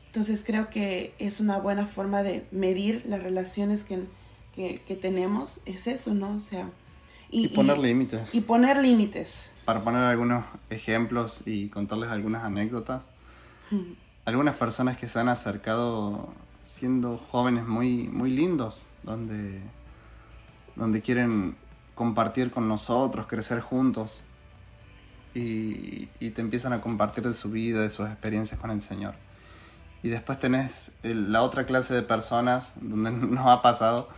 Entonces 0.07 0.43
creo 0.45 0.68
que 0.70 1.14
es 1.20 1.39
una 1.39 1.59
buena 1.59 1.86
forma 1.86 2.24
de 2.24 2.47
medir 2.51 3.05
las 3.07 3.22
relaciones 3.22 3.84
que, 3.84 4.01
que, 4.55 4.99
tenemos, 5.01 5.61
es 5.64 5.86
eso, 5.86 6.12
¿no? 6.12 6.34
O 6.34 6.41
sea... 6.41 6.68
Y, 7.30 7.49
poner 7.49 7.78
límites. 7.78 8.34
Y 8.34 8.41
poner 8.41 8.78
límites. 8.78 9.51
Para 9.64 9.84
poner 9.84 10.03
algunos 10.03 10.47
ejemplos 10.70 11.43
y 11.47 11.68
contarles 11.68 12.11
algunas 12.11 12.43
anécdotas. 12.43 13.05
Algunas 14.24 14.57
personas 14.57 14.97
que 14.97 15.07
se 15.07 15.20
han 15.20 15.28
acercado 15.28 16.32
siendo 16.64 17.18
jóvenes 17.30 17.66
muy, 17.66 18.09
muy 18.09 18.30
lindos, 18.30 18.88
donde, 19.03 19.61
donde 20.76 21.01
quieren 21.01 21.57
compartir 21.99 22.53
con 22.53 22.68
nosotros, 22.68 23.26
crecer 23.26 23.61
juntos. 23.61 24.20
Y, 25.34 26.07
te 26.30 26.40
empiezan 26.40 26.72
a 26.72 26.80
compartir 26.80 27.24
de 27.26 27.34
su 27.34 27.51
vida, 27.51 27.82
de 27.82 27.90
sus 27.90 28.07
experiencias 28.07 28.61
con 28.61 28.70
el 28.70 28.80
Señor. 28.80 29.14
Y 30.03 30.09
después 30.09 30.38
tenés 30.38 30.92
la 31.03 31.42
otra 31.42 31.66
clase 31.66 31.94
de 31.94 32.03
personas 32.03 32.74
donde 32.80 33.11
nos 33.36 33.46
ha 33.46 33.62
pasado, 33.62 34.09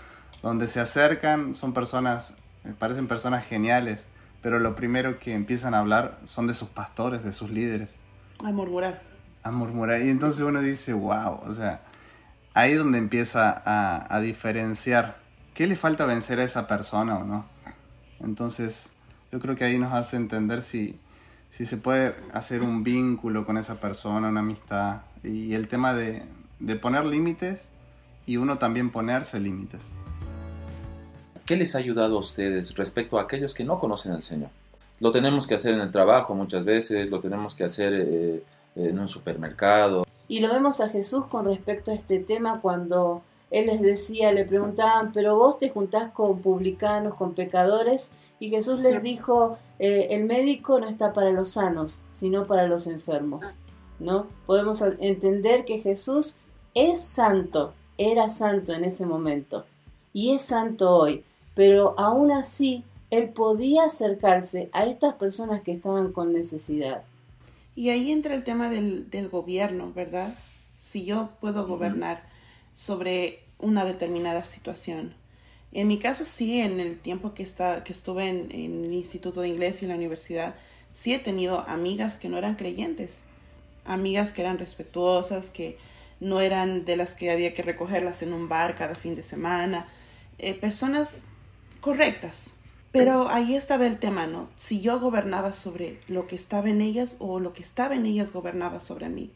donde 0.43 0.69
se 0.69 0.81
acercan, 0.81 1.55
son 1.55 1.73
personas, 1.73 2.35
eh, 2.65 2.75
parecen 2.79 3.09
personas 3.09 3.47
geniales, 3.47 4.05
pero 4.43 4.59
lo 4.59 4.77
primero 4.77 5.19
que 5.19 5.35
empiezan 5.35 5.75
a 5.75 5.79
hablar 5.79 6.19
son 6.25 6.47
de 6.47 6.55
sus 6.55 6.69
pastores, 6.69 7.25
de 7.25 7.33
sus 7.33 7.51
líderes. 7.51 7.91
A 8.45 8.53
murmurar. 8.53 9.03
A 9.43 9.51
murmurar. 9.51 10.03
Y 10.03 10.11
entonces 10.11 10.41
uno 10.41 10.61
dice, 10.61 10.93
wow, 10.93 11.41
o 11.47 11.55
sea, 11.55 11.83
ahí 12.55 12.75
donde 12.75 12.99
empieza 12.99 13.63
a, 13.65 14.21
diferenciar 14.21 15.19
qué 15.55 15.67
le 15.67 15.77
falta 15.77 16.05
vencer 16.05 16.41
a 16.41 16.45
esa 16.45 16.67
persona 16.67 17.19
o 17.19 17.25
no. 17.25 17.47
Entonces, 18.21 18.91
yo 19.33 19.41
creo 19.41 19.57
que 19.57 19.65
ahí 19.65 19.79
nos 19.79 19.93
hace 19.93 20.17
entender 20.17 20.63
si, 20.63 20.99
si 21.51 21.67
se 21.67 21.77
puede 21.77 22.15
hacer 22.33 22.63
un 22.63 22.83
vínculo 22.83 23.47
con 23.47 23.57
esa 23.57 23.81
persona, 23.81 24.29
una 24.29 24.41
amistad. 24.41 25.03
Y 25.23 25.55
el 25.55 25.69
tema 25.69 25.95
de, 25.95 26.23
de 26.59 26.77
poner 26.77 27.05
límites 27.05 27.69
y 28.27 28.37
uno 28.37 28.59
también 28.59 28.91
ponerse 28.91 29.41
límites. 29.41 29.87
¿Qué 31.47 31.57
les 31.57 31.75
ha 31.75 31.79
ayudado 31.79 32.17
a 32.17 32.21
ustedes 32.21 32.77
respecto 32.77 33.19
a 33.19 33.23
aquellos 33.23 33.55
que 33.55 33.65
no 33.65 33.81
conocen 33.81 34.13
al 34.13 34.23
Señor? 34.23 34.51
Lo 35.01 35.11
tenemos 35.11 35.47
que 35.47 35.55
hacer 35.55 35.75
en 35.75 35.81
el 35.81 35.91
trabajo 35.91 36.35
muchas 36.35 36.65
veces, 36.65 37.11
lo 37.11 37.21
tenemos 37.21 37.55
que 37.55 37.65
hacer 37.65 37.93
eh, 37.95 38.45
en 38.77 38.99
un 38.99 39.09
supermercado, 39.09 40.05
y 40.31 40.39
lo 40.39 40.53
vemos 40.53 40.81
a 40.81 40.89
Jesús 40.89 41.27
con 41.27 41.47
respecto 41.47 41.91
a 41.91 41.95
este 41.95 42.21
tema 42.21 42.61
cuando 42.61 43.23
Él 43.51 43.67
les 43.67 43.83
decía, 43.83 44.31
le 44.31 44.45
preguntaban, 44.45 45.11
pero 45.13 45.35
vos 45.35 45.59
te 45.59 45.71
juntás 45.71 46.13
con 46.13 46.39
publicanos, 46.39 47.15
con 47.15 47.35
pecadores, 47.35 48.13
y 48.39 48.49
Jesús 48.49 48.79
les 48.79 49.03
dijo, 49.03 49.59
eh, 49.81 50.07
el 50.11 50.27
médico 50.27 50.79
no 50.79 50.87
está 50.87 51.13
para 51.13 51.33
los 51.33 51.49
sanos, 51.49 52.03
sino 52.13 52.45
para 52.45 52.69
los 52.69 52.87
enfermos. 52.87 53.57
¿No? 53.99 54.29
Podemos 54.47 54.81
entender 55.01 55.65
que 55.65 55.79
Jesús 55.79 56.37
es 56.75 57.01
santo, 57.01 57.75
era 57.99 58.31
santo 58.31 58.73
en 58.73 58.85
ese 58.85 59.07
momento, 59.07 59.65
y 60.13 60.31
es 60.31 60.43
santo 60.43 60.93
hoy, 60.95 61.25
pero 61.57 61.99
aún 61.99 62.31
así 62.31 62.85
Él 63.11 63.31
podía 63.31 63.87
acercarse 63.87 64.71
a 64.73 64.87
estas 64.87 65.15
personas 65.15 65.63
que 65.63 65.73
estaban 65.73 66.13
con 66.13 66.33
necesidad. 66.33 67.03
Y 67.81 67.89
ahí 67.89 68.13
entra 68.13 68.35
el 68.35 68.45
tema 68.45 68.69
del, 68.69 69.29
gobierno, 69.33 69.91
¿verdad? 69.95 70.35
Si 70.77 71.07
yo 71.07 71.31
puedo 71.41 71.67
gobernar 71.67 72.23
sobre 72.75 73.39
una 73.59 73.87
determinada 73.87 74.45
situación. 74.45 75.15
En 75.73 75.89
mi 75.89 75.99
caso, 75.99 76.27
sí, 76.27 76.61
en 76.61 76.79
el 76.79 76.99
tiempo 76.99 77.33
que, 77.33 77.43
está, 77.43 77.83
que 77.83 77.95
estuve 77.95 78.29
en, 78.29 78.51
el 78.53 78.93
Instituto 78.93 79.41
de 79.41 79.49
Inglés 79.49 79.81
y 79.81 79.87
en 79.87 79.93
la 79.93 79.95
universidad, 79.95 80.57
sí 80.91 81.15
he 81.15 81.19
tenido 81.19 81.67
amigas 81.67 82.19
que 82.19 82.29
no 82.29 82.37
eran 82.37 82.57
creyentes, 82.57 83.23
amigas 83.87 84.33
que 84.33 84.43
eran 84.43 84.59
respetuosas, 84.59 85.49
que 85.49 85.79
no 86.21 86.43
eran 86.43 86.85
de 86.85 86.99
las 86.99 87.15
que 87.15 87.31
había 87.31 87.55
que 87.55 87.63
recogerlas 87.63 88.23
en 88.23 88.35
un 88.35 88.47
bar 88.47 88.75
cada 88.75 88.95
fin 88.95 89.17
de 89.17 89.23
semana, 89.23 89.89
eh, 90.37 90.53
personas 90.53 91.23
correctas, 91.81 92.57
pero 92.93 93.29
ahí 93.29 93.55
estaba 93.55 93.87
el 93.87 93.99
tema, 93.99 94.27
¿no? 94.27 94.49
Si 94.57 94.81
yo 94.81 94.99
gobernaba 94.99 95.53
sobre 95.53 96.01
lo 96.09 96.27
que 96.27 96.35
estaba 96.35 96.69
en 96.69 96.81
ellas 96.81 97.17
o 97.21 97.39
lo 97.39 97.53
que 97.53 97.63
estaba 97.63 97.95
en 97.95 98.07
ellas 98.07 98.33
gobernaba 98.33 98.81
sobre 98.81 99.09
mí. 99.09 99.31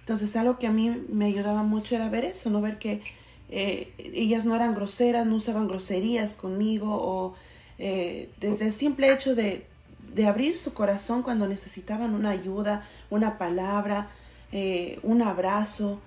Entonces 0.00 0.34
algo 0.36 0.58
que 0.58 0.66
a 0.66 0.72
mí 0.72 1.04
me 1.10 1.26
ayudaba 1.26 1.62
mucho 1.62 1.94
era 1.94 2.08
ver 2.08 2.24
eso, 2.24 2.48
no 2.48 2.62
ver 2.62 2.78
que 2.78 3.02
eh, 3.50 3.92
ellas 3.98 4.46
no 4.46 4.54
eran 4.54 4.74
groseras, 4.74 5.26
no 5.26 5.36
usaban 5.36 5.68
groserías 5.68 6.36
conmigo 6.36 6.88
o 6.90 7.34
eh, 7.78 8.30
desde 8.40 8.66
el 8.66 8.72
simple 8.72 9.12
hecho 9.12 9.34
de, 9.34 9.66
de, 10.14 10.26
abrir 10.26 10.58
su 10.58 10.72
corazón 10.72 11.22
cuando 11.22 11.46
necesitaban 11.46 12.14
una 12.14 12.30
ayuda, 12.30 12.86
una 13.10 13.38
palabra, 13.38 14.08
eh, 14.52 14.98
un 15.02 15.20
abrazo. 15.22 16.00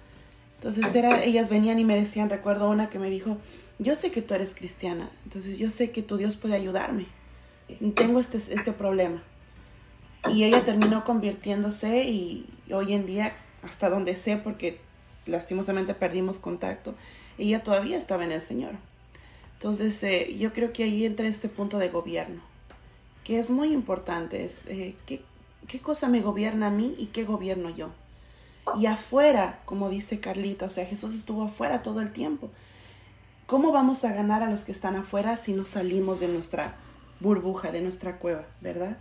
Entonces 0.58 0.94
era, 0.96 1.24
ellas 1.24 1.50
venían 1.50 1.80
y 1.80 1.86
me 1.86 1.96
decían, 1.96 2.30
recuerdo 2.30 2.70
una 2.70 2.90
que 2.90 3.00
me 3.00 3.10
dijo, 3.10 3.38
yo 3.82 3.96
sé 3.96 4.12
que 4.12 4.22
tú 4.22 4.36
eres 4.36 4.54
cristiana, 4.54 5.10
entonces 5.24 5.58
yo 5.58 5.72
sé 5.72 5.90
que 5.90 6.04
tu 6.04 6.18
Dios 6.18 6.36
puede 6.36 6.56
ayudarme. 6.56 7.08
Tengo 7.96 8.20
este, 8.20 8.38
este 8.38 8.74
problema. 8.74 9.24
Y 10.30 10.44
ella 10.44 10.64
terminó 10.64 11.04
convirtiéndose 11.04 12.04
y 12.04 12.46
hoy 12.72 12.94
en 12.94 13.08
día, 13.08 13.34
hasta 13.64 13.90
donde 13.90 14.16
sé, 14.18 14.38
porque 14.38 14.80
lastimosamente 15.26 15.96
perdimos 15.96 16.38
contacto, 16.38 16.94
ella 17.40 17.64
todavía 17.64 17.98
estaba 17.98 18.24
en 18.24 18.32
el 18.32 18.42
Señor. 18.42 18.74
Entonces 19.54 20.04
eh, 20.04 20.36
yo 20.38 20.54
creo 20.54 20.74
que 20.74 20.84
ahí 20.84 21.06
entra 21.06 21.28
este 21.28 21.50
punto 21.50 21.80
de 21.80 21.90
gobierno, 21.90 22.42
que 23.24 23.40
es 23.40 23.50
muy 23.50 23.74
importante, 23.74 24.46
es 24.46 24.68
eh, 24.68 24.96
¿qué, 25.08 25.24
qué 25.68 25.80
cosa 25.80 26.08
me 26.08 26.22
gobierna 26.22 26.68
a 26.68 26.72
mí 26.72 26.94
y 27.00 27.08
qué 27.08 27.24
gobierno 27.24 27.70
yo. 27.72 27.90
Y 28.78 28.86
afuera, 28.86 29.60
como 29.66 29.90
dice 29.90 30.20
Carlita, 30.20 30.66
o 30.66 30.70
sea, 30.70 30.86
Jesús 30.86 31.16
estuvo 31.16 31.44
afuera 31.44 31.82
todo 31.82 32.02
el 32.02 32.14
tiempo. 32.14 32.52
¿Cómo 33.52 33.74
vamos 33.74 34.06
a 34.06 34.14
ganar 34.14 34.44
a 34.44 34.50
los 34.50 34.64
que 34.64 34.72
están 34.72 34.96
afuera 34.96 35.36
si 35.36 35.52
no 35.52 35.66
salimos 35.66 36.22
de 36.22 36.30
nuestra 36.30 36.74
burbuja, 37.20 37.70
de 37.70 37.82
nuestra 37.82 38.18
cueva, 38.18 38.46
verdad? 38.62 38.96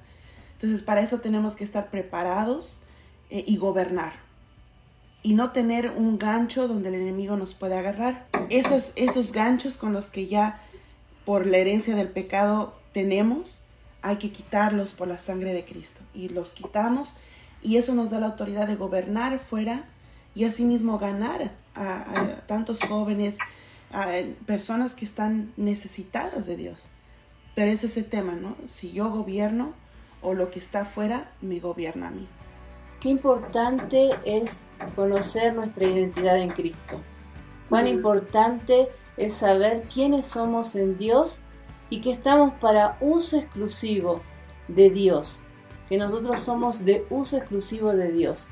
Entonces, 0.55 0.83
para 0.83 1.03
eso 1.03 1.21
tenemos 1.21 1.55
que 1.55 1.63
estar 1.63 1.89
preparados 1.89 2.81
eh, 3.31 3.45
y 3.47 3.59
gobernar. 3.59 4.13
Y 5.23 5.35
no 5.35 5.53
tener 5.53 5.93
un 5.93 6.19
gancho 6.19 6.67
donde 6.67 6.89
el 6.89 6.97
enemigo 6.97 7.37
nos 7.37 7.55
puede 7.55 7.79
agarrar. 7.79 8.27
Esos, 8.49 8.91
esos 8.97 9.31
ganchos 9.31 9.77
con 9.77 9.93
los 9.93 10.07
que 10.07 10.27
ya 10.27 10.61
por 11.25 11.47
la 11.47 11.59
herencia 11.59 11.95
del 11.95 12.09
pecado 12.09 12.75
tenemos, 12.93 13.61
hay 14.03 14.17
que 14.17 14.33
quitarlos 14.33 14.95
por 14.95 15.07
la 15.07 15.19
sangre 15.19 15.55
de 15.55 15.65
Cristo. 15.65 16.01
Y 16.13 16.29
los 16.29 16.55
quitamos 16.55 17.15
y 17.63 17.77
eso 17.77 17.95
nos 17.95 18.11
da 18.11 18.19
la 18.19 18.27
autoridad 18.27 18.67
de 18.67 18.75
gobernar 18.75 19.39
fuera 19.39 19.85
y 20.35 20.43
asimismo 20.43 20.99
ganar 20.99 21.53
a 21.77 22.41
tantos 22.49 22.81
jóvenes, 22.81 23.39
a 23.93 24.09
personas 24.47 24.95
que 24.95 25.05
están 25.05 25.53
necesitadas 25.57 26.47
de 26.47 26.57
Dios. 26.57 26.87
Pero 27.55 27.71
es 27.71 27.85
ese 27.85 28.03
tema, 28.03 28.33
¿no? 28.33 28.57
Si 28.67 28.93
yo 28.93 29.11
gobierno 29.11 29.75
o 30.23 30.35
lo 30.35 30.51
que 30.51 30.59
está 30.59 30.83
afuera 30.83 31.33
me 31.41 31.61
gobierna 31.61 32.09
a 32.09 32.11
mí. 32.11 32.29
Qué 33.01 33.09
importante 33.09 34.11
es 34.25 34.61
conocer 34.95 35.55
nuestra 35.55 35.87
identidad 35.87 36.39
en 36.39 36.51
Cristo. 36.51 37.01
Cuán 37.69 37.87
importante 37.87 38.89
es 39.17 39.35
saber 39.35 39.85
quiénes 39.93 40.27
somos 40.27 40.77
en 40.77 40.99
Dios 40.99 41.43
y 41.89 42.01
que 42.01 42.11
estamos 42.11 42.55
para 42.55 42.99
uso 43.01 43.39
exclusivo 43.39 44.23
de 44.69 44.91
Dios, 44.91 45.43
que 45.89 45.99
nosotros 45.99 46.41
somos 46.41 46.85
de 46.85 47.07
uso 47.11 47.37
exclusivo 47.37 47.93
de 47.93 48.13
Dios 48.13 48.51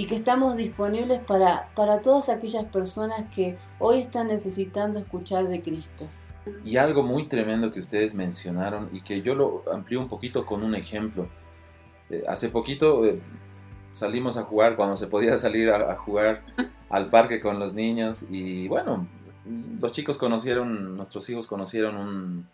y 0.00 0.06
que 0.06 0.16
estamos 0.16 0.56
disponibles 0.56 1.20
para, 1.20 1.68
para 1.74 2.00
todas 2.00 2.30
aquellas 2.30 2.64
personas 2.64 3.26
que 3.34 3.58
hoy 3.78 3.98
están 3.98 4.28
necesitando 4.28 4.98
escuchar 4.98 5.46
de 5.46 5.60
Cristo. 5.60 6.06
Y 6.64 6.78
algo 6.78 7.02
muy 7.02 7.28
tremendo 7.28 7.70
que 7.70 7.80
ustedes 7.80 8.14
mencionaron 8.14 8.88
y 8.94 9.02
que 9.02 9.20
yo 9.20 9.34
lo 9.34 9.62
amplío 9.70 10.00
un 10.00 10.08
poquito 10.08 10.46
con 10.46 10.64
un 10.64 10.74
ejemplo. 10.74 11.28
Eh, 12.08 12.24
hace 12.26 12.48
poquito 12.48 13.04
eh, 13.04 13.20
salimos 13.92 14.38
a 14.38 14.44
jugar 14.44 14.74
cuando 14.74 14.96
se 14.96 15.06
podía 15.06 15.36
salir 15.36 15.68
a, 15.68 15.94
jugar 15.96 16.44
al 16.88 17.10
parque 17.10 17.38
con 17.38 17.58
los 17.58 17.74
niños 17.74 18.24
y 18.30 18.68
bueno, 18.68 19.06
los 19.78 19.92
chicos 19.92 20.16
conocieron, 20.16 20.96
nuestros 20.96 21.28
hijos 21.28 21.46
conocieron 21.46 22.48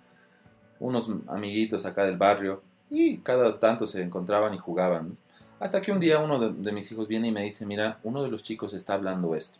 unos 0.81 1.11
amiguitos 1.29 1.87
acá 1.87 2.03
del 2.07 2.17
barrio 2.17 2.61
y 2.91 3.19
cada 3.19 3.61
tanto 3.61 3.87
se 3.87 4.03
encontraban 4.03 4.53
y 4.53 4.59
jugaban. 4.59 5.17
Hasta 5.59 5.81
que 5.81 5.91
un 5.91 6.01
día 6.01 6.19
uno 6.19 6.51
de, 6.51 6.73
mis 6.73 6.91
hijos 6.93 7.09
viene 7.09 7.29
y 7.29 7.33
me 7.33 7.43
dice, 7.43 7.65
mira, 7.65 7.99
uno 8.03 8.23
de 8.23 8.29
los 8.29 8.43
chicos 8.43 8.75
está 8.75 8.95
hablando 8.95 9.35
esto. 9.35 9.59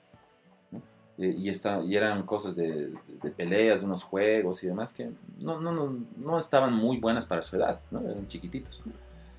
Eh, 1.19 1.35
y, 1.39 1.49
está, 1.49 1.81
y 1.83 1.97
eran 1.97 2.25
cosas 2.25 2.55
de, 2.57 2.93
peleas, 3.37 3.81
de 3.81 3.87
unos 3.87 4.03
juegos 4.03 4.63
y 4.63 4.67
demás 4.67 4.93
que 4.93 5.11
no, 5.39 5.59
no, 5.59 5.73
no, 5.73 5.97
no 6.19 6.39
estaban 6.39 6.75
muy 6.75 6.99
buenas 6.99 7.25
para 7.25 7.41
su 7.41 7.57
edad, 7.57 7.81
¿no? 7.91 8.01
eran 8.01 8.29
chiquititos. 8.29 8.83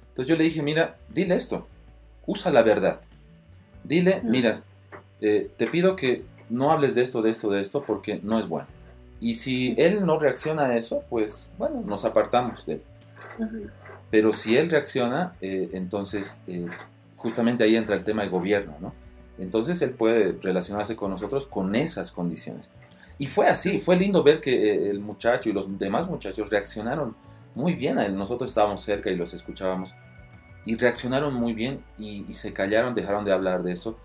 Entonces 0.09 0.27
yo 0.27 0.35
le 0.35 0.45
dije, 0.45 0.63
mira, 0.63 0.97
dile 1.13 1.35
esto, 1.35 1.67
usa 2.25 2.51
la 2.51 2.63
verdad. 2.63 3.01
Dile, 3.83 4.21
mira, 4.23 4.63
eh, 5.21 5.51
te 5.55 5.67
pido 5.67 5.95
que 5.95 6.25
no 6.49 6.71
hables 6.71 6.95
de 6.95 7.03
esto, 7.03 7.21
de 7.21 7.29
esto, 7.29 7.51
de 7.51 7.61
esto, 7.61 7.83
porque 7.83 8.19
no 8.23 8.39
es 8.39 8.47
bueno. 8.47 8.67
Y 9.19 9.35
si 9.35 9.75
él 9.77 10.05
no 10.05 10.19
reacciona 10.19 10.65
a 10.65 10.77
eso, 10.77 11.03
pues 11.09 11.51
bueno, 11.57 11.83
nos 11.85 12.05
apartamos 12.05 12.65
de 12.65 12.73
él. 12.73 12.81
Pero 14.09 14.31
si 14.31 14.57
él 14.57 14.69
reacciona, 14.69 15.35
eh, 15.41 15.69
entonces 15.73 16.39
justamente 17.17 17.63
ahí 17.63 17.75
entra 17.75 17.95
el 17.95 18.03
tema 18.03 18.21
del 18.21 18.31
gobierno, 18.31 18.77
¿no? 18.79 18.93
Entonces 19.37 19.81
él 19.81 19.91
puede 19.91 20.37
relacionarse 20.41 20.95
con 20.95 21.11
nosotros 21.11 21.45
con 21.45 21.75
esas 21.75 22.11
condiciones. 22.11 22.71
Y 23.19 23.27
fue 23.27 23.47
así, 23.47 23.79
fue 23.79 23.95
lindo 23.95 24.23
ver 24.23 24.41
que 24.41 24.51
eh, 24.51 24.89
el 24.89 24.99
muchacho 24.99 25.49
y 25.49 25.53
los 25.53 25.77
demás 25.77 26.07
muchachos 26.07 26.49
reaccionaron 26.49 27.15
muy 27.55 27.73
bien 27.73 27.97
a 27.97 28.05
él. 28.05 28.15
Nosotros 28.15 28.49
estábamos 28.49 28.81
cerca 28.81 29.09
y 29.09 29.15
los 29.15 29.33
escuchábamos. 29.33 29.95
Y 30.65 30.75
reaccionaron 30.75 31.33
muy 31.33 31.53
bien 31.53 31.83
y, 31.97 32.25
se 32.33 32.53
callaron, 32.53 32.93
dejaron 32.93 33.25
de 33.25 33.31
hablar 33.31 33.63
de 33.63 33.71
eso 33.71 33.97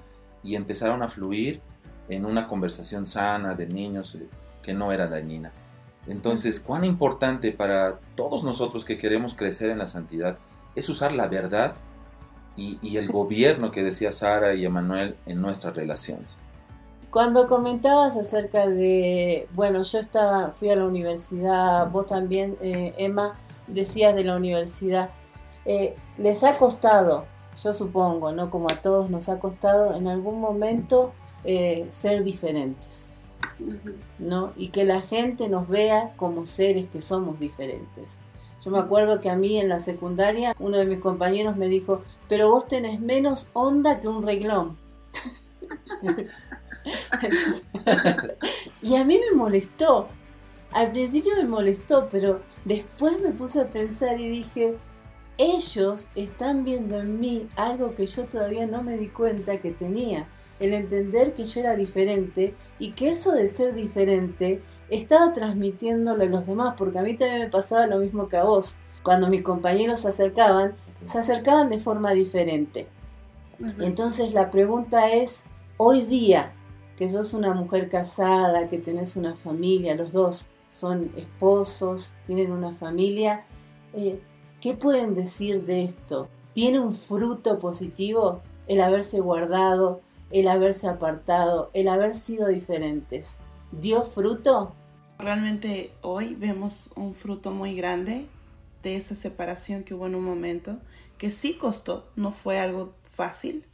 y 0.42 0.55
empezaron 0.55 1.03
a 1.03 1.09
fluir 1.09 1.61
en 2.09 2.24
una 2.24 2.46
conversación 2.46 3.05
sana 3.05 3.55
de 3.55 3.66
niños 3.66 4.14
eh, 4.14 4.28
que 4.62 4.72
no 4.72 4.92
era 4.92 5.09
dañina. 5.09 5.53
Entonces, 6.07 6.61
cuán 6.61 6.84
importante 6.84 7.53
para 7.53 8.00
todos 8.16 8.42
nosotros 8.42 8.84
que 8.84 8.98
queremos 8.98 9.34
crecer 9.34 9.70
en 9.70 9.78
la 9.78 9.86
santidad 9.86 10.38
es 10.74 10.88
usar 10.88 11.12
la 11.12 11.28
verdad 11.28 11.74
y, 12.57 12.96
el 12.96 13.11
gobierno 13.11 13.70
que 13.70 13.82
decía 13.82 14.12
Sara 14.12 14.55
y 14.55 14.64
Emanuel 14.64 15.16
en 15.26 15.40
nuestras 15.40 15.74
relaciones. 15.74 16.36
Cuando 17.11 17.46
comentabas 17.46 18.16
acerca 18.16 18.66
de, 18.66 19.48
bueno, 19.55 19.82
yo 19.82 19.98
estaba, 19.98 20.53
fui 20.53 20.70
a 20.70 20.76
la 20.76 20.84
universidad, 20.84 21.90
vos 21.90 22.07
también, 22.07 22.57
eh, 22.61 22.94
Emma, 22.98 23.38
decías 23.66 24.14
de 24.14 24.24
la 24.24 24.36
universidad, 24.36 25.11
eh, 25.64 25.94
les 26.18 26.42
ha 26.42 26.57
costado, 26.57 27.26
yo 27.62 27.72
supongo, 27.72 28.32
¿no? 28.32 28.50
Como 28.50 28.68
a 28.70 28.74
todos 28.76 29.11
nos 29.11 29.28
ha 29.28 29.38
costado 29.38 29.94
en 29.94 30.09
algún 30.09 30.40
momento 30.40 31.12
eh, 31.44 31.86
ser 31.90 32.24
diferentes, 32.24 33.11
¿no? 34.18 34.53
Y 34.57 34.68
que 34.68 34.84
la 34.84 35.03
gente 35.03 35.49
nos 35.49 35.68
vea 35.68 36.12
como 36.16 36.47
seres 36.47 36.86
que 36.86 37.01
somos 37.01 37.40
diferentes. 37.40 38.20
Yo 38.64 38.70
me 38.70 38.78
acuerdo 38.78 39.20
que 39.20 39.28
a 39.28 39.36
mí 39.36 39.59
en 39.59 39.68
la 39.68 39.80
secundaria 39.80 40.55
uno 40.59 40.76
de 40.76 40.86
mis 40.86 41.01
compañeros 41.01 41.57
me 41.57 41.66
dijo, 41.66 42.03
pero 42.28 42.49
vos 42.49 42.68
tenés 42.68 43.01
menos 43.01 43.51
onda 43.55 44.01
que 44.01 44.09
un 44.09 44.22
reglón. 44.22 44.76
y 48.82 48.97
a 48.97 49.05
mí 49.05 49.18
me 49.18 49.36
molestó. 49.36 50.09
Al 50.70 50.90
principio 50.90 51.36
me 51.36 51.45
molestó, 51.45 52.09
pero 52.11 52.40
después 52.64 53.20
me 53.20 53.30
puse 53.30 53.61
a 53.61 53.70
pensar 53.70 54.20
y 54.20 54.28
dije, 54.28 54.78
ellos 55.38 56.09
están 56.14 56.64
viendo 56.64 57.01
en 57.01 57.20
mí 57.20 57.49
algo 57.57 57.95
que 57.95 58.07
yo 58.07 58.24
todavía 58.24 58.66
no 58.66 58.82
me 58.82 58.97
di 58.97 59.09
cuenta 59.09 59.61
que 59.61 59.72
tenía. 59.72 60.26
El 60.62 60.74
entender 60.74 61.34
que 61.34 61.44
yo 61.44 61.58
era 61.58 61.74
diferente 61.74 62.54
y 62.78 62.92
que 62.92 63.10
eso 63.10 63.32
de 63.32 63.48
ser 63.48 63.74
diferente 63.74 64.62
estaba 64.90 65.32
transmitiéndolo 65.32 66.22
a 66.22 66.26
los 66.26 66.46
demás, 66.46 66.74
porque 66.78 67.00
a 67.00 67.02
mí 67.02 67.16
también 67.16 67.40
me 67.40 67.50
pasaba 67.50 67.88
lo 67.88 67.98
mismo 67.98 68.28
que 68.28 68.36
a 68.36 68.44
vos. 68.44 68.78
Cuando 69.02 69.28
mis 69.28 69.42
compañeros 69.42 69.98
se 69.98 70.08
acercaban, 70.08 70.74
se 71.02 71.18
acercaban 71.18 71.68
de 71.68 71.80
forma 71.80 72.12
diferente. 72.12 72.86
Entonces 73.80 74.34
la 74.34 74.52
pregunta 74.52 75.10
es, 75.10 75.42
hoy 75.78 76.02
día, 76.02 76.52
que 76.96 77.10
sos 77.10 77.34
una 77.34 77.54
mujer 77.54 77.88
casada, 77.88 78.68
que 78.68 78.78
tenés 78.78 79.16
una 79.16 79.34
familia, 79.34 79.96
los 79.96 80.12
dos 80.12 80.50
son 80.68 81.10
esposos, 81.16 82.14
tienen 82.28 82.52
una 82.52 82.72
familia, 82.72 83.46
eh, 83.94 84.20
¿qué 84.60 84.74
pueden 84.74 85.16
decir 85.16 85.64
de 85.64 85.82
esto? 85.82 86.28
¿Tiene 86.54 86.78
un 86.78 86.94
fruto 86.94 87.58
positivo 87.58 88.42
el 88.68 88.80
haberse 88.80 89.18
guardado, 89.18 90.00
el 90.33 90.49
haberse 90.49 90.89
apartado, 90.89 91.70
el 91.74 91.89
haber 91.89 92.14
sido 92.14 92.49
diferentes? 92.49 93.39
¿Dio 93.70 94.03
fruto? 94.05 94.74
Realmente 95.18 95.93
hoy 96.01 96.35
vemos 96.35 96.93
un 96.97 97.14
fruto 97.14 97.53
muy 97.53 97.76
grande 97.76 98.26
de 98.83 98.97
esa 98.97 99.14
separación 99.14 99.85
que 99.85 99.95
hubo 99.95 100.07
en 100.07 100.14
un 100.14 100.24
momento, 100.24 100.78
que 101.18 101.30
sí 101.30 101.55
costó, 101.55 102.09
no 102.16 102.33
fue 102.33 102.59
algo 102.59 102.95
fácil, 103.12 103.64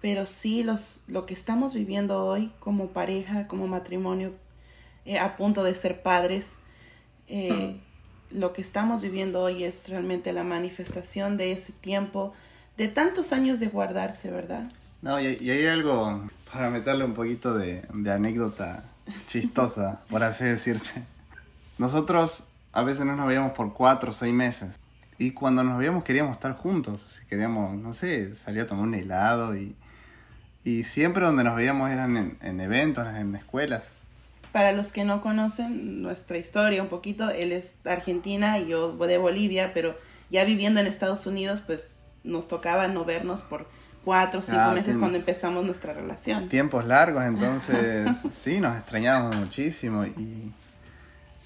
pero 0.00 0.26
sí 0.26 0.62
los, 0.62 1.04
lo 1.08 1.26
que 1.26 1.34
estamos 1.34 1.74
viviendo 1.74 2.24
hoy 2.24 2.52
como 2.60 2.88
pareja, 2.88 3.46
como 3.48 3.66
matrimonio, 3.66 4.32
eh, 5.04 5.18
a 5.18 5.36
punto 5.36 5.64
de 5.64 5.74
ser 5.74 6.02
padres, 6.02 6.54
eh, 7.26 7.80
lo 8.30 8.52
que 8.52 8.62
estamos 8.62 9.02
viviendo 9.02 9.42
hoy 9.42 9.64
es 9.64 9.88
realmente 9.88 10.32
la 10.32 10.44
manifestación 10.44 11.36
de 11.36 11.52
ese 11.52 11.72
tiempo, 11.72 12.32
de 12.76 12.88
tantos 12.88 13.32
años 13.32 13.60
de 13.60 13.68
guardarse, 13.68 14.30
¿verdad? 14.30 14.70
No, 15.04 15.20
y, 15.20 15.26
hay 15.26 15.66
algo, 15.66 16.26
para 16.50 16.70
meterle 16.70 17.04
un 17.04 17.12
poquito 17.12 17.52
de, 17.52 17.82
de 17.92 18.10
anécdota 18.10 18.84
chistosa, 19.26 20.00
por 20.08 20.22
así 20.22 20.44
decirte. 20.44 21.04
Nosotros 21.76 22.44
a 22.72 22.82
veces 22.84 23.04
no 23.04 23.14
nos 23.14 23.26
veíamos 23.26 23.52
por 23.52 23.74
cuatro 23.74 24.12
o 24.12 24.14
seis 24.14 24.32
meses. 24.32 24.70
Y 25.18 25.32
cuando 25.32 25.62
nos 25.62 25.76
veíamos 25.76 26.04
queríamos 26.04 26.32
estar 26.32 26.54
juntos. 26.54 27.04
Si 27.10 27.26
queríamos, 27.26 27.76
no 27.76 27.92
sé, 27.92 28.34
salir 28.34 28.62
a 28.62 28.66
tomar 28.66 28.84
un 28.84 28.94
helado. 28.94 29.54
Y, 29.54 29.76
y 30.64 30.84
siempre 30.84 31.26
donde 31.26 31.44
nos 31.44 31.54
veíamos 31.54 31.90
eran 31.90 32.16
en, 32.16 32.38
en 32.40 32.62
eventos, 32.62 33.06
en 33.14 33.36
escuelas. 33.36 33.88
Para 34.52 34.72
los 34.72 34.90
que 34.90 35.04
no 35.04 35.20
conocen 35.20 36.00
nuestra 36.00 36.38
historia 36.38 36.82
un 36.82 36.88
poquito, 36.88 37.28
él 37.28 37.52
es 37.52 37.74
de 37.84 37.92
Argentina 37.92 38.58
y 38.58 38.68
yo 38.68 38.96
de 38.96 39.18
Bolivia, 39.18 39.74
pero 39.74 39.98
ya 40.30 40.46
viviendo 40.46 40.80
en 40.80 40.86
Estados 40.86 41.26
Unidos, 41.26 41.60
pues 41.60 41.90
nos 42.22 42.48
tocaba 42.48 42.88
no 42.88 43.04
vernos 43.04 43.42
por 43.42 43.66
cuatro 44.04 44.40
o 44.40 44.42
cinco 44.42 44.60
ah, 44.60 44.72
meses 44.74 44.96
cuando 44.96 45.18
empezamos 45.18 45.64
nuestra 45.64 45.92
relación. 45.92 46.48
Tiempos 46.48 46.84
largos, 46.84 47.24
entonces 47.24 48.10
sí, 48.32 48.60
nos 48.60 48.76
extrañábamos 48.76 49.36
muchísimo 49.36 50.04
y, 50.04 50.52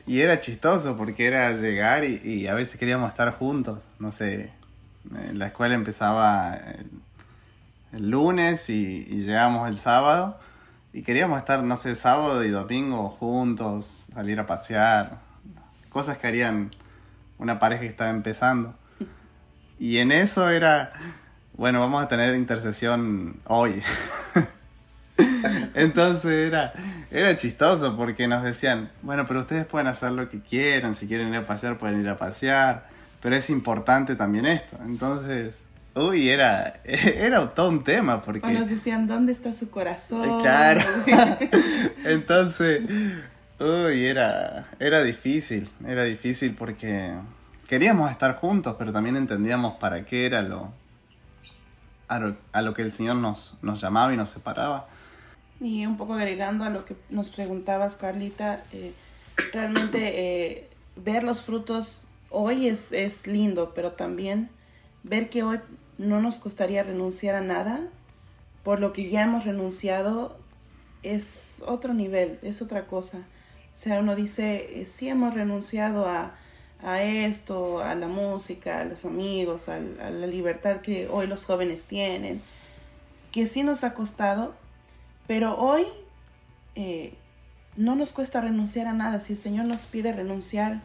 y 0.06 0.20
era 0.20 0.40
chistoso 0.40 0.96
porque 0.96 1.26
era 1.26 1.52
llegar 1.52 2.04
y, 2.04 2.46
a 2.46 2.54
veces 2.54 2.78
queríamos 2.78 3.08
estar 3.10 3.32
juntos, 3.32 3.80
no 3.98 4.12
sé, 4.12 4.52
la 5.32 5.46
escuela 5.46 5.74
empezaba 5.74 6.56
el, 7.92 8.10
lunes 8.10 8.68
y, 8.68 9.06
y 9.08 9.22
llegábamos 9.22 9.68
el 9.68 9.78
sábado 9.78 10.38
y 10.92 11.02
queríamos 11.02 11.38
estar, 11.38 11.62
no 11.62 11.76
sé, 11.76 11.94
sábado 11.94 12.44
y 12.44 12.50
domingo 12.50 13.10
juntos, 13.10 14.06
salir 14.12 14.40
a 14.40 14.46
pasear, 14.46 15.18
cosas 15.88 16.18
que 16.18 16.26
harían 16.26 16.70
una 17.38 17.58
pareja 17.58 17.82
que 17.82 17.88
estaba 17.88 18.10
empezando. 18.10 18.74
Y 19.78 19.98
en 19.98 20.10
eso 20.10 20.50
era 20.50 20.92
bueno, 21.58 21.80
vamos 21.80 22.04
a 22.04 22.08
tener 22.08 22.36
intercesión 22.36 23.34
hoy. 23.44 23.82
Entonces 25.74 26.46
era, 26.46 26.72
era 27.10 27.36
chistoso 27.36 27.96
porque 27.96 28.28
nos 28.28 28.44
decían, 28.44 28.90
bueno, 29.02 29.26
pero 29.26 29.40
ustedes 29.40 29.66
pueden 29.66 29.88
hacer 29.88 30.12
lo 30.12 30.30
que 30.30 30.40
quieran, 30.40 30.94
si 30.94 31.08
quieren 31.08 31.28
ir 31.28 31.36
a 31.36 31.46
pasear 31.46 31.76
pueden 31.76 32.00
ir 32.00 32.08
a 32.08 32.16
pasear, 32.16 32.86
pero 33.20 33.34
es 33.34 33.50
importante 33.50 34.14
también 34.14 34.46
esto. 34.46 34.78
Entonces, 34.84 35.56
uy, 35.96 36.28
era, 36.30 36.74
era 36.84 37.44
todo 37.48 37.70
un 37.70 37.82
tema 37.82 38.22
porque... 38.22 38.46
O 38.46 38.50
nos 38.50 38.70
decían, 38.70 39.08
¿dónde 39.08 39.32
está 39.32 39.52
su 39.52 39.68
corazón? 39.68 40.40
Claro. 40.40 40.80
Entonces, 42.04 42.82
uy, 43.58 44.06
era, 44.06 44.68
era 44.78 45.02
difícil, 45.02 45.68
era 45.84 46.04
difícil 46.04 46.54
porque 46.54 47.14
queríamos 47.66 48.12
estar 48.12 48.36
juntos, 48.36 48.76
pero 48.78 48.92
también 48.92 49.16
entendíamos 49.16 49.74
para 49.78 50.04
qué 50.04 50.24
era 50.24 50.40
lo, 50.40 50.72
a 52.08 52.62
lo, 52.62 52.74
que 52.74 52.82
el 52.82 52.92
Señor 52.92 53.16
nos, 53.16 53.54
nos 53.62 53.80
llamaba 53.80 54.12
y 54.12 54.16
nos 54.16 54.30
separaba. 54.30 54.88
Y 55.60 55.84
un 55.86 55.96
poco 55.96 56.14
agregando 56.14 56.64
a 56.64 56.70
lo 56.70 56.84
que 56.84 56.96
nos 57.10 57.30
preguntabas, 57.30 57.96
Carlita, 57.96 58.64
eh, 58.72 58.92
realmente 59.52 59.98
eh, 60.56 60.70
ver 60.96 61.24
los 61.24 61.42
frutos 61.42 62.06
hoy 62.30 62.66
es, 62.66 62.92
es 62.92 63.26
lindo, 63.26 63.72
pero 63.74 63.92
también 63.92 64.50
ver 65.02 65.30
que 65.30 65.42
hoy 65.42 65.60
no 65.98 66.20
nos 66.20 66.36
costaría 66.36 66.82
renunciar 66.82 67.34
a 67.34 67.40
nada, 67.40 67.80
por 68.62 68.80
lo 68.80 68.92
que 68.92 69.10
ya 69.10 69.24
hemos 69.24 69.44
renunciado, 69.44 70.38
es 71.02 71.62
otro 71.66 71.94
nivel, 71.94 72.38
es 72.42 72.62
otra 72.62 72.86
cosa. 72.86 73.18
O 73.18 73.80
sea, 73.80 74.00
uno 74.00 74.16
dice, 74.16 74.80
eh, 74.80 74.86
sí 74.86 75.08
hemos 75.08 75.34
renunciado 75.34 76.06
a, 76.08 76.34
a 76.82 77.02
esto, 77.02 77.80
a 77.80 77.94
la 77.94 78.08
música, 78.08 78.80
a 78.80 78.84
los 78.84 79.04
amigos, 79.04 79.68
a, 79.68 79.78
la 79.78 80.26
libertad 80.26 80.80
que 80.80 81.08
hoy 81.08 81.26
los 81.26 81.44
jóvenes 81.44 81.84
tienen, 81.84 82.40
que 83.32 83.46
sí 83.46 83.62
nos 83.62 83.84
ha 83.84 83.94
costado, 83.94 84.54
pero 85.26 85.56
hoy 85.56 85.84
eh, 86.76 87.14
no 87.76 87.96
nos 87.96 88.12
cuesta 88.12 88.40
renunciar 88.40 88.86
a 88.86 88.92
nada. 88.92 89.20
Si 89.20 89.34
el 89.34 89.38
Señor 89.38 89.66
nos 89.66 89.82
pide 89.82 90.12
renunciar 90.12 90.80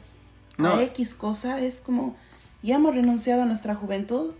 a 0.57 0.81
X 0.83 1.13
cosa, 1.13 1.59
es 1.59 1.79
como, 1.79 2.15
ya 2.61 2.75
hemos 2.75 2.95
renunciado 2.95 3.43
a 3.43 3.45
nuestra 3.45 3.75
juventud, 3.75 4.31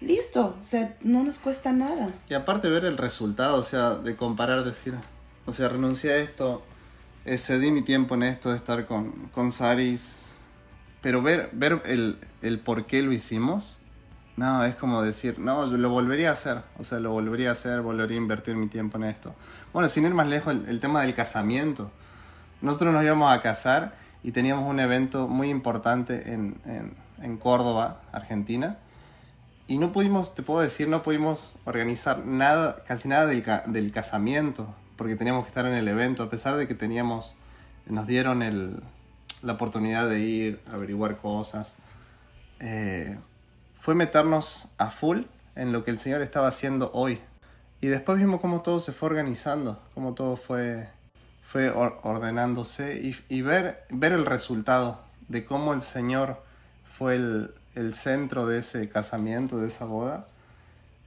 listo, 0.00 0.56
o 0.60 0.64
sea, 0.64 0.96
no 1.02 1.22
nos 1.24 1.38
cuesta 1.38 1.72
nada. 1.72 2.08
Y 2.28 2.34
aparte 2.34 2.68
ver 2.68 2.84
el 2.84 2.96
resultado, 2.96 3.56
o 3.56 3.62
sea, 3.62 3.94
de 3.96 4.16
comparar, 4.16 4.64
decir, 4.64 4.94
o 5.46 5.52
sea, 5.52 5.68
renuncié 5.68 6.12
a 6.12 6.16
esto, 6.16 6.62
eh, 7.24 7.38
cedí 7.38 7.70
mi 7.70 7.82
tiempo 7.82 8.14
en 8.14 8.24
esto 8.24 8.50
de 8.50 8.56
estar 8.56 8.86
con, 8.86 9.12
con 9.34 9.52
Saris, 9.52 10.29
pero 11.00 11.22
ver, 11.22 11.50
ver 11.52 11.82
el, 11.86 12.18
el 12.42 12.60
por 12.60 12.86
qué 12.86 13.02
lo 13.02 13.12
hicimos, 13.12 13.78
no, 14.36 14.64
es 14.64 14.74
como 14.74 15.02
decir, 15.02 15.38
no, 15.38 15.66
yo 15.70 15.76
lo 15.76 15.90
volvería 15.90 16.30
a 16.30 16.32
hacer, 16.32 16.62
o 16.78 16.84
sea, 16.84 16.98
lo 16.98 17.10
volvería 17.12 17.50
a 17.50 17.52
hacer, 17.52 17.82
volvería 17.82 18.16
a 18.16 18.22
invertir 18.22 18.56
mi 18.56 18.68
tiempo 18.68 18.96
en 18.96 19.04
esto. 19.04 19.34
Bueno, 19.72 19.86
sin 19.88 20.06
ir 20.06 20.14
más 20.14 20.28
lejos, 20.28 20.56
el, 20.66 20.80
tema 20.80 21.02
del 21.02 21.14
casamiento. 21.14 21.90
Nosotros 22.62 22.94
nos 22.94 23.04
íbamos 23.04 23.32
a 23.32 23.42
casar 23.42 23.94
y 24.22 24.32
teníamos 24.32 24.66
un 24.66 24.80
evento 24.80 25.28
muy 25.28 25.50
importante 25.50 26.32
en, 26.32 26.58
en, 26.64 26.94
en 27.22 27.36
Córdoba, 27.36 28.00
Argentina, 28.12 28.78
y 29.66 29.78
no 29.78 29.92
pudimos, 29.92 30.34
te 30.34 30.42
puedo 30.42 30.60
decir, 30.60 30.88
no 30.88 31.02
pudimos 31.02 31.56
organizar 31.64 32.24
nada, 32.24 32.82
casi 32.86 33.08
nada 33.08 33.26
del, 33.26 33.44
del 33.66 33.92
casamiento, 33.92 34.74
porque 34.96 35.16
teníamos 35.16 35.44
que 35.44 35.48
estar 35.48 35.66
en 35.66 35.74
el 35.74 35.86
evento, 35.86 36.22
a 36.22 36.30
pesar 36.30 36.56
de 36.56 36.66
que 36.66 36.74
teníamos, 36.74 37.36
nos 37.86 38.06
dieron 38.06 38.42
el, 38.42 38.82
la 39.42 39.54
oportunidad 39.54 40.08
de 40.08 40.20
ir, 40.20 40.60
averiguar 40.70 41.16
cosas. 41.16 41.76
Eh, 42.60 43.18
fue 43.78 43.94
meternos 43.94 44.68
a 44.78 44.90
full 44.90 45.22
en 45.56 45.72
lo 45.72 45.84
que 45.84 45.90
el 45.90 45.98
Señor 45.98 46.22
estaba 46.22 46.48
haciendo 46.48 46.90
hoy. 46.92 47.20
Y 47.80 47.86
después 47.86 48.18
vimos 48.18 48.40
cómo 48.40 48.60
todo 48.60 48.80
se 48.80 48.92
fue 48.92 49.08
organizando, 49.08 49.80
cómo 49.94 50.12
todo 50.12 50.36
fue, 50.36 50.88
fue 51.42 51.70
ordenándose 51.70 53.14
y, 53.28 53.42
ver, 53.42 53.84
ver 53.88 54.12
el 54.12 54.26
resultado 54.26 55.00
de 55.28 55.44
cómo 55.44 55.72
el 55.72 55.80
Señor 55.80 56.42
fue 56.98 57.14
el, 57.14 57.54
el 57.74 57.94
centro 57.94 58.46
de 58.46 58.58
ese 58.58 58.88
casamiento, 58.90 59.58
de 59.58 59.68
esa 59.68 59.86
boda. 59.86 60.26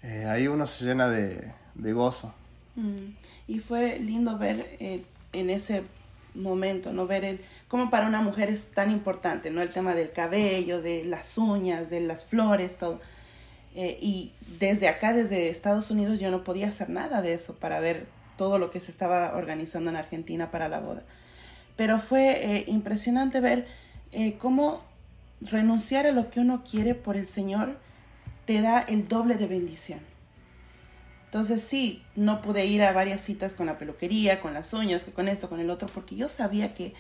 Eh, 0.02 0.26
ahí 0.26 0.48
uno 0.48 0.66
se 0.66 0.86
llena 0.86 1.10
de, 1.10 1.54
de 1.76 1.94
gozo. 1.94 2.34
Mm. 2.76 3.14
Y 3.48 3.60
fue 3.60 4.00
lindo 4.00 4.38
ver 4.38 4.76
eh, 4.80 5.04
en 5.32 5.50
ese 5.50 5.84
momento, 6.34 6.94
no 6.94 7.06
ver 7.06 7.24
el, 7.26 7.42
como 7.74 7.90
para 7.90 8.06
una 8.06 8.22
mujer 8.22 8.50
es 8.50 8.70
tan 8.70 8.92
importante, 8.92 9.50
¿no? 9.50 9.60
El 9.60 9.70
tema 9.70 9.96
del 9.96 10.12
cabello, 10.12 10.80
de 10.80 11.04
las 11.06 11.40
uñas, 11.40 11.90
de 11.90 12.02
las 12.02 12.24
flores, 12.24 12.78
todo. 12.78 13.02
Eh, 13.74 13.98
y 14.00 14.32
desde 14.60 14.88
acá, 14.88 15.12
desde 15.12 15.50
Estados 15.50 15.90
Unidos, 15.90 16.20
yo 16.20 16.30
no 16.30 16.44
podía 16.44 16.68
hacer 16.68 16.92
nada 16.92 17.24
de 17.24 17.34
eso 17.34 17.58
para 17.58 17.80
ver 17.80 18.06
todo 18.38 18.60
lo 18.60 18.70
que 18.70 18.80
se 18.80 18.92
estaba 18.92 19.36
organizando 19.36 19.90
en 19.90 19.96
Argentina 19.96 20.52
para 20.52 20.70
la 20.70 20.82
boda. 20.82 21.02
Pero 21.76 21.98
fue 21.98 22.58
eh, 22.58 22.66
impresionante 22.68 23.40
ver 23.40 23.66
eh, 24.12 24.38
cómo 24.38 24.84
renunciar 25.42 26.06
a 26.06 26.12
lo 26.12 26.30
que 26.30 26.42
uno 26.42 26.64
quiere 26.64 26.94
por 26.94 27.18
el 27.18 27.26
Señor 27.26 27.80
te 28.46 28.62
da 28.62 28.82
el 28.82 29.08
doble 29.08 29.34
de 29.34 29.48
bendición. 29.48 30.02
Entonces 31.26 31.64
sí, 31.64 32.04
no 32.16 32.44
pude 32.44 32.68
ir 32.68 32.84
a 32.84 32.92
varias 32.92 33.22
citas 33.22 33.56
con 33.56 33.66
la 33.66 33.80
peluquería, 33.80 34.42
con 34.42 34.54
las 34.54 34.74
uñas, 34.74 35.04
con 35.16 35.28
esto, 35.28 35.50
con 35.50 35.60
el 35.60 35.72
otro, 35.72 35.88
porque 35.92 36.16
yo 36.16 36.28
sabía 36.28 36.76
que 36.76 36.94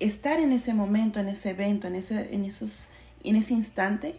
estar 0.00 0.38
en 0.38 0.52
ese 0.52 0.74
momento, 0.74 1.20
en 1.20 1.28
ese 1.28 1.50
evento, 1.50 1.86
en 1.86 1.94
ese, 1.94 2.34
en 2.34 2.44
esos, 2.44 2.88
en 3.24 3.36
ese 3.36 3.54
instante, 3.54 4.18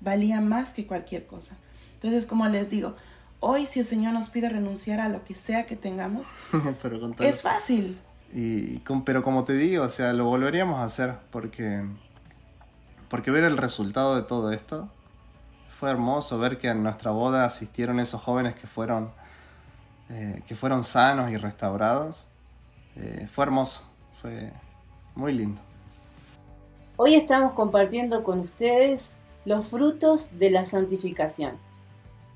valía 0.00 0.40
más 0.40 0.72
que 0.72 0.86
cualquier 0.86 1.26
cosa. 1.26 1.56
Entonces, 1.94 2.26
como 2.26 2.48
les 2.48 2.70
digo, 2.70 2.96
hoy 3.40 3.66
si 3.66 3.80
el 3.80 3.86
Señor 3.86 4.12
nos 4.12 4.30
pide 4.30 4.48
renunciar 4.48 5.00
a 5.00 5.08
lo 5.08 5.24
que 5.24 5.34
sea 5.34 5.66
que 5.66 5.76
tengamos, 5.76 6.28
es 7.20 7.42
fácil. 7.42 7.98
Y, 8.32 8.78
pero 9.04 9.22
como 9.22 9.44
te 9.44 9.54
digo, 9.54 9.84
o 9.84 9.88
sea, 9.88 10.12
lo 10.12 10.24
volveríamos 10.24 10.78
a 10.78 10.84
hacer 10.84 11.16
porque, 11.30 11.84
porque 13.08 13.30
ver 13.30 13.44
el 13.44 13.56
resultado 13.56 14.16
de 14.16 14.22
todo 14.22 14.52
esto 14.52 14.88
fue 15.78 15.90
hermoso, 15.90 16.38
ver 16.38 16.58
que 16.58 16.68
en 16.68 16.82
nuestra 16.82 17.10
boda 17.10 17.44
asistieron 17.44 18.00
esos 18.00 18.20
jóvenes 18.20 18.54
que 18.54 18.66
fueron, 18.66 19.10
eh, 20.10 20.42
que 20.46 20.54
fueron 20.54 20.84
sanos 20.84 21.30
y 21.30 21.36
restaurados. 21.36 22.26
Eh, 22.96 23.28
fue 23.32 23.46
hermoso, 23.46 23.82
fue, 24.20 24.52
muy 25.20 25.34
lindo. 25.34 25.58
Hoy 26.96 27.14
estamos 27.14 27.52
compartiendo 27.52 28.24
con 28.24 28.40
ustedes 28.40 29.16
los 29.44 29.66
frutos 29.66 30.38
de 30.38 30.50
la 30.50 30.64
santificación. 30.64 31.52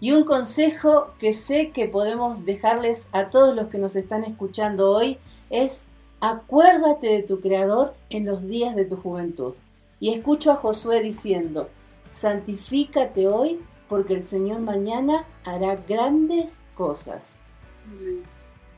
Y 0.01 0.13
un 0.13 0.25
consejo 0.25 1.09
que 1.19 1.33
sé 1.33 1.71
que 1.71 1.89
podemos 1.89 2.45
dejarles 2.45 3.09
a 3.13 3.31
todos 3.31 3.57
los 3.57 3.69
que 3.69 3.79
nos 3.79 3.97
están 3.97 4.25
escuchando 4.25 4.91
hoy 4.91 5.19
es 5.49 5.87
acuérdate 6.21 7.09
de 7.09 7.23
tu 7.23 7.41
Creador 7.41 7.95
en 8.11 8.27
los 8.27 8.47
días 8.47 8.77
de 8.77 8.85
tu 8.85 8.97
juventud. 8.97 9.55
Y 9.99 10.13
escucho 10.13 10.53
a 10.53 10.57
Josué 10.57 11.01
diciendo, 11.01 11.71
santifícate 12.13 13.27
hoy 13.29 13.61
porque 13.89 14.15
el 14.15 14.23
Señor 14.23 14.61
mañana 14.61 15.25
hará 15.45 15.77
grandes 15.77 16.63
cosas. 16.75 17.39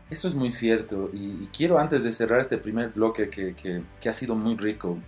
Eso 0.08 0.28
es 0.28 0.34
muy 0.34 0.50
cierto 0.50 1.10
y, 1.12 1.48
quiero 1.56 1.78
antes 1.78 2.04
de 2.04 2.12
cerrar 2.12 2.38
este 2.38 2.58
primer 2.58 2.90
bloque 2.90 3.28
que, 3.28 4.08
ha 4.08 4.12
sido 4.12 4.36
muy 4.36 4.56
rico, 4.56 4.98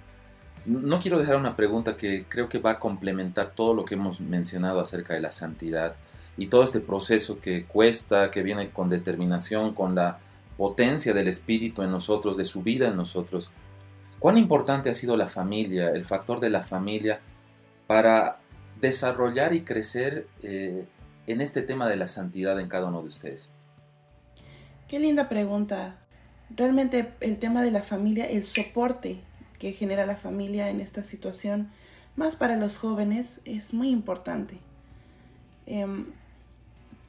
no 0.67 0.99
quiero 0.99 1.21
dejar 1.21 1.37
una 1.37 1.55
pregunta 1.55 1.97
que 1.97 2.27
creo 2.29 2.49
que 2.49 2.59
va 2.59 2.73
a 2.73 2.79
complementar 2.81 3.51
todo 3.51 3.75
lo 3.75 3.85
que 3.85 3.95
hemos 3.95 4.21
mencionado 4.21 4.81
acerca 4.81 5.15
de 5.15 5.21
la 5.21 5.31
santidad 5.31 5.95
y 6.37 6.49
todo 6.49 6.65
este 6.65 6.81
proceso 6.81 7.41
que 7.41 7.65
cuesta, 7.65 8.33
que 8.33 8.43
viene 8.43 8.71
con 8.71 8.91
determinación, 8.91 9.73
con 9.73 9.95
la 9.95 10.19
potencia 10.57 11.15
del 11.15 11.29
Espíritu 11.29 11.83
en 11.83 11.93
nosotros, 11.93 12.37
de 12.37 12.45
su 12.45 12.63
vida 12.63 12.89
en 12.89 12.97
nosotros. 12.97 13.53
¿Cuán 14.19 14.37
importante 14.37 14.91
ha 14.91 14.95
sido 14.95 15.17
la 15.17 15.29
familia, 15.29 15.91
el 15.91 16.05
factor 16.05 16.41
de 16.41 16.51
la 16.51 16.65
familia 16.65 17.21
para 17.87 18.41
desarrollar 18.81 19.55
y 19.55 19.63
crecer 19.63 20.27
eh, 20.43 20.87
en 21.29 21.41
este 21.41 21.63
tema 21.63 21.89
de 21.89 21.97
la 21.97 22.09
santidad 22.09 22.59
en 22.59 22.69
cada 22.69 22.87
uno 22.89 23.01
de 23.01 23.07
ustedes? 23.07 23.53
Qué 24.89 24.99
linda 24.99 25.29
pregunta. 25.29 25.99
Realmente 26.49 27.13
el 27.21 27.39
tema 27.39 27.61
de 27.61 27.71
la 27.71 27.83
familia, 27.83 28.25
el 28.25 28.47
soporte 28.47 29.21
que 29.59 29.73
genera 29.73 30.07
la 30.07 30.17
familia 30.17 30.71
en 30.71 30.81
esta 30.81 31.05
situación, 31.05 31.71
más 32.17 32.37
para 32.37 32.57
los 32.57 32.79
jóvenes, 32.79 33.43
es 33.45 33.75
muy 33.75 33.91
importante. 33.91 34.59
Em, 35.67 36.07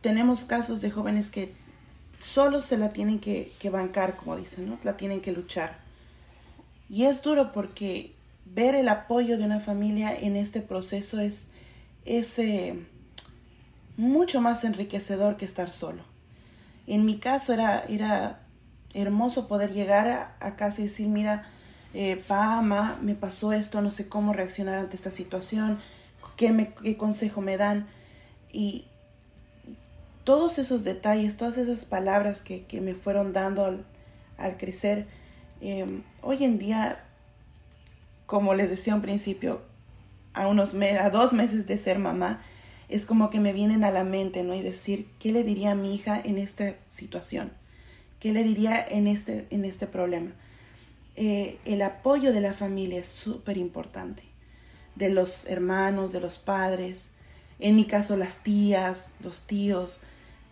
tenemos 0.02 0.44
casos 0.44 0.82
de 0.82 0.92
jóvenes 0.92 1.30
que 1.30 1.54
solo 2.20 2.62
se 2.62 2.78
la 2.78 2.90
tienen 2.90 3.20
que, 3.20 3.50
bancar, 3.72 4.18
como 4.18 4.36
dicen, 4.36 4.68
¿no? 4.68 4.78
La 4.84 4.98
tienen 4.98 5.22
que 5.22 5.32
luchar. 5.32 5.78
Y 6.90 7.06
es 7.06 7.22
duro 7.22 7.54
porque 7.54 8.14
ver 8.44 8.76
el 8.76 8.90
apoyo 8.90 9.38
de 9.38 9.46
una 9.46 9.62
familia 9.62 10.14
en 10.14 10.36
este 10.36 10.60
proceso 10.60 11.22
es, 11.22 11.52
eh, 12.06 12.86
mucho 13.96 14.42
más 14.42 14.66
enriquecedor 14.66 15.38
que 15.38 15.46
estar 15.46 15.72
solo. 15.72 16.09
En 16.90 17.06
mi 17.06 17.20
caso 17.20 17.54
era, 17.54 17.86
era 17.88 18.40
hermoso 18.96 19.48
poder 19.48 19.72
llegar 19.72 20.36
a, 20.40 20.56
casa 20.56 20.82
y 20.82 20.86
decir, 20.86 21.08
mira, 21.08 21.46
eh, 21.94 22.22
pa, 22.28 22.56
mamá, 22.64 22.98
me 23.04 23.14
pasó 23.14 23.54
esto, 23.54 23.80
no 23.82 23.92
sé 23.92 24.10
cómo 24.10 24.34
reaccionar 24.34 24.80
ante 24.80 24.96
esta 24.96 25.12
situación, 25.12 25.80
qué, 26.36 26.52
me, 26.52 26.74
qué 26.74 26.98
consejo 26.98 27.42
me 27.42 27.58
dan. 27.58 27.88
Y 28.52 28.88
todos 30.24 30.58
esos 30.58 30.84
detalles, 30.84 31.38
todas 31.38 31.60
esas 31.60 31.86
palabras 31.86 32.42
que, 32.42 32.66
me 32.82 32.96
fueron 32.96 33.34
dando 33.34 33.66
al, 34.38 34.58
crecer, 34.58 35.06
em, 35.62 36.02
hoy 36.24 36.44
en 36.44 36.58
día, 36.58 37.04
como 38.26 38.56
les 38.56 38.72
decía 38.72 38.96
al 38.96 39.02
principio, 39.02 39.62
a, 40.34 40.48
unos 40.48 40.74
a 40.74 41.10
dos 41.12 41.34
meses 41.34 41.68
de 41.68 41.78
ser 41.78 42.00
mamá, 42.00 42.42
es 42.90 43.06
como 43.06 43.30
que 43.30 43.40
me 43.40 43.54
vienen 43.54 43.84
a 43.84 43.92
la 43.92 44.04
mente, 44.04 44.44
¿no? 44.44 44.56
Y 44.56 44.62
decir, 44.62 45.08
¿qué 45.20 45.32
le 45.32 45.44
diría 45.44 45.72
a 45.72 45.76
mi 45.76 45.94
hija 45.94 46.20
en 46.24 46.38
esta 46.38 46.76
situación? 46.90 47.52
¿Qué 48.20 48.34
le 48.34 48.44
diría 48.44 48.84
en 48.86 49.08
este, 49.08 49.46
en 49.52 49.64
este 49.64 49.88
problema? 49.88 50.32
Eh, 51.16 51.58
el 51.66 51.82
apoyo 51.84 52.34
de 52.34 52.42
la 52.42 52.54
familia 52.54 53.00
es 53.00 53.10
súper 53.10 53.58
importante, 53.58 54.24
de 54.96 55.10
los 55.10 55.46
hermanos, 55.46 56.12
de 56.12 56.20
los 56.20 56.38
padres, 56.38 57.12
en 57.60 57.76
mi 57.76 57.86
caso 57.86 58.18
las 58.18 58.42
tías, 58.42 59.16
los 59.22 59.42
tíos, 59.46 60.02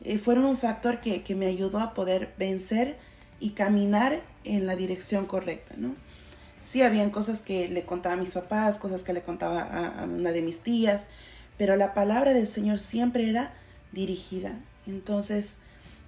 eh, 0.03 0.19
fueron 0.19 0.45
un 0.45 0.57
factor 0.57 0.99
que, 1.01 1.23
que, 1.23 1.35
me 1.35 1.47
ayudó 1.47 1.79
a 1.79 1.93
poder 1.93 2.33
vencer 2.37 2.97
y 3.39 3.51
caminar 3.51 4.21
en 4.43 4.67
la 4.67 4.75
dirección 4.75 5.25
correcta, 5.25 5.75
¿no? 5.77 5.95
Sí, 6.59 6.81
habían 6.81 7.09
cosas 7.09 7.41
que 7.41 7.67
le 7.69 7.83
contaba 7.83 8.15
a 8.15 8.17
mis 8.17 8.33
papás, 8.33 8.77
cosas 8.77 9.03
que 9.03 9.13
le 9.13 9.21
contaba 9.21 9.61
a, 9.61 10.01
a 10.01 10.03
una 10.03 10.31
de 10.31 10.41
mis 10.41 10.61
tías, 10.61 11.07
pero 11.57 11.75
la 11.75 11.93
palabra 11.93 12.33
del 12.33 12.47
Señor 12.47 12.79
siempre 12.79 13.29
era 13.29 13.53
dirigida. 13.91 14.59
Entonces, 14.85 15.59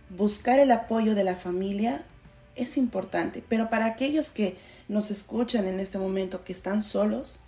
buscar 0.10 0.60
el 0.60 0.72
apoyo 0.72 1.16
de 1.16 1.24
la 1.24 1.36
familia 1.36 2.04
es 2.56 2.78
importante, 2.78 3.43
pero 3.47 3.70
para 3.70 3.86
aquellos 3.86 4.32
que 4.32 4.58
nos 4.88 5.12
escuchan 5.12 5.68
en 5.68 5.80
este 5.80 5.97
momento, 5.97 6.43
que 6.43 6.54
están 6.54 6.84
solos, 6.84 7.39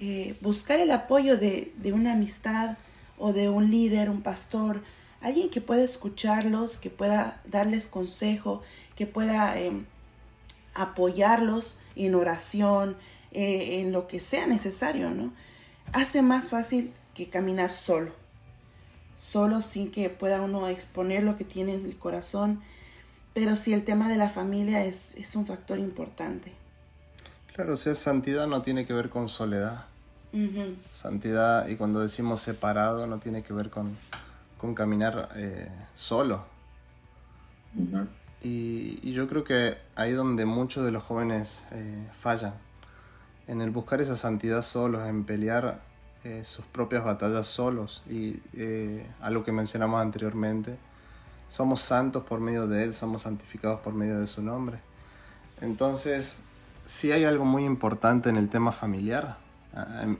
eh, 0.00 0.36
buscar 0.40 0.78
el 0.78 0.90
apoyo 0.92 1.36
de, 1.36 1.72
una 1.92 2.12
amistad 2.12 2.78
o 3.18 3.32
de 3.32 3.48
un 3.48 3.70
líder, 3.70 4.08
un 4.08 4.22
pastor, 4.22 4.82
alguien 5.20 5.50
que 5.50 5.60
pueda 5.60 5.82
escucharlos, 5.82 6.78
que 6.78 6.90
pueda 6.90 7.40
darles 7.44 7.88
consejo, 7.88 8.62
que 8.94 9.06
pueda 9.06 9.58
eh, 9.58 9.72
apoyarlos 10.74 11.78
en 11.96 12.14
oración, 12.14 12.96
eh, 13.32 13.80
en 13.80 13.90
lo 13.92 14.06
que 14.06 14.20
sea 14.20 14.46
necesario, 14.46 15.10
¿no? 15.10 15.32
Hace 15.92 16.22
más 16.22 16.50
fácil 16.50 16.92
que 17.14 17.28
caminar 17.28 17.72
solo, 17.72 18.12
solo 19.16 19.60
sin 19.60 19.90
que 19.90 20.10
pueda 20.10 20.40
uno 20.42 20.68
exponer 20.68 21.24
lo 21.24 21.36
que 21.36 21.44
tiene 21.44 21.74
en 21.74 21.84
el 21.84 21.96
corazón, 21.96 22.60
pero 23.34 23.56
sí 23.56 23.72
el 23.72 23.84
tema 23.84 24.08
de 24.08 24.16
la 24.16 24.28
familia 24.28 24.84
es, 24.84 25.14
es 25.16 25.34
un 25.34 25.46
factor 25.46 25.78
importante. 25.78 26.52
Claro, 27.54 27.72
o 27.72 27.76
sea, 27.76 27.94
santidad 27.94 28.46
no 28.46 28.62
tiene 28.62 28.86
que 28.86 28.92
ver 28.92 29.08
con 29.08 29.28
soledad. 29.28 29.86
Santidad, 30.92 31.66
y 31.68 31.76
cuando 31.76 32.00
decimos 32.00 32.40
separado, 32.40 33.06
no 33.06 33.18
tiene 33.18 33.42
que 33.42 33.52
ver 33.52 33.70
con, 33.70 33.96
con 34.58 34.74
caminar 34.74 35.30
eh, 35.36 35.68
solo. 35.94 36.44
y, 38.42 39.00
y, 39.02 39.12
yo 39.12 39.26
creo 39.26 39.42
que 39.42 39.78
ahí 39.96 40.12
donde 40.12 40.44
muchos 40.44 40.84
de 40.84 40.90
los 40.90 41.02
jóvenes 41.02 41.66
eh, 41.72 42.06
fallan, 42.20 42.54
en 43.48 43.60
el 43.60 43.70
buscar 43.70 44.00
esa 44.00 44.14
santidad 44.14 44.62
solos, 44.62 45.08
en 45.08 45.24
pelear 45.24 45.80
eh, 46.22 46.44
sus 46.44 46.64
propias 46.64 47.04
batallas 47.04 47.46
solos, 47.46 48.02
y 48.08 48.40
a 49.20 49.30
lo 49.30 49.44
que 49.44 49.50
mencionamos 49.50 50.00
anteriormente, 50.00 50.76
somos 51.48 51.80
santos 51.80 52.22
por 52.24 52.40
medio 52.40 52.66
de 52.66 52.84
Él, 52.84 52.94
somos 52.94 53.22
santificados 53.22 53.80
por 53.80 53.94
medio 53.94 54.20
de 54.20 54.26
su 54.26 54.42
nombre. 54.42 54.78
Entonces, 55.60 56.38
sí 56.86 57.10
hay 57.10 57.24
algo 57.24 57.44
muy 57.44 57.64
importante 57.64 58.28
en 58.28 58.36
el 58.36 58.48
tema 58.48 58.70
familiar, 58.70 59.38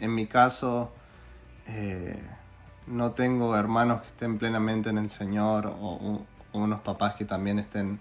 en, 0.01 0.15
mi 0.15 0.27
caso, 0.27 0.93
eh, 1.67 2.21
no 2.87 3.13
tengo 3.13 3.57
hermanos 3.57 4.03
que 4.03 4.09
estén 4.09 4.39
plenamente 4.39 4.91
en 4.91 4.99
el 4.99 5.11
Señor 5.11 5.67
o, 5.67 6.23
unos 6.53 6.81
papás 6.81 7.15
que 7.15 7.25
también 7.25 7.59
estén, 7.59 8.01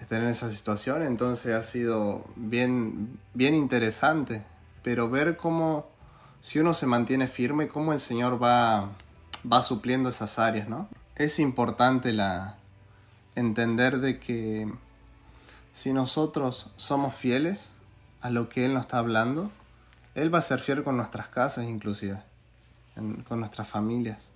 estén 0.00 0.22
en 0.22 0.28
esa 0.28 0.50
situación, 0.50 1.02
entonces 1.02 1.54
ha 1.54 1.62
sido 1.62 2.24
bien, 2.36 3.18
bien 3.34 3.54
interesante, 3.54 4.42
pero 4.82 5.10
ver 5.10 5.36
cómo, 5.36 5.86
si 6.40 6.58
uno 6.58 6.74
se 6.74 6.86
mantiene 6.86 7.28
firme, 7.28 7.68
cómo 7.68 7.92
el 7.92 8.00
Señor 8.00 8.42
va, 8.42 8.90
va 9.50 9.62
supliendo 9.62 10.08
esas 10.08 10.38
áreas, 10.38 10.68
¿no? 10.68 10.88
Es 11.16 11.38
importante 11.38 12.12
la, 12.12 12.56
entender 13.34 13.98
de 13.98 14.18
que 14.18 14.72
si 15.72 15.92
nosotros 15.92 16.70
somos 16.76 17.14
fieles 17.14 17.72
a 18.20 18.30
lo 18.30 18.48
que 18.48 18.64
Él 18.64 18.74
nos 18.74 18.82
está 18.82 18.98
hablando, 18.98 19.50
él 20.14 20.32
va 20.32 20.38
a 20.38 20.42
ser 20.42 20.60
fiel 20.60 20.82
con 20.82 20.96
nuestras 20.96 21.28
casas 21.28 21.64
inclusive, 21.64 22.20
con 23.28 23.40
nuestras 23.40 23.68
familias. 23.68 24.28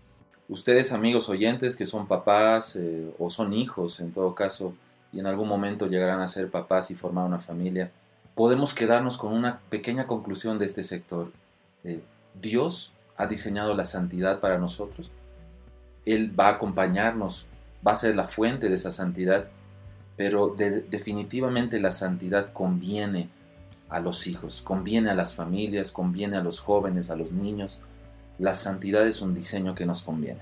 Ustedes 0.49 0.93
amigos 0.93 1.29
oyentes 1.29 1.75
que 1.75 1.87
son 1.87 2.07
papás 2.07 2.77
eh, 2.77 3.15
o 3.19 3.31
son 3.31 3.53
hijos 3.53 4.01
en 4.01 4.13
todo 4.13 4.35
caso 4.35 4.75
y 5.15 5.21
en 5.21 5.27
algún 5.27 5.49
momento 5.49 5.87
llegarán 5.87 6.21
a 6.21 6.29
ser 6.29 6.51
papás 6.51 6.91
y 6.91 6.95
formar 6.95 7.25
una 7.25 7.39
familia, 7.39 7.93
podemos 8.35 8.75
quedarnos 8.75 9.17
con 9.17 9.33
una 9.33 9.61
pequeña 9.71 10.07
conclusión 10.07 10.59
de 10.59 10.65
este 10.65 10.83
sector. 10.83 11.31
Eh, 11.85 12.03
Dios 12.41 12.93
ha 13.17 13.27
diseñado 13.27 13.75
la 13.75 13.85
santidad 13.85 14.41
para 14.41 14.59
nosotros. 14.59 15.13
Él 16.05 16.39
va 16.39 16.49
a 16.49 16.53
acompañarnos, 16.55 17.47
va 17.87 17.93
a 17.93 17.97
ser 17.97 18.17
la 18.17 18.27
fuente 18.27 18.69
de 18.69 18.75
esa 18.75 18.91
santidad, 18.91 19.49
pero 20.17 20.55
definitivamente 20.57 21.81
la 21.81 21.91
santidad 21.91 22.53
conviene 22.53 23.29
a 23.89 24.01
los 24.01 24.27
hijos, 24.27 24.63
conviene 24.63 25.11
a 25.11 25.15
las 25.15 25.35
familias, 25.35 25.93
conviene 25.93 26.37
a 26.37 26.43
los 26.43 26.61
jóvenes, 26.61 27.11
a 27.11 27.17
los 27.17 27.31
niños. 27.31 27.81
La 28.39 28.55
santidad 28.55 29.07
es 29.07 29.23
un 29.23 29.35
diseño 29.35 29.75
que 29.75 29.87
nos 29.87 30.03
conviene. 30.03 30.41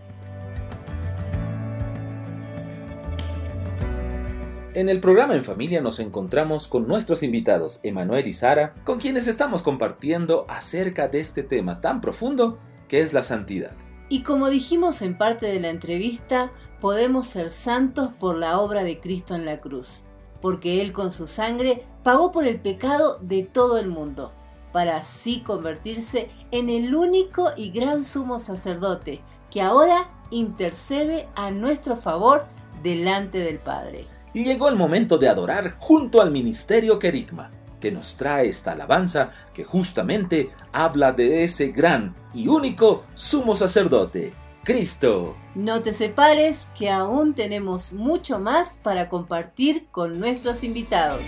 En 4.74 4.88
el 4.88 5.00
programa 5.00 5.34
En 5.34 5.44
Familia 5.44 5.80
nos 5.80 6.00
encontramos 6.00 6.66
con 6.66 6.88
nuestros 6.88 7.22
invitados, 7.22 7.80
Emanuel 7.82 8.26
y 8.26 8.32
Sara, 8.32 8.74
con 8.84 8.98
quienes 8.98 9.26
estamos 9.26 9.60
compartiendo 9.62 10.46
acerca 10.48 11.08
de 11.08 11.20
este 11.20 11.42
tema 11.42 11.80
tan 11.80 12.00
profundo 12.00 12.58
que 12.88 13.00
es 13.00 13.12
la 13.12 13.22
santidad. 13.22 13.76
Y 14.08 14.22
como 14.22 14.48
dijimos 14.48 15.02
en 15.02 15.18
parte 15.18 15.46
de 15.46 15.60
la 15.60 15.68
entrevista, 15.68 16.52
podemos 16.80 17.26
ser 17.26 17.50
santos 17.50 18.10
por 18.18 18.36
la 18.36 18.60
obra 18.60 18.82
de 18.82 18.98
Cristo 18.98 19.34
en 19.34 19.44
la 19.44 19.60
cruz 19.60 20.06
porque 20.42 20.82
Él 20.82 20.92
con 20.92 21.10
su 21.10 21.26
sangre 21.26 21.86
pagó 22.02 22.32
por 22.32 22.46
el 22.46 22.60
pecado 22.60 23.18
de 23.22 23.44
todo 23.44 23.78
el 23.78 23.88
mundo, 23.88 24.32
para 24.72 24.96
así 24.96 25.40
convertirse 25.40 26.28
en 26.50 26.68
el 26.68 26.94
único 26.94 27.50
y 27.56 27.70
gran 27.70 28.02
sumo 28.02 28.40
sacerdote 28.40 29.22
que 29.50 29.62
ahora 29.62 30.10
intercede 30.30 31.28
a 31.36 31.50
nuestro 31.50 31.96
favor 31.96 32.44
delante 32.82 33.38
del 33.38 33.58
Padre. 33.58 34.06
Y 34.34 34.44
llegó 34.44 34.68
el 34.68 34.76
momento 34.76 35.18
de 35.18 35.28
adorar 35.28 35.74
junto 35.78 36.22
al 36.22 36.30
ministerio 36.30 36.98
Kerigma, 36.98 37.50
que 37.80 37.92
nos 37.92 38.16
trae 38.16 38.48
esta 38.48 38.72
alabanza 38.72 39.30
que 39.52 39.64
justamente 39.64 40.50
habla 40.72 41.12
de 41.12 41.44
ese 41.44 41.68
gran 41.68 42.14
y 42.32 42.48
único 42.48 43.04
sumo 43.14 43.54
sacerdote, 43.54 44.34
Cristo. 44.64 45.36
No 45.54 45.82
te 45.82 45.92
separes, 45.92 46.68
que 46.78 46.88
aún 46.88 47.34
tenemos 47.34 47.92
mucho 47.92 48.38
más 48.38 48.78
para 48.82 49.08
compartir 49.08 49.88
con 49.90 50.18
nuestros 50.18 50.64
invitados. 50.64 51.26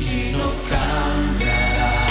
y 0.00 0.32
no 0.32 0.52
cambiará. 0.68 2.02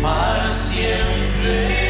Para 0.00 0.46
siempre. 0.46 1.89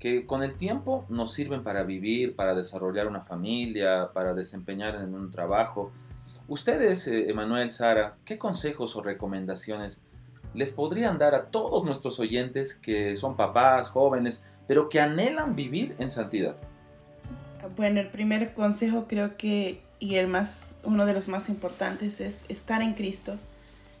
que 0.00 0.26
con 0.26 0.42
el 0.42 0.54
tiempo 0.54 1.04
nos 1.10 1.34
sirven 1.34 1.62
para 1.62 1.84
vivir, 1.84 2.34
para 2.34 2.54
desarrollar 2.54 3.06
una 3.06 3.20
familia, 3.20 4.10
para 4.14 4.32
desempeñar 4.32 4.94
en 4.96 5.14
un 5.14 5.30
trabajo. 5.30 5.92
Ustedes, 6.48 7.06
eh, 7.06 7.30
Emanuel, 7.30 7.68
Sara, 7.70 8.16
¿qué 8.24 8.38
consejos 8.38 8.96
o 8.96 9.02
recomendaciones 9.02 10.02
les 10.54 10.72
podrían 10.72 11.18
dar 11.18 11.34
a 11.34 11.50
todos 11.50 11.84
nuestros 11.84 12.18
oyentes 12.18 12.74
que 12.74 13.14
son 13.16 13.36
papás, 13.36 13.90
jóvenes, 13.90 14.46
pero 14.66 14.88
que 14.88 15.00
anhelan 15.00 15.54
vivir 15.54 15.94
en 15.98 16.10
santidad? 16.10 16.56
Bueno, 17.76 18.00
el 18.00 18.08
primer 18.08 18.54
consejo 18.54 19.06
creo 19.06 19.36
que, 19.36 19.82
y 20.00 20.16
el 20.16 20.26
más, 20.26 20.74
uno 20.82 21.06
de 21.06 21.12
los 21.12 21.28
más 21.28 21.48
importantes, 21.48 22.20
es 22.20 22.44
estar 22.48 22.82
en 22.82 22.94
Cristo 22.94 23.38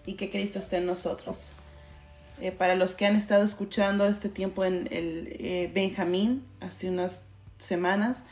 y 0.06 0.14
que 0.14 0.30
Cristo 0.30 0.58
esté 0.58 0.78
en 0.78 0.86
nosotros. 0.86 1.52
Eh, 2.40 2.50
para 2.50 2.74
los 2.74 2.94
que 2.94 3.06
han 3.06 3.14
estado 3.14 3.44
escuchando 3.44 4.06
este 4.06 4.28
tiempo 4.30 4.64
en 4.64 4.88
el 4.90 5.28
eh, 5.38 5.70
Benjamín 5.72 6.44
hace 6.60 6.88
unas 6.88 7.26
semanas, 7.58 8.24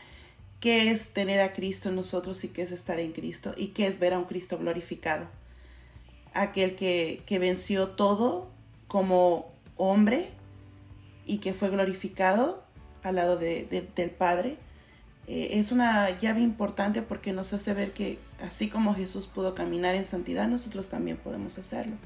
qué 0.61 0.91
es 0.91 1.13
tener 1.13 1.41
a 1.41 1.53
Cristo 1.53 1.91
en 1.91 1.97
nosotros 1.97 2.43
y 2.43 2.49
qué 2.49 2.63
es 2.63 2.73
estar 2.73 2.99
en 2.99 3.13
Cristo 3.13 3.53
y 3.57 3.69
qué 3.69 3.87
es 3.87 4.01
ver 4.01 4.15
a 4.15 4.19
un 4.19 4.25
Cristo 4.25 4.59
glorificado. 4.59 5.27
Aquel 6.33 6.75
que, 6.75 7.23
que 7.27 7.39
venció 7.39 7.91
todo 7.91 8.51
como 8.89 9.53
hombre 9.77 10.31
y 11.27 11.39
que 11.39 11.53
fue 11.53 11.69
glorificado 11.69 12.65
al 13.03 13.17
lado 13.17 13.37
de, 13.37 13.87
del 13.95 14.11
Padre. 14.11 14.57
Eh, 15.29 15.59
es 15.59 15.73
una 15.73 16.19
llave 16.19 16.41
importante 16.41 17.03
porque 17.03 17.35
nos 17.35 17.53
hace 17.53 17.75
ver 17.75 17.93
que 17.93 18.19
así 18.41 18.71
como 18.71 18.95
Jesús 18.95 19.27
pudo 19.27 19.55
caminar 19.55 19.95
en 19.95 20.07
santidad, 20.07 20.49
nosotros 20.49 20.89
también 20.89 21.19
podemos 21.19 21.59
hacerlo. 21.59 21.97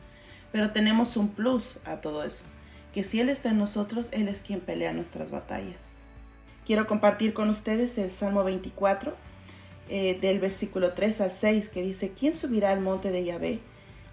Pero 0.51 0.73
tenemos 0.73 1.17
un 1.17 1.29
plus 1.29 1.79
a 1.85 2.01
todo 2.01 2.25
eso, 2.25 2.45
que 2.93 3.05
si 3.05 3.21
Él 3.21 3.29
está 3.29 3.51
en 3.51 3.59
nosotros, 3.59 4.09
Él 4.11 4.27
es 4.27 4.41
quien 4.41 4.61
pelea 4.61 4.93
nuestras 4.93 5.31
batallas. 5.31 5.91
Quiero 6.67 6.89
compartir 6.89 7.33
con 7.33 7.49
ustedes 7.49 7.97
el 7.97 8.11
Salmo 8.11 8.43
24, 8.43 9.15
eh, 9.89 10.19
del 10.21 10.41
versículo 10.41 10.93
3 10.93 11.21
al 11.21 11.33
6, 11.33 11.69
que 11.69 11.83
dice, 11.83 12.13
¿quién 12.19 12.35
subirá 12.35 12.71
al 12.71 12.81
monte 12.81 13.13
de 13.13 13.25
Yahvé? 13.25 13.61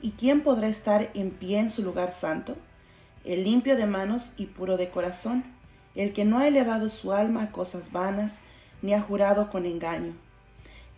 ¿Y 0.02 0.12
quién 0.12 0.42
podrá 0.42 0.68
estar 0.68 1.10
en 1.16 1.32
pie 1.32 1.60
en 1.60 1.72
su 1.72 1.84
lugar 1.84 2.14
santo? 2.14 2.56
El 3.26 3.44
limpio 3.44 3.76
de 3.76 3.88
manos 3.88 4.34
y 4.38 4.46
puro 4.46 4.78
de 4.78 4.90
corazón, 4.90 5.44
el 5.96 6.14
que 6.14 6.26
no 6.26 6.38
ha 6.38 6.48
elevado 6.48 6.90
su 6.90 7.12
alma 7.12 7.44
a 7.44 7.52
cosas 7.52 7.92
vanas, 7.92 8.44
ni 8.82 8.94
ha 8.94 9.02
jurado 9.02 9.50
con 9.50 9.66
engaño. 9.66 10.14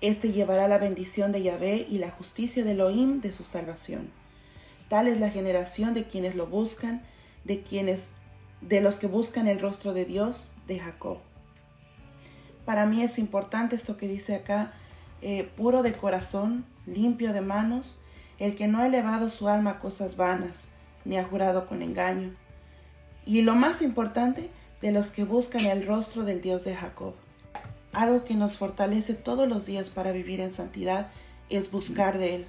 Este 0.02 0.32
llevará 0.32 0.68
la 0.68 0.78
bendición 0.78 1.32
de 1.32 1.44
Yahvé 1.44 1.86
y 1.90 2.00
la 2.00 2.12
justicia 2.12 2.64
de 2.64 2.72
Elohim 2.72 3.22
de 3.22 3.34
su 3.34 3.44
salvación. 3.44 4.10
Tal 4.90 5.08
es 5.08 5.20
la 5.20 5.30
generación 5.30 5.94
de 5.94 6.06
quienes 6.06 6.36
lo 6.36 6.48
buscan, 6.48 7.04
de 7.44 7.62
quienes 7.62 8.14
de 8.62 8.82
los 8.82 8.98
que 8.98 9.08
buscan 9.08 9.48
el 9.48 9.60
rostro 9.60 9.94
de 9.94 10.06
Dios, 10.06 10.54
de 10.68 10.80
Jacob. 10.80 11.18
Para 12.66 12.86
mí 12.86 13.02
es 13.02 13.18
importante 13.20 13.76
esto 13.76 13.98
que 13.98 14.08
dice 14.08 14.36
acá, 14.36 14.74
eh, 15.22 15.50
puro 15.56 15.84
de 15.84 15.94
corazón, 15.94 16.66
limpio 16.86 17.34
de 17.34 17.42
manos, 17.42 18.02
el 18.40 18.56
que 18.56 18.68
no 18.68 18.80
ha 18.80 18.88
elevado 18.88 19.30
su 19.30 19.48
alma 19.50 19.72
a 19.72 19.80
cosas 19.80 20.16
vanas, 20.16 20.72
ni 21.06 21.18
ha 21.18 21.24
jurado 21.24 21.68
con 21.68 21.82
engaño. 21.82 22.36
Y 23.26 23.42
lo 23.42 23.56
más 23.56 23.82
importante, 23.82 24.50
de 24.82 24.92
los 24.92 25.12
que 25.12 25.24
buscan 25.24 25.66
el 25.66 25.86
rostro 25.86 26.24
del 26.24 26.42
Dios 26.42 26.64
de 26.64 26.76
Jacob. 26.76 27.14
Algo 27.94 28.24
que 28.24 28.36
nos 28.36 28.58
fortalece 28.58 29.14
todos 29.14 29.50
los 29.50 29.66
días 29.66 29.90
para 29.90 30.12
vivir 30.12 30.40
en 30.40 30.52
santidad 30.52 31.12
es 31.50 31.72
buscar 31.72 32.18
de 32.18 32.36
Él, 32.36 32.46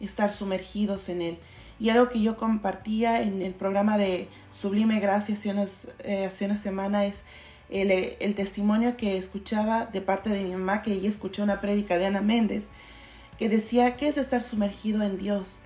estar 0.00 0.32
sumergidos 0.32 1.08
en 1.08 1.22
Él. 1.22 1.38
Y 1.80 1.88
algo 1.88 2.08
que 2.10 2.22
yo 2.22 2.36
compartía 2.36 3.22
en 3.22 3.42
el 3.42 3.54
programa 3.54 3.98
de 3.98 4.28
Sublime 4.50 5.00
Gracia 5.00 5.34
hace, 5.34 5.88
eh, 6.04 6.30
una 6.44 6.56
semana 6.56 7.06
es 7.06 7.24
el, 7.70 7.90
el, 7.90 8.34
testimonio 8.36 8.96
que 8.96 9.16
escuchaba 9.16 9.86
de 9.86 10.00
parte 10.00 10.30
de 10.30 10.44
mi 10.44 10.52
mamá, 10.52 10.82
que 10.82 10.92
ella 10.92 11.08
escuchó 11.08 11.42
una 11.42 11.60
prédica 11.60 11.98
de 11.98 12.06
Ana 12.06 12.20
Méndez, 12.20 12.68
que 13.38 13.48
decía 13.48 13.96
que 13.96 14.06
es 14.06 14.16
estar 14.16 14.44
sumergido 14.44 15.02
en 15.02 15.18
Dios, 15.18 15.60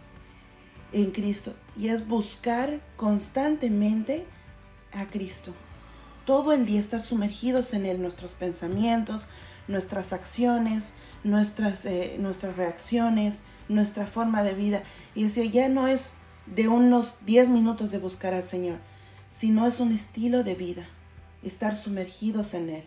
en 0.93 1.11
Cristo, 1.11 1.53
y 1.77 1.89
es 1.89 2.09
buscar 2.09 2.81
constantemente 2.97 4.25
a 4.93 5.05
Cristo. 5.07 5.53
Todo 6.27 6.53
el 6.53 6.67
día 6.67 6.81
estar 6.81 7.01
sumergidos 7.01 7.73
en 7.73 7.87
Él, 7.87 8.03
nuestros 8.03 8.35
pensamientos, 8.35 9.29
nuestras 9.69 10.13
acciones, 10.13 10.93
nuestras, 11.25 11.87
eh, 11.87 12.17
nuestras 12.19 12.57
reacciones, 12.57 13.43
nuestra 13.69 14.07
forma 14.07 14.43
de 14.43 14.55
vida. 14.55 14.83
Y 15.15 15.23
decía, 15.23 15.45
ya 15.45 15.69
no 15.69 15.87
es 15.87 16.15
de 16.47 16.69
unos 16.69 17.25
10 17.25 17.49
minutos 17.51 17.93
de 17.93 17.99
buscar 17.99 18.35
al 18.35 18.45
Señor, 18.45 18.79
sino 19.31 19.67
es 19.67 19.81
un 19.81 19.93
estilo 19.93 20.45
de 20.45 20.55
vida, 20.55 20.89
estar 21.43 21.77
sumergidos 21.77 22.55
en 22.55 22.71
Él. 22.71 22.85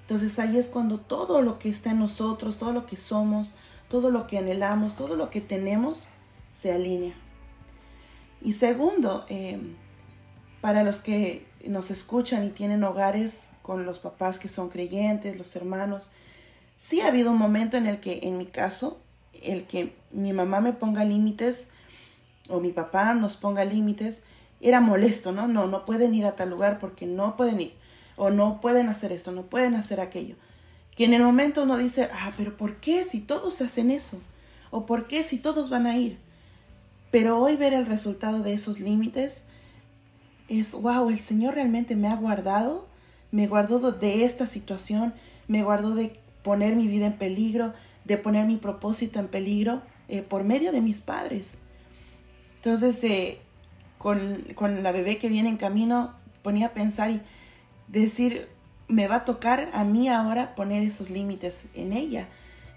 Entonces 0.00 0.38
ahí 0.38 0.58
es 0.58 0.66
cuando 0.66 0.98
todo 0.98 1.42
lo 1.42 1.58
que 1.58 1.68
está 1.68 1.90
en 1.90 2.00
nosotros, 2.00 2.58
todo 2.58 2.72
lo 2.72 2.86
que 2.86 2.96
somos, 2.96 3.54
todo 3.88 4.10
lo 4.10 4.26
que 4.26 4.38
anhelamos, 4.38 4.96
todo 4.96 5.16
lo 5.16 5.30
que 5.30 5.40
tenemos, 5.40 6.08
se 6.48 6.72
alinea. 6.72 7.14
Y 8.42 8.52
segundo, 8.52 9.26
eh, 9.28 9.60
para 10.60 10.82
los 10.82 11.02
que 11.02 11.46
nos 11.66 11.90
escuchan 11.90 12.44
y 12.44 12.50
tienen 12.50 12.84
hogares 12.84 13.50
con 13.62 13.84
los 13.84 13.98
papás 13.98 14.38
que 14.38 14.48
son 14.48 14.68
creyentes, 14.68 15.36
los 15.36 15.54
hermanos, 15.56 16.10
sí 16.76 17.00
ha 17.00 17.08
habido 17.08 17.30
un 17.30 17.38
momento 17.38 17.76
en 17.76 17.86
el 17.86 18.00
que, 18.00 18.20
en 18.22 18.38
mi 18.38 18.46
caso, 18.46 18.98
el 19.42 19.66
que 19.66 19.94
mi 20.12 20.32
mamá 20.32 20.60
me 20.60 20.72
ponga 20.72 21.04
límites 21.04 21.68
o 22.48 22.60
mi 22.60 22.72
papá 22.72 23.14
nos 23.14 23.36
ponga 23.36 23.64
límites 23.64 24.24
era 24.60 24.80
molesto, 24.80 25.32
¿no? 25.32 25.48
No, 25.48 25.66
no 25.66 25.84
pueden 25.84 26.14
ir 26.14 26.26
a 26.26 26.36
tal 26.36 26.50
lugar 26.50 26.78
porque 26.78 27.06
no 27.06 27.36
pueden 27.36 27.60
ir. 27.60 27.74
O 28.16 28.30
no 28.30 28.60
pueden 28.60 28.88
hacer 28.88 29.12
esto, 29.12 29.32
no 29.32 29.44
pueden 29.44 29.74
hacer 29.74 30.00
aquello. 30.00 30.36
Que 30.94 31.04
en 31.04 31.14
el 31.14 31.22
momento 31.22 31.62
uno 31.62 31.78
dice, 31.78 32.10
ah, 32.12 32.32
pero 32.36 32.56
¿por 32.56 32.76
qué 32.76 33.04
si 33.04 33.20
todos 33.20 33.62
hacen 33.62 33.90
eso? 33.90 34.18
¿O 34.70 34.84
por 34.84 35.06
qué 35.06 35.22
si 35.22 35.38
todos 35.38 35.70
van 35.70 35.86
a 35.86 35.96
ir? 35.96 36.18
Pero 37.10 37.38
hoy 37.38 37.56
ver 37.56 37.72
el 37.72 37.86
resultado 37.86 38.42
de 38.42 38.52
esos 38.52 38.80
límites 38.80 39.46
es, 40.50 40.72
wow, 40.74 41.08
el 41.08 41.20
Señor 41.20 41.54
realmente 41.54 41.94
me 41.94 42.08
ha 42.08 42.16
guardado, 42.16 42.88
me 43.30 43.46
guardó 43.46 43.92
de 43.92 44.24
esta 44.24 44.46
situación, 44.46 45.14
me 45.46 45.62
guardó 45.62 45.94
de 45.94 46.12
poner 46.42 46.74
mi 46.74 46.88
vida 46.88 47.06
en 47.06 47.12
peligro, 47.12 47.72
de 48.04 48.16
poner 48.16 48.46
mi 48.46 48.56
propósito 48.56 49.20
en 49.20 49.28
peligro 49.28 49.82
eh, 50.08 50.22
por 50.22 50.42
medio 50.42 50.72
de 50.72 50.80
mis 50.80 51.00
padres. 51.00 51.58
Entonces, 52.56 53.02
eh, 53.04 53.38
con, 53.98 54.44
con, 54.54 54.82
la 54.82 54.90
bebé 54.90 55.18
que 55.18 55.28
viene 55.28 55.48
en 55.48 55.56
camino, 55.56 56.14
ponía 56.42 56.66
a 56.66 56.70
pensar 56.70 57.10
y 57.10 57.20
decir, 57.86 58.48
me 58.88 59.06
va 59.06 59.16
a 59.16 59.24
tocar 59.24 59.70
a 59.72 59.84
mí 59.84 60.08
ahora 60.08 60.56
poner 60.56 60.82
esos 60.82 61.10
límites 61.10 61.66
en 61.74 61.92
ella. 61.92 62.28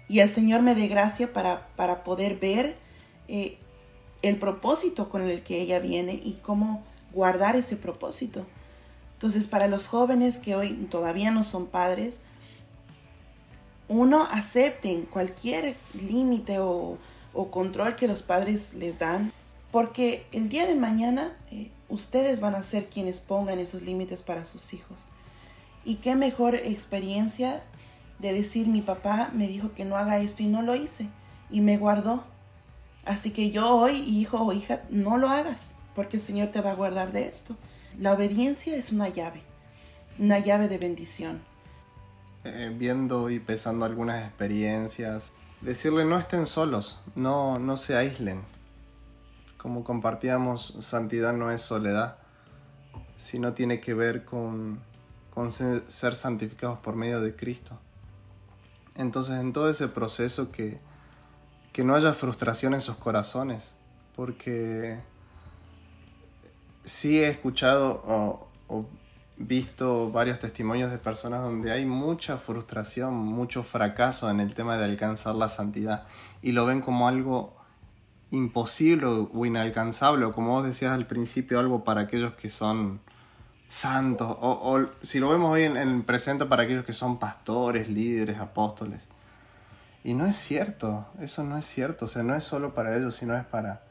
Y 0.08 0.20
el 0.20 0.28
Señor 0.28 0.62
me 0.62 0.76
dé 0.76 0.86
gracia 0.86 1.32
para, 1.32 1.66
para 1.74 2.04
poder 2.04 2.38
ver 2.38 2.76
eh, 3.26 3.58
el 4.22 4.36
propósito 4.36 5.08
con 5.08 5.22
el 5.22 5.42
que 5.42 5.60
ella 5.60 5.80
viene 5.80 6.14
y 6.14 6.38
cómo 6.42 6.84
guardar 7.14 7.56
ese 7.56 7.76
propósito. 7.76 8.44
Entonces, 9.14 9.46
para 9.46 9.68
los 9.68 9.86
jóvenes 9.86 10.38
que 10.38 10.54
hoy 10.56 10.72
todavía 10.90 11.30
no 11.30 11.44
son 11.44 11.66
padres, 11.66 12.20
uno 13.88 14.26
acepten 14.30 15.02
cualquier 15.02 15.76
límite 15.94 16.58
o, 16.58 16.98
control 17.50 17.96
que 17.96 18.06
los 18.06 18.22
padres 18.22 18.74
les 18.74 18.98
dan, 18.98 19.32
porque 19.72 20.26
el 20.30 20.48
día 20.48 20.66
de 20.66 20.74
mañana 20.74 21.36
eh, 21.50 21.70
ustedes 21.88 22.38
van 22.38 22.54
a 22.54 22.62
ser 22.62 22.86
quienes 22.86 23.18
pongan 23.18 23.58
esos 23.58 23.82
límites 23.82 24.22
para 24.22 24.44
sus 24.44 24.72
hijos. 24.72 25.06
Y 25.84 25.96
qué 25.96 26.14
mejor 26.14 26.54
experiencia 26.54 27.62
de 28.20 28.32
decir 28.32 28.68
mi 28.68 28.82
papá 28.82 29.30
me 29.34 29.48
dijo 29.48 29.72
que 29.72 29.84
no 29.84 29.96
haga 29.96 30.18
esto 30.18 30.42
y 30.42 30.46
no 30.46 30.62
lo 30.62 30.76
hice 30.76 31.08
y 31.50 31.60
me 31.60 31.76
guardó. 31.76 32.24
Así 33.04 33.32
que 33.32 33.50
yo 33.50 33.68
hoy, 33.76 33.96
hijo 33.96 34.40
o 34.40 34.52
hija, 34.52 34.82
no 34.90 35.18
lo 35.18 35.28
hagas 35.28 35.74
porque 35.94 36.16
el 36.16 36.22
Señor 36.22 36.48
te 36.48 36.60
va 36.60 36.72
a 36.72 36.74
guardar 36.74 37.12
de 37.12 37.26
esto. 37.26 37.56
La 37.98 38.12
obediencia 38.12 38.76
es 38.76 38.92
una 38.92 39.08
llave, 39.08 39.42
una 40.18 40.38
llave 40.38 40.68
de 40.68 40.78
bendición. 40.78 41.42
Eh, 42.44 42.74
viendo 42.76 43.30
y 43.30 43.38
pesando 43.38 43.84
algunas 43.84 44.24
experiencias, 44.24 45.32
decirle 45.60 46.04
no 46.04 46.18
estén 46.18 46.46
solos, 46.46 47.00
no, 47.14 47.58
no 47.58 47.76
se 47.76 47.96
aíslen. 47.96 48.42
Como 49.56 49.82
compartíamos, 49.82 50.76
santidad 50.80 51.32
no 51.32 51.50
es 51.50 51.62
soledad, 51.62 52.18
sino 53.16 53.54
tiene 53.54 53.80
que 53.80 53.94
ver 53.94 54.24
con, 54.24 54.80
con 55.32 55.52
ser 55.52 56.14
santificados 56.14 56.78
por 56.80 56.96
medio 56.96 57.20
de 57.20 57.34
Cristo. 57.34 57.78
Entonces 58.96 59.40
en 59.40 59.52
todo 59.52 59.70
ese 59.70 59.88
proceso 59.88 60.52
que, 60.52 60.78
que 61.72 61.82
no 61.82 61.94
haya 61.94 62.12
frustración 62.12 62.74
en 62.74 62.80
sus 62.80 62.96
corazones, 62.96 63.74
porque 64.14 65.00
sí 66.84 67.18
he 67.18 67.28
escuchado 67.28 68.02
o, 68.68 68.86
visto 69.36 70.12
varios 70.12 70.38
testimonios 70.38 70.92
de 70.92 70.98
personas 70.98 71.42
donde 71.42 71.72
hay 71.72 71.84
mucha 71.84 72.38
frustración, 72.38 73.14
mucho 73.14 73.64
fracaso 73.64 74.30
en 74.30 74.38
el 74.38 74.54
tema 74.54 74.78
de 74.78 74.84
alcanzar 74.84 75.34
la 75.34 75.48
santidad 75.48 76.06
y 76.40 76.52
lo 76.52 76.66
ven 76.66 76.80
como 76.80 77.08
algo 77.08 77.56
imposible 78.30 79.06
o 79.06 79.44
inalcanzable 79.44 80.24
o 80.24 80.32
como 80.32 80.50
vos 80.50 80.64
decías 80.64 80.92
al 80.92 81.06
principio 81.06 81.58
algo 81.58 81.82
para 81.82 82.02
aquellos 82.02 82.34
que 82.34 82.48
son 82.48 83.00
santos 83.68 84.36
o, 84.40 84.86
si 85.02 85.18
lo 85.18 85.30
vemos 85.30 85.50
hoy 85.50 85.64
en, 85.64 85.76
en, 85.76 85.88
el 85.88 86.04
presente 86.04 86.44
para 86.44 86.62
aquellos 86.62 86.84
que 86.84 86.92
son 86.92 87.18
pastores, 87.18 87.88
líderes, 87.88 88.38
apóstoles. 88.38 89.08
Y 90.04 90.14
no 90.14 90.26
es 90.26 90.36
cierto, 90.36 91.06
eso 91.18 91.42
no 91.42 91.56
es 91.58 91.64
cierto, 91.64 92.04
o 92.04 92.08
sea, 92.08 92.22
no 92.22 92.36
es 92.36 92.44
solo 92.44 92.72
para 92.72 92.96
ellos, 92.96 93.16
sino 93.16 93.36
es 93.36 93.44
para, 93.44 93.82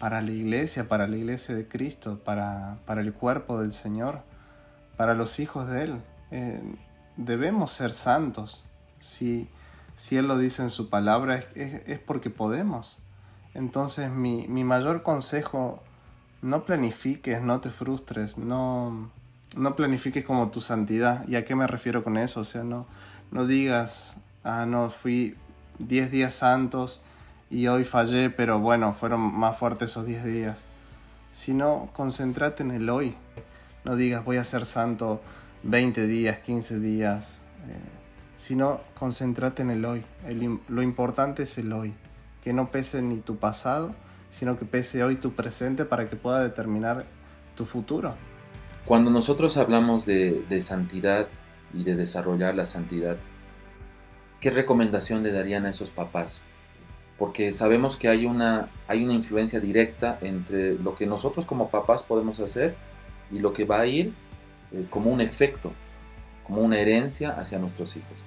para 0.00 0.22
la 0.22 0.30
iglesia, 0.30 0.88
para 0.88 1.06
la 1.06 1.16
iglesia 1.18 1.54
de 1.54 1.68
Cristo, 1.68 2.18
para, 2.24 2.78
para 2.86 3.02
el 3.02 3.12
cuerpo 3.12 3.60
del 3.60 3.74
Señor, 3.74 4.22
para 4.96 5.14
los 5.14 5.38
hijos 5.38 5.68
de 5.68 5.84
Él. 5.84 6.00
Eh, 6.30 6.62
debemos 7.18 7.70
ser 7.70 7.92
santos. 7.92 8.64
Si, 8.98 9.46
si 9.94 10.16
Él 10.16 10.26
lo 10.26 10.38
dice 10.38 10.62
en 10.62 10.70
su 10.70 10.88
palabra, 10.88 11.36
es, 11.54 11.82
es, 11.86 11.98
porque 11.98 12.30
podemos. 12.30 12.96
Entonces 13.52 14.10
mi, 14.10 14.48
mi, 14.48 14.64
mayor 14.64 15.02
consejo, 15.02 15.82
no 16.40 16.64
planifiques, 16.64 17.42
no 17.42 17.60
te 17.60 17.68
frustres, 17.68 18.38
no, 18.38 19.10
no 19.54 19.76
planifiques 19.76 20.24
como 20.24 20.50
tu 20.50 20.62
santidad. 20.62 21.28
¿Y 21.28 21.36
a 21.36 21.44
qué 21.44 21.54
me 21.54 21.66
refiero 21.66 22.02
con 22.02 22.16
eso? 22.16 22.40
O 22.40 22.44
sea, 22.44 22.64
no, 22.64 22.86
no 23.30 23.46
digas, 23.46 24.16
ah, 24.44 24.64
no, 24.64 24.88
fui 24.88 25.36
10 25.78 26.10
días 26.10 26.32
santos 26.32 27.02
y 27.50 27.66
hoy 27.66 27.84
fallé, 27.84 28.30
pero 28.30 28.60
bueno, 28.60 28.94
fueron 28.94 29.20
más 29.20 29.58
fuertes 29.58 29.90
esos 29.90 30.06
10 30.06 30.24
días. 30.24 30.64
Sino, 31.32 31.90
concéntrate 31.92 32.62
en 32.62 32.70
el 32.70 32.88
hoy. 32.88 33.16
No 33.84 33.96
digas 33.96 34.24
voy 34.24 34.36
a 34.36 34.44
ser 34.44 34.64
santo 34.64 35.20
20 35.64 36.06
días, 36.06 36.38
15 36.38 36.78
días. 36.78 37.40
Eh, 37.68 37.74
sino, 38.36 38.80
concéntrate 38.94 39.62
en 39.62 39.70
el 39.70 39.84
hoy. 39.84 40.04
lo 40.68 40.82
importante 40.82 41.42
es 41.42 41.58
el 41.58 41.72
hoy. 41.72 41.92
Que 42.42 42.52
no 42.52 42.70
pese 42.70 43.02
ni 43.02 43.18
tu 43.18 43.36
pasado, 43.36 43.94
sino 44.30 44.56
que 44.56 44.64
pese 44.64 45.02
hoy 45.02 45.16
tu 45.16 45.32
presente 45.32 45.84
para 45.84 46.08
que 46.08 46.14
pueda 46.14 46.40
determinar 46.40 47.04
tu 47.56 47.64
futuro. 47.64 48.14
Cuando 48.86 49.10
nosotros 49.10 49.56
hablamos 49.56 50.06
de, 50.06 50.44
de 50.48 50.60
santidad 50.60 51.26
y 51.74 51.82
de 51.82 51.96
desarrollar 51.96 52.54
la 52.54 52.64
santidad, 52.64 53.16
¿qué 54.40 54.50
recomendación 54.50 55.24
le 55.24 55.32
darían 55.32 55.66
a 55.66 55.70
esos 55.70 55.90
papás 55.90 56.44
porque 57.20 57.52
sabemos 57.52 57.98
que 57.98 58.08
hay 58.08 58.24
una, 58.24 58.70
hay 58.88 59.04
una 59.04 59.12
influencia 59.12 59.60
directa 59.60 60.18
entre 60.22 60.76
lo 60.78 60.94
que 60.94 61.04
nosotros 61.04 61.44
como 61.44 61.68
papás 61.68 62.02
podemos 62.02 62.40
hacer 62.40 62.76
y 63.30 63.40
lo 63.40 63.52
que 63.52 63.66
va 63.66 63.80
a 63.80 63.86
ir 63.86 64.14
eh, 64.72 64.86
como 64.88 65.10
un 65.10 65.20
efecto, 65.20 65.74
como 66.46 66.62
una 66.62 66.78
herencia 66.78 67.38
hacia 67.38 67.58
nuestros 67.58 67.94
hijos. 67.98 68.24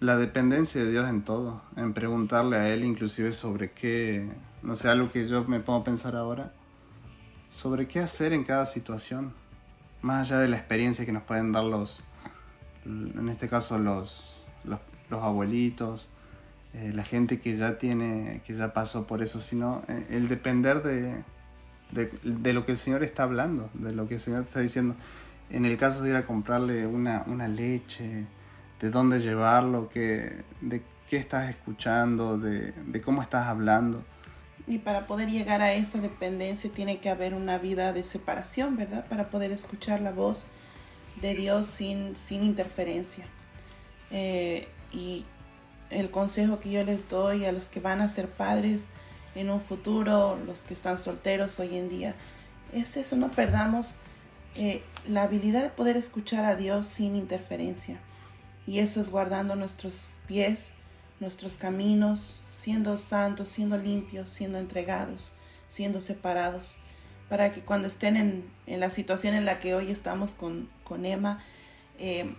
La 0.00 0.18
dependencia 0.18 0.84
de 0.84 0.90
Dios 0.90 1.08
en 1.08 1.22
todo, 1.22 1.62
en 1.78 1.94
preguntarle 1.94 2.58
a 2.58 2.68
Él 2.68 2.84
inclusive 2.84 3.32
sobre 3.32 3.72
qué, 3.72 4.28
no 4.62 4.76
sé, 4.76 4.90
algo 4.90 5.10
que 5.10 5.26
yo 5.26 5.42
me 5.44 5.60
pongo 5.60 5.80
a 5.80 5.84
pensar 5.84 6.14
ahora, 6.14 6.52
sobre 7.48 7.88
qué 7.88 8.00
hacer 8.00 8.34
en 8.34 8.44
cada 8.44 8.66
situación, 8.66 9.32
más 10.02 10.30
allá 10.30 10.40
de 10.40 10.48
la 10.48 10.58
experiencia 10.58 11.06
que 11.06 11.12
nos 11.12 11.22
pueden 11.22 11.52
dar 11.52 11.64
los, 11.64 12.04
en 12.84 13.30
este 13.30 13.48
caso 13.48 13.78
los, 13.78 14.44
los, 14.62 14.78
los 15.08 15.24
abuelitos, 15.24 16.10
eh, 16.76 16.92
la 16.92 17.04
gente 17.04 17.40
que 17.40 17.56
ya 17.56 17.78
tiene, 17.78 18.42
que 18.44 18.54
ya 18.54 18.74
pasó 18.74 19.06
por 19.06 19.22
eso, 19.22 19.40
sino 19.40 19.82
eh, 19.88 20.06
el 20.10 20.28
depender 20.28 20.82
de, 20.82 21.24
de, 21.90 22.52
lo 22.52 22.66
que 22.66 22.72
el 22.72 22.78
Señor 22.78 23.02
está 23.02 23.22
hablando, 23.22 23.70
de 23.72 23.94
lo 23.94 24.06
que 24.08 24.14
el 24.14 24.20
Señor 24.20 24.42
está 24.42 24.60
diciendo. 24.60 24.94
En 25.48 25.64
el 25.64 25.78
caso 25.78 26.02
de 26.02 26.10
ir 26.10 26.16
a 26.16 26.26
comprarle 26.26 26.86
una, 26.86 27.24
una 27.28 27.48
leche, 27.48 28.26
de 28.78 28.90
dónde 28.90 29.20
llevarlo, 29.20 29.88
que, 29.88 30.42
de 30.60 30.82
qué 31.08 31.16
estás 31.16 31.48
escuchando, 31.48 32.36
de, 32.36 32.72
de 32.72 33.00
cómo 33.00 33.22
estás 33.22 33.46
hablando. 33.46 34.04
Y 34.66 34.76
para 34.78 35.06
poder 35.06 35.30
llegar 35.30 35.62
a 35.62 35.72
esa 35.72 36.02
dependencia 36.02 36.70
tiene 36.70 36.98
que 36.98 37.08
haber 37.08 37.32
una 37.32 37.56
vida 37.56 37.94
de 37.94 38.04
separación, 38.04 38.76
¿verdad? 38.76 39.06
Para 39.08 39.30
poder 39.30 39.50
escuchar 39.50 40.00
la 40.02 40.12
voz 40.12 40.46
de 41.22 41.34
Dios 41.34 41.68
sin, 41.68 42.16
sin 42.16 42.44
interferencia. 42.44 43.26
Eh, 44.10 44.68
y 44.92 45.24
el 45.90 46.10
consejo 46.10 46.60
que 46.60 46.70
yo 46.70 46.84
les 46.84 47.08
doy 47.08 47.44
a 47.44 47.52
los 47.52 47.68
que 47.68 47.80
van 47.80 48.00
a 48.00 48.08
ser 48.08 48.28
padres 48.28 48.90
en 49.34 49.50
un 49.50 49.60
futuro, 49.60 50.38
los 50.46 50.62
que 50.62 50.74
están 50.74 50.98
solteros 50.98 51.60
hoy 51.60 51.76
en 51.76 51.88
día, 51.88 52.14
es 52.72 52.96
eso, 52.96 53.16
no 53.16 53.30
perdamos 53.30 53.96
eh, 54.56 54.82
la 55.06 55.22
habilidad 55.22 55.62
de 55.62 55.70
poder 55.70 55.96
escuchar 55.96 56.44
a 56.44 56.56
Dios 56.56 56.86
sin 56.86 57.16
interferencia. 57.16 57.98
Y 58.66 58.80
eso 58.80 59.00
es 59.00 59.10
guardando 59.10 59.54
nuestros 59.54 60.14
pies, 60.26 60.74
nuestros 61.20 61.56
caminos, 61.56 62.40
siendo 62.50 62.96
santos, 62.96 63.50
siendo 63.50 63.78
limpios, 63.78 64.30
siendo 64.30 64.58
entregados, 64.58 65.32
siendo 65.68 66.00
separados, 66.00 66.78
para 67.28 67.52
que 67.52 67.60
cuando 67.60 67.88
estén 67.88 68.16
en, 68.16 68.50
en 68.66 68.80
la 68.80 68.90
situación 68.90 69.34
en 69.34 69.44
la 69.44 69.60
que 69.60 69.74
hoy 69.74 69.90
estamos 69.90 70.32
con, 70.32 70.68
con 70.84 71.04
Emma, 71.04 71.42
eh, 71.98 72.34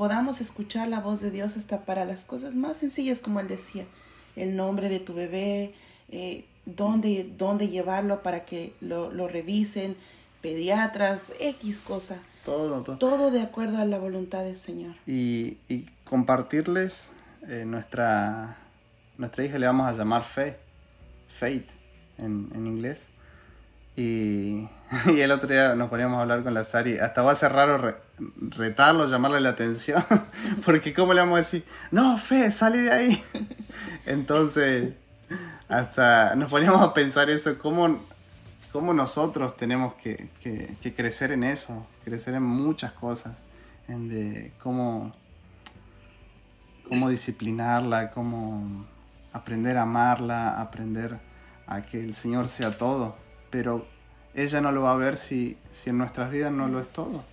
podamos 0.00 0.40
escuchar 0.40 0.88
la 0.88 1.00
voz 1.00 1.20
de 1.20 1.30
Dios 1.30 1.58
hasta 1.58 1.84
para 1.84 2.06
las 2.06 2.24
cosas 2.24 2.54
más 2.54 2.78
sencillas, 2.78 3.20
como 3.20 3.38
él 3.38 3.48
decía, 3.48 3.84
el 4.34 4.56
nombre 4.56 4.88
de 4.88 4.98
tu 4.98 5.12
bebé, 5.12 5.74
eh, 6.08 6.46
dónde, 6.64 7.30
dónde, 7.36 7.68
llevarlo 7.68 8.22
para 8.22 8.46
que 8.46 8.72
lo, 8.80 9.12
lo, 9.12 9.28
revisen, 9.28 9.98
pediatras, 10.40 11.34
X 11.38 11.80
cosa. 11.80 12.22
Todo, 12.46 12.82
todo. 12.82 12.96
Todo 12.96 13.30
de 13.30 13.42
acuerdo 13.42 13.76
a 13.76 13.84
la 13.84 13.98
voluntad 13.98 14.42
del 14.42 14.56
Señor. 14.56 14.94
Y, 15.06 15.58
y 15.68 15.84
compartirles 16.04 17.10
eh, 17.46 17.64
nuestra, 17.66 18.56
nuestra 19.18 19.44
hija 19.44 19.58
le 19.58 19.66
vamos 19.66 19.86
a 19.86 19.92
llamar 19.92 20.24
Fe, 20.24 20.56
Faith 21.28 21.68
en, 22.16 22.48
en 22.54 22.66
inglés. 22.66 23.08
Y, 25.06 25.20
el 25.20 25.30
otro 25.30 25.48
día 25.48 25.74
nos 25.74 25.88
poníamos 25.88 26.18
a 26.18 26.22
hablar 26.22 26.42
con 26.42 26.54
la 26.54 26.64
Sari. 26.64 26.98
Hasta 26.98 27.22
va 27.22 27.32
a 27.32 27.36
ser 27.36 27.52
raro 27.52 27.96
retarlo, 28.50 29.06
llamarle 29.06 29.40
la 29.40 29.50
atención. 29.50 30.04
Porque 30.64 30.92
¿cómo 30.92 31.14
le 31.14 31.20
vamos 31.20 31.36
a 31.36 31.38
decir? 31.38 31.64
No, 31.90 32.18
Fe, 32.18 32.50
sale 32.50 32.82
de 32.82 32.90
ahí. 32.90 33.22
Entonces, 34.06 34.94
hasta 35.68 36.34
nos 36.34 36.50
poníamos 36.50 36.80
a 36.82 36.92
pensar 36.92 37.30
eso. 37.30 37.56
¿Cómo, 37.58 38.00
cómo 38.72 38.92
nosotros 38.92 39.56
tenemos 39.56 39.94
que, 39.94 40.28
que, 40.42 40.76
que, 40.82 40.94
crecer 40.94 41.32
en 41.32 41.44
eso? 41.44 41.86
Crecer 42.04 42.34
en 42.34 42.42
muchas 42.42 42.92
cosas. 42.92 43.36
En 43.86 44.08
de 44.08 44.52
cómo, 44.60 45.12
cómo 46.88 47.08
disciplinarla, 47.08 48.10
cómo 48.10 48.86
aprender 49.32 49.76
a 49.76 49.82
amarla, 49.82 50.60
aprender 50.60 51.18
a 51.66 51.82
que 51.82 52.02
el 52.02 52.14
Señor 52.14 52.48
sea 52.48 52.76
todo 52.76 53.29
pero 53.50 53.84
ella 54.34 54.60
no 54.60 54.72
lo 54.72 54.82
va 54.82 54.92
a 54.92 54.96
ver 54.96 55.16
si, 55.16 55.58
si 55.70 55.90
en 55.90 55.98
nuestras 55.98 56.30
vidas 56.30 56.52
no 56.52 56.68
lo 56.68 56.80
es 56.80 56.88
todo. 56.88 57.24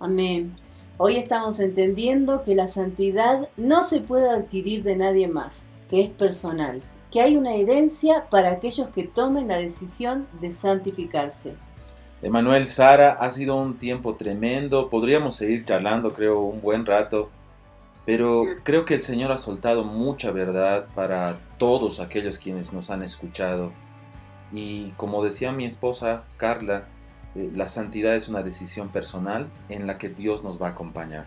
Amén. 0.00 0.54
Hoy 0.96 1.16
estamos 1.16 1.60
entendiendo 1.60 2.44
que 2.44 2.54
la 2.54 2.66
santidad 2.66 3.48
no 3.56 3.82
se 3.82 4.00
puede 4.00 4.30
adquirir 4.30 4.82
de 4.82 4.96
nadie 4.96 5.28
más, 5.28 5.68
que 5.88 6.02
es 6.02 6.10
personal, 6.10 6.82
que 7.10 7.20
hay 7.20 7.36
una 7.36 7.54
herencia 7.54 8.28
para 8.30 8.50
aquellos 8.50 8.88
que 8.88 9.04
tomen 9.04 9.48
la 9.48 9.58
decisión 9.58 10.26
de 10.40 10.52
santificarse. 10.52 11.54
Emanuel, 12.20 12.66
Sara, 12.66 13.12
ha 13.12 13.30
sido 13.30 13.54
un 13.56 13.78
tiempo 13.78 14.16
tremendo, 14.16 14.90
podríamos 14.90 15.36
seguir 15.36 15.64
charlando 15.64 16.12
creo 16.12 16.40
un 16.40 16.60
buen 16.60 16.84
rato, 16.84 17.30
pero 18.04 18.42
creo 18.64 18.84
que 18.84 18.94
el 18.94 19.00
Señor 19.00 19.30
ha 19.30 19.36
soltado 19.36 19.84
mucha 19.84 20.32
verdad 20.32 20.86
para 20.96 21.38
todos 21.58 22.00
aquellos 22.00 22.38
quienes 22.38 22.72
nos 22.72 22.90
han 22.90 23.02
escuchado. 23.02 23.72
Y 24.52 24.90
como 24.92 25.22
decía 25.22 25.52
mi 25.52 25.64
esposa 25.64 26.24
Carla, 26.36 26.88
eh, 27.34 27.50
la 27.54 27.68
santidad 27.68 28.14
es 28.14 28.28
una 28.28 28.42
decisión 28.42 28.88
personal 28.88 29.48
en 29.68 29.86
la 29.86 29.98
que 29.98 30.08
Dios 30.08 30.42
nos 30.42 30.60
va 30.60 30.68
a 30.68 30.70
acompañar. 30.70 31.26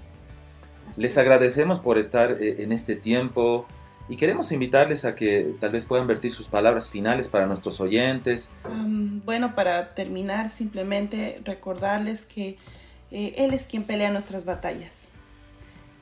Les 0.98 1.18
agradecemos 1.18 1.80
por 1.80 1.98
estar 1.98 2.32
eh, 2.42 2.64
en 2.64 2.72
este 2.72 2.96
tiempo 2.96 3.66
y 4.10 4.18
queremos 4.18 4.52
invitarles 4.52 5.06
a 5.06 5.16
que 5.16 5.56
tal 5.60 5.72
vez 5.72 5.86
puedan 5.86 6.08
vertir 6.08 6.34
sus 6.34 6.48
palabras 6.48 6.90
finales 6.90 7.30
para 7.30 7.46
nuestros 7.46 7.80
oyentes. 7.80 8.52
Um, 8.70 9.22
bueno, 9.24 9.56
para 9.56 9.94
terminar, 9.94 10.50
simplemente 10.50 11.40
recordarles 11.46 12.26
que 12.26 12.58
eh, 13.12 13.36
Él 13.38 13.54
es 13.54 13.68
quien 13.68 13.84
pelea 13.84 14.12
nuestras 14.12 14.44
batallas. 14.44 15.08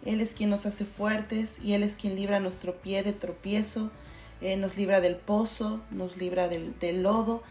Él 0.06 0.22
es 0.22 0.34
quien 0.34 0.50
nos 0.50 0.66
hace 0.66 0.86
fuertes 0.86 1.60
y 1.64 1.74
Él 1.74 1.84
es 1.84 1.96
quien 1.96 2.16
libra 2.16 2.40
nuestro 2.40 2.76
pie 2.78 3.04
de 3.04 3.14
tropiezo, 3.14 3.92
eh, 4.42 4.56
nos 4.58 4.78
libra 4.78 5.02
del 5.02 5.16
pozo, 5.16 5.82
nos 5.92 6.18
libra 6.18 6.48
del, 6.48 7.04
lodo. 7.04 7.44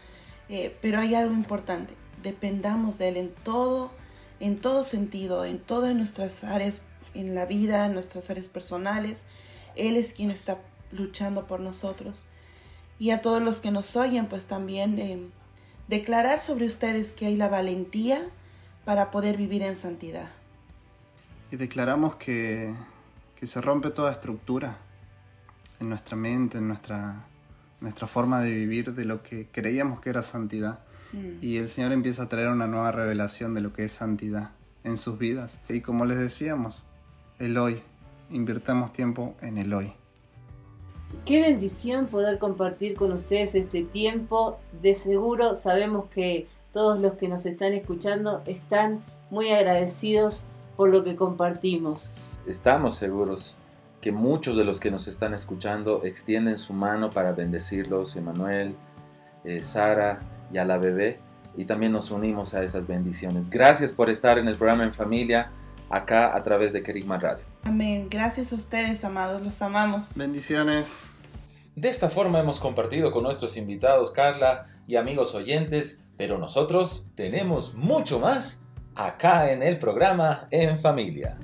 Eh, 0.49 0.75
pero 0.81 0.99
hay 0.99 1.13
algo 1.15 1.33
importante, 1.33 1.93
dependamos 2.23 2.97
de 2.97 3.09
Él 3.09 3.17
en 3.17 3.29
todo, 3.43 3.91
en 4.39 4.57
todo 4.57 4.83
sentido, 4.83 5.45
en 5.45 5.59
todas 5.59 5.95
nuestras 5.95 6.43
áreas 6.43 6.83
en 7.13 7.35
la 7.35 7.45
vida, 7.45 7.85
en 7.85 7.93
nuestras 7.93 8.29
áreas 8.29 8.47
personales. 8.47 9.25
Él 9.75 9.97
es 9.97 10.13
quien 10.13 10.31
está 10.31 10.59
luchando 10.91 11.45
por 11.45 11.59
nosotros. 11.59 12.27
Y 12.97 13.11
a 13.11 13.21
todos 13.21 13.41
los 13.41 13.59
que 13.59 13.71
nos 13.71 13.95
oyen, 13.95 14.25
pues 14.25 14.47
también 14.47 14.99
eh, 14.99 15.21
declarar 15.87 16.41
sobre 16.41 16.65
ustedes 16.65 17.13
que 17.13 17.27
hay 17.27 17.35
la 17.35 17.47
valentía 17.47 18.27
para 18.83 19.11
poder 19.11 19.37
vivir 19.37 19.61
en 19.61 19.75
santidad. 19.75 20.29
Y 21.51 21.55
declaramos 21.55 22.15
que, 22.15 22.73
que 23.35 23.47
se 23.47 23.61
rompe 23.61 23.89
toda 23.89 24.11
estructura 24.11 24.79
en 25.79 25.89
nuestra 25.89 26.15
mente, 26.15 26.57
en 26.57 26.67
nuestra, 26.67 27.25
nuestra 27.81 28.07
forma 28.07 28.41
de 28.41 28.51
vivir, 28.51 28.93
de 28.93 29.05
lo 29.05 29.23
que 29.23 29.47
creíamos 29.51 30.01
que 30.01 30.09
era 30.09 30.21
santidad. 30.21 30.79
Mm. 31.13 31.43
Y 31.43 31.57
el 31.57 31.69
Señor 31.69 31.91
empieza 31.91 32.23
a 32.23 32.29
traer 32.29 32.49
una 32.49 32.67
nueva 32.67 32.91
revelación 32.91 33.53
de 33.53 33.61
lo 33.61 33.73
que 33.73 33.85
es 33.85 33.91
santidad 33.91 34.51
en 34.83 34.97
sus 34.97 35.17
vidas. 35.17 35.59
Y 35.69 35.81
como 35.81 36.05
les 36.05 36.17
decíamos, 36.17 36.83
el 37.39 37.57
hoy, 37.57 37.81
invirtamos 38.29 38.93
tiempo 38.93 39.35
en 39.41 39.57
el 39.57 39.73
hoy. 39.73 39.93
Qué 41.25 41.41
bendición 41.41 42.07
poder 42.07 42.37
compartir 42.37 42.95
con 42.95 43.11
ustedes 43.11 43.55
este 43.55 43.83
tiempo. 43.83 44.59
De 44.81 44.93
seguro 44.93 45.55
sabemos 45.55 46.05
que 46.09 46.47
todos 46.71 46.99
los 46.99 47.13
que 47.13 47.27
nos 47.27 47.45
están 47.45 47.73
escuchando 47.73 48.43
están 48.45 49.03
muy 49.31 49.49
agradecidos 49.49 50.49
por 50.75 50.89
lo 50.89 51.03
que 51.03 51.15
compartimos. 51.15 52.13
Estamos 52.45 52.95
seguros 52.95 53.58
que 54.01 54.11
muchos 54.11 54.55
de 54.55 54.65
los 54.65 54.79
que 54.79 54.91
nos 54.91 55.07
están 55.07 55.33
escuchando 55.33 56.03
extienden 56.03 56.57
su 56.57 56.73
mano 56.73 57.09
para 57.09 57.33
bendecirlos, 57.33 58.15
Emanuel, 58.15 58.75
eh, 59.43 59.61
Sara 59.61 60.19
y 60.51 60.57
a 60.57 60.65
la 60.65 60.77
bebé, 60.77 61.19
y 61.55 61.65
también 61.65 61.91
nos 61.91 62.11
unimos 62.11 62.53
a 62.53 62.63
esas 62.63 62.87
bendiciones. 62.87 63.49
Gracias 63.49 63.91
por 63.91 64.09
estar 64.09 64.37
en 64.37 64.47
el 64.47 64.55
programa 64.55 64.83
En 64.83 64.93
Familia, 64.93 65.51
acá 65.89 66.35
a 66.35 66.43
través 66.43 66.71
de 66.71 66.81
Kerigma 66.83 67.17
Radio. 67.17 67.43
Amén. 67.63 68.07
Gracias 68.09 68.53
a 68.53 68.55
ustedes, 68.55 69.03
amados. 69.03 69.41
Los 69.41 69.61
amamos. 69.61 70.17
Bendiciones. 70.17 70.87
De 71.75 71.89
esta 71.89 72.09
forma 72.09 72.39
hemos 72.39 72.59
compartido 72.59 73.11
con 73.11 73.23
nuestros 73.23 73.57
invitados 73.57 74.11
Carla 74.11 74.63
y 74.87 74.95
amigos 74.97 75.33
oyentes, 75.33 76.05
pero 76.17 76.37
nosotros 76.37 77.11
tenemos 77.15 77.73
mucho 77.73 78.19
más 78.19 78.63
acá 78.95 79.51
en 79.51 79.63
el 79.63 79.77
programa 79.77 80.47
En 80.51 80.79
Familia. 80.79 81.37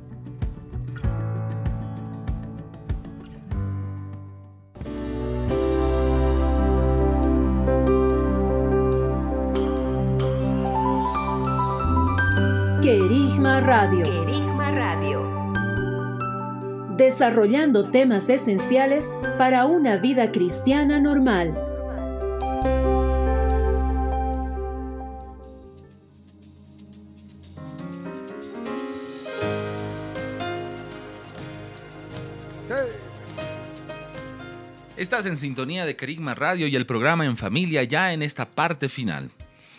Radio. 13.66 14.04
Querigma 14.04 14.70
Radio. 14.70 15.28
Desarrollando 16.96 17.90
temas 17.90 18.30
esenciales 18.30 19.12
para 19.40 19.66
una 19.66 19.98
vida 19.98 20.32
cristiana 20.32 21.00
normal. 21.00 21.60
Estás 34.96 35.26
en 35.26 35.38
sintonía 35.38 35.88
de 35.88 35.96
Kerigma 35.96 36.36
Radio 36.36 36.68
y 36.68 36.76
el 36.76 36.86
programa 36.86 37.26
En 37.26 37.36
Familia 37.36 37.82
ya 37.84 38.14
en 38.14 38.22
esta 38.22 38.46
parte 38.46 38.90
final. 38.90 39.32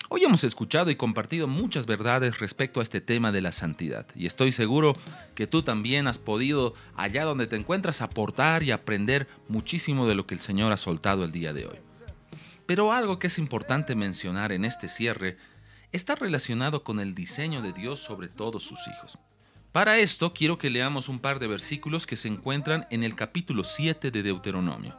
Hoy 0.09 0.23
hemos 0.23 0.45
escuchado 0.45 0.93
y 0.93 0.97
compartido 0.97 1.49
muchas 1.49 1.85
verdades 1.85 2.39
respecto 2.39 2.79
a 2.79 2.85
este 2.85 3.01
tema 3.01 3.33
de 3.33 3.41
la 3.41 3.51
santidad 3.51 4.07
y 4.15 4.27
estoy 4.27 4.53
seguro 4.53 4.93
que 5.35 5.49
tú 5.49 5.63
también 5.63 6.07
has 6.07 6.19
podido, 6.19 6.75
allá 6.95 7.25
donde 7.25 7.49
te 7.49 7.57
encuentras, 7.57 8.03
aportar 8.03 8.63
y 8.63 8.71
aprender 8.71 9.27
muchísimo 9.49 10.07
de 10.07 10.15
lo 10.15 10.25
que 10.25 10.35
el 10.35 10.41
Señor 10.41 10.71
ha 10.71 10.77
soltado 10.77 11.25
el 11.25 11.33
día 11.33 11.53
de 11.53 11.67
hoy. 11.67 11.79
Pero 12.67 12.93
algo 12.93 13.19
que 13.19 13.27
es 13.27 13.37
importante 13.37 13.97
mencionar 13.97 14.53
en 14.53 14.65
este 14.65 14.89
cierre 14.89 15.39
está 15.91 16.15
relacionado 16.15 16.85
con 16.85 17.01
el 17.01 17.17
diseño 17.17 17.61
de 17.61 17.73
Dios 17.73 17.99
sobre 17.99 18.29
todos 18.29 18.63
sus 18.63 18.79
hijos. 18.87 19.19
Para 19.73 19.99
esto 19.99 20.33
quiero 20.33 20.57
que 20.57 20.71
leamos 20.71 21.09
un 21.09 21.19
par 21.19 21.41
de 21.41 21.49
versículos 21.49 22.07
que 22.07 22.17
se 22.17 22.29
encuentran 22.29 22.87
en 22.91 23.03
el 23.03 23.17
capítulo 23.17 23.65
7 23.65 24.13
de 24.13 24.23
Deuteronomio. 24.23 24.95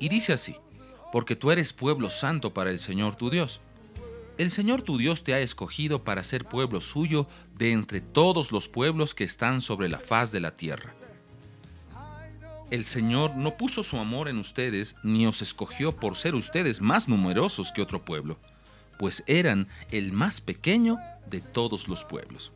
Y 0.00 0.08
dice 0.08 0.32
así, 0.32 0.56
porque 1.12 1.36
tú 1.36 1.50
eres 1.50 1.74
pueblo 1.74 2.08
santo 2.08 2.54
para 2.54 2.70
el 2.70 2.78
Señor 2.78 3.16
tu 3.16 3.28
Dios. 3.28 3.60
El 4.38 4.52
Señor 4.52 4.82
tu 4.82 4.98
Dios 4.98 5.24
te 5.24 5.34
ha 5.34 5.40
escogido 5.40 6.04
para 6.04 6.22
ser 6.22 6.44
pueblo 6.44 6.80
suyo 6.80 7.26
de 7.56 7.72
entre 7.72 8.00
todos 8.00 8.52
los 8.52 8.68
pueblos 8.68 9.12
que 9.16 9.24
están 9.24 9.60
sobre 9.60 9.88
la 9.88 9.98
faz 9.98 10.30
de 10.30 10.38
la 10.38 10.52
tierra. 10.52 10.94
El 12.70 12.84
Señor 12.84 13.34
no 13.34 13.56
puso 13.56 13.82
su 13.82 13.98
amor 13.98 14.28
en 14.28 14.38
ustedes 14.38 14.94
ni 15.02 15.26
os 15.26 15.42
escogió 15.42 15.90
por 15.90 16.16
ser 16.16 16.36
ustedes 16.36 16.80
más 16.80 17.08
numerosos 17.08 17.72
que 17.72 17.82
otro 17.82 18.04
pueblo, 18.04 18.38
pues 18.96 19.24
eran 19.26 19.66
el 19.90 20.12
más 20.12 20.40
pequeño 20.40 20.98
de 21.28 21.40
todos 21.40 21.88
los 21.88 22.04
pueblos. 22.04 22.52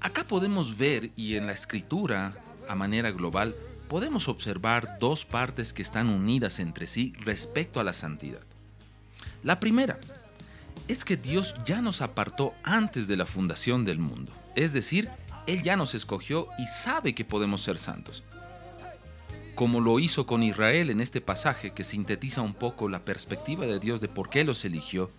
Acá 0.00 0.24
podemos 0.24 0.76
ver 0.76 1.12
y 1.14 1.36
en 1.36 1.46
la 1.46 1.52
escritura, 1.52 2.34
a 2.68 2.74
manera 2.74 3.12
global, 3.12 3.54
podemos 3.88 4.26
observar 4.26 4.98
dos 4.98 5.24
partes 5.24 5.72
que 5.72 5.82
están 5.82 6.08
unidas 6.08 6.58
entre 6.58 6.86
sí 6.88 7.12
respecto 7.20 7.78
a 7.78 7.84
la 7.84 7.92
santidad. 7.92 8.47
La 9.42 9.60
primera 9.60 9.98
es 10.88 11.04
que 11.04 11.16
Dios 11.16 11.54
ya 11.64 11.80
nos 11.80 12.00
apartó 12.00 12.54
antes 12.62 13.06
de 13.08 13.16
la 13.16 13.26
fundación 13.26 13.84
del 13.84 13.98
mundo, 13.98 14.32
es 14.56 14.72
decir, 14.72 15.08
Él 15.46 15.62
ya 15.62 15.76
nos 15.76 15.94
escogió 15.94 16.48
y 16.58 16.66
sabe 16.66 17.14
que 17.14 17.24
podemos 17.24 17.62
ser 17.62 17.78
santos. 17.78 18.24
Como 19.54 19.80
lo 19.80 19.98
hizo 19.98 20.26
con 20.26 20.42
Israel 20.42 20.90
en 20.90 21.00
este 21.00 21.20
pasaje 21.20 21.72
que 21.72 21.84
sintetiza 21.84 22.42
un 22.42 22.54
poco 22.54 22.88
la 22.88 23.04
perspectiva 23.04 23.66
de 23.66 23.78
Dios 23.78 24.00
de 24.00 24.08
por 24.08 24.30
qué 24.30 24.44
los 24.44 24.64
eligió, 24.64 25.10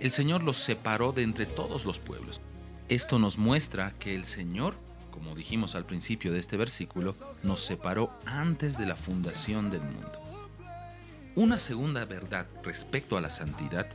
el 0.00 0.10
Señor 0.10 0.42
los 0.42 0.56
separó 0.56 1.12
de 1.12 1.22
entre 1.22 1.46
todos 1.46 1.84
los 1.84 1.98
pueblos. 1.98 2.40
Esto 2.88 3.18
nos 3.18 3.38
muestra 3.38 3.92
que 3.94 4.14
el 4.14 4.24
Señor, 4.24 4.74
como 5.10 5.34
dijimos 5.34 5.74
al 5.74 5.84
principio 5.84 6.32
de 6.32 6.40
este 6.40 6.56
versículo, 6.56 7.14
nos 7.42 7.64
separó 7.64 8.10
antes 8.24 8.78
de 8.78 8.86
la 8.86 8.96
fundación 8.96 9.70
del 9.70 9.82
mundo. 9.82 10.31
Una 11.34 11.58
segunda 11.58 12.04
verdad 12.04 12.46
respecto 12.62 13.16
a 13.16 13.22
la 13.22 13.30
santidad 13.30 13.86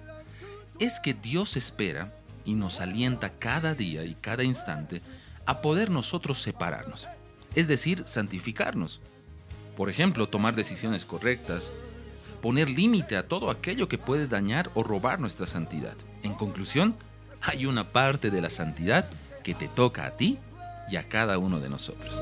es 0.80 1.00
que 1.00 1.14
Dios 1.14 1.56
espera 1.56 2.12
y 2.46 2.56
nos 2.56 2.82
alienta 2.82 3.30
cada 3.38 3.76
día 3.76 4.04
y 4.06 4.16
cada 4.16 4.44
instante 4.44 5.02
a 5.46 5.62
poder 5.62 5.92
nosotros 5.92 6.42
separarnos, 6.42 7.08
es 7.54 7.68
decir, 7.68 8.04
santificarnos. 8.08 9.02
Por 9.76 9.92
ejemplo, 9.92 10.28
tomar 10.28 10.56
decisiones 10.56 11.06
correctas, 11.06 11.72
poner 12.42 12.72
límite 12.72 13.16
a 13.16 13.28
todo 13.28 13.52
aquello 13.52 13.88
que 13.88 14.00
puede 14.00 14.28
dañar 14.28 14.72
o 14.74 14.82
robar 14.82 15.20
nuestra 15.20 15.46
santidad. 15.46 15.96
En 16.24 16.34
conclusión, 16.34 16.96
hay 17.42 17.68
una 17.68 17.84
parte 17.84 18.32
de 18.32 18.42
la 18.42 18.50
santidad 18.50 19.08
que 19.44 19.54
te 19.54 19.68
toca 19.68 20.08
a 20.08 20.12
ti 20.18 20.40
y 20.90 20.96
a 20.96 21.04
cada 21.04 21.38
uno 21.38 21.60
de 21.60 21.70
nosotros. 21.70 22.20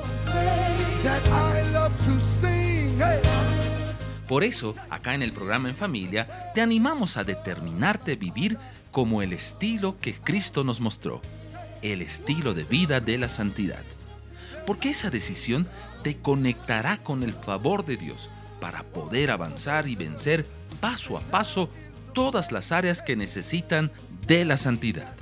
Por 4.27 4.43
eso, 4.43 4.73
acá 4.89 5.14
en 5.14 5.22
el 5.22 5.31
programa 5.31 5.69
En 5.69 5.76
Familia, 5.76 6.52
te 6.56 6.61
animamos 6.61 7.18
a 7.18 7.23
determinarte 7.23 8.15
vivir 8.15 8.57
como 8.91 9.22
el 9.22 9.34
estilo 9.34 9.99
que 9.99 10.15
Cristo 10.15 10.64
nos 10.64 10.80
mostró, 10.80 11.22
el 11.81 12.02
estilo 12.02 12.53
de 12.53 12.64
vida 12.64 12.99
de 12.99 13.18
la 13.18 13.30
santidad. 13.30 13.84
Porque 14.65 14.89
esa 14.89 15.11
decisión 15.11 15.68
te 16.02 16.18
conectará 16.18 16.97
con 17.03 17.22
el 17.22 17.34
favor 17.34 17.85
de 17.85 17.97
Dios 17.97 18.30
para 18.60 18.84
poder 18.84 19.30
avanzar 19.30 19.88
y 19.88 19.95
vencer 19.95 20.47
paso 20.80 21.18
a 21.18 21.22
paso 21.22 21.69
todas 22.14 22.52
las 22.52 22.72
áreas 22.72 23.03
que 23.03 23.15
necesitan 23.15 23.91
de 24.26 24.43
la 24.43 24.57
santidad. 24.57 25.14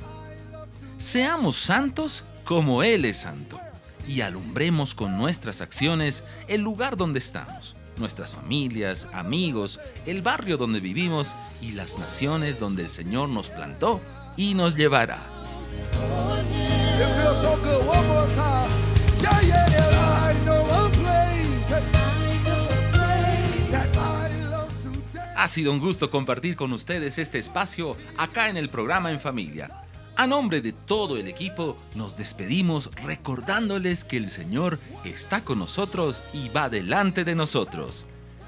Seamos 0.97 1.57
santos 1.57 2.23
como 2.45 2.83
Él 2.83 3.03
es 3.03 3.17
santo 3.17 3.59
y 4.07 4.21
alumbremos 4.21 4.95
con 4.95 5.17
nuestras 5.17 5.59
acciones 5.59 6.23
el 6.47 6.61
lugar 6.61 6.95
donde 6.95 7.19
estamos 7.19 7.75
nuestras 7.97 8.33
familias, 8.33 9.07
amigos, 9.13 9.79
el 10.05 10.21
barrio 10.21 10.57
donde 10.57 10.79
vivimos 10.79 11.35
y 11.61 11.71
las 11.71 11.97
naciones 11.97 12.59
donde 12.59 12.83
el 12.83 12.89
Señor 12.89 13.29
nos 13.29 13.49
plantó 13.49 14.01
y 14.37 14.53
nos 14.53 14.75
llevará. 14.75 15.19
Ha 25.35 25.47
sido 25.49 25.73
un 25.73 25.79
gusto 25.79 26.09
compartir 26.09 26.55
con 26.55 26.71
ustedes 26.71 27.17
este 27.17 27.37
espacio 27.37 27.97
acá 28.17 28.49
en 28.49 28.55
el 28.57 28.69
programa 28.69 29.11
En 29.11 29.19
Familia. 29.19 29.69
A 30.15 30.27
nombre 30.27 30.61
de 30.61 30.73
todo 30.73 31.17
el 31.17 31.27
equipo, 31.27 31.75
nos 31.95 32.15
despedimos 32.15 32.91
recordándoles 33.03 34.03
que 34.03 34.17
el 34.17 34.29
Señor 34.29 34.79
está 35.03 35.43
con 35.43 35.57
nosotros 35.57 36.23
y 36.33 36.49
va 36.49 36.69
delante 36.69 37.23
de 37.23 37.33
nosotros. 37.33 38.05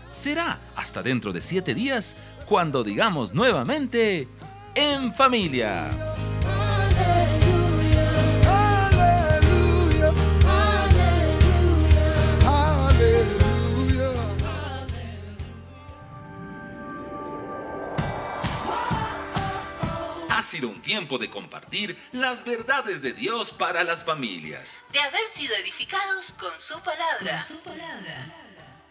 Será 0.10 0.60
hasta 0.76 1.02
dentro 1.02 1.34
de 1.34 1.42
siete 1.42 1.74
días 1.74 2.16
cuando 2.46 2.84
digamos 2.84 3.34
nuevamente 3.34 4.28
En 4.76 5.12
Familia. 5.12 6.15
Sido 20.46 20.70
un 20.70 20.82
tiempo 20.82 21.18
de 21.18 21.30
compartir 21.30 21.98
las 22.12 22.46
verdades 22.46 23.02
de 23.02 23.14
Dios 23.14 23.52
para 23.52 23.84
las 23.84 24.04
familias. 24.04 24.74
De 24.92 25.00
haber 25.00 25.28
sido 25.36 25.56
edificados 25.56 26.32
con 26.34 26.54
su 26.60 26.80
palabra. 26.82 27.46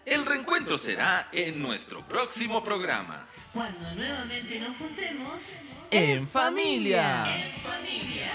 El 0.05 0.27
reencuentro 0.27 0.77
será 0.77 1.29
en 1.33 1.63
nuestro 1.63 2.07
próximo 2.07 2.63
programa. 2.63 3.27
Cuando 3.53 3.95
nuevamente 3.95 4.61
nos 4.61 4.77
juntemos 4.77 5.61
En 5.91 6.29
familia. 6.29 7.25
En 7.25 7.53
familia. 7.63 8.33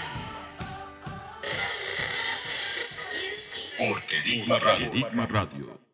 Porque 3.78 4.20
Digma 4.22 4.58
Radio. 4.58 5.89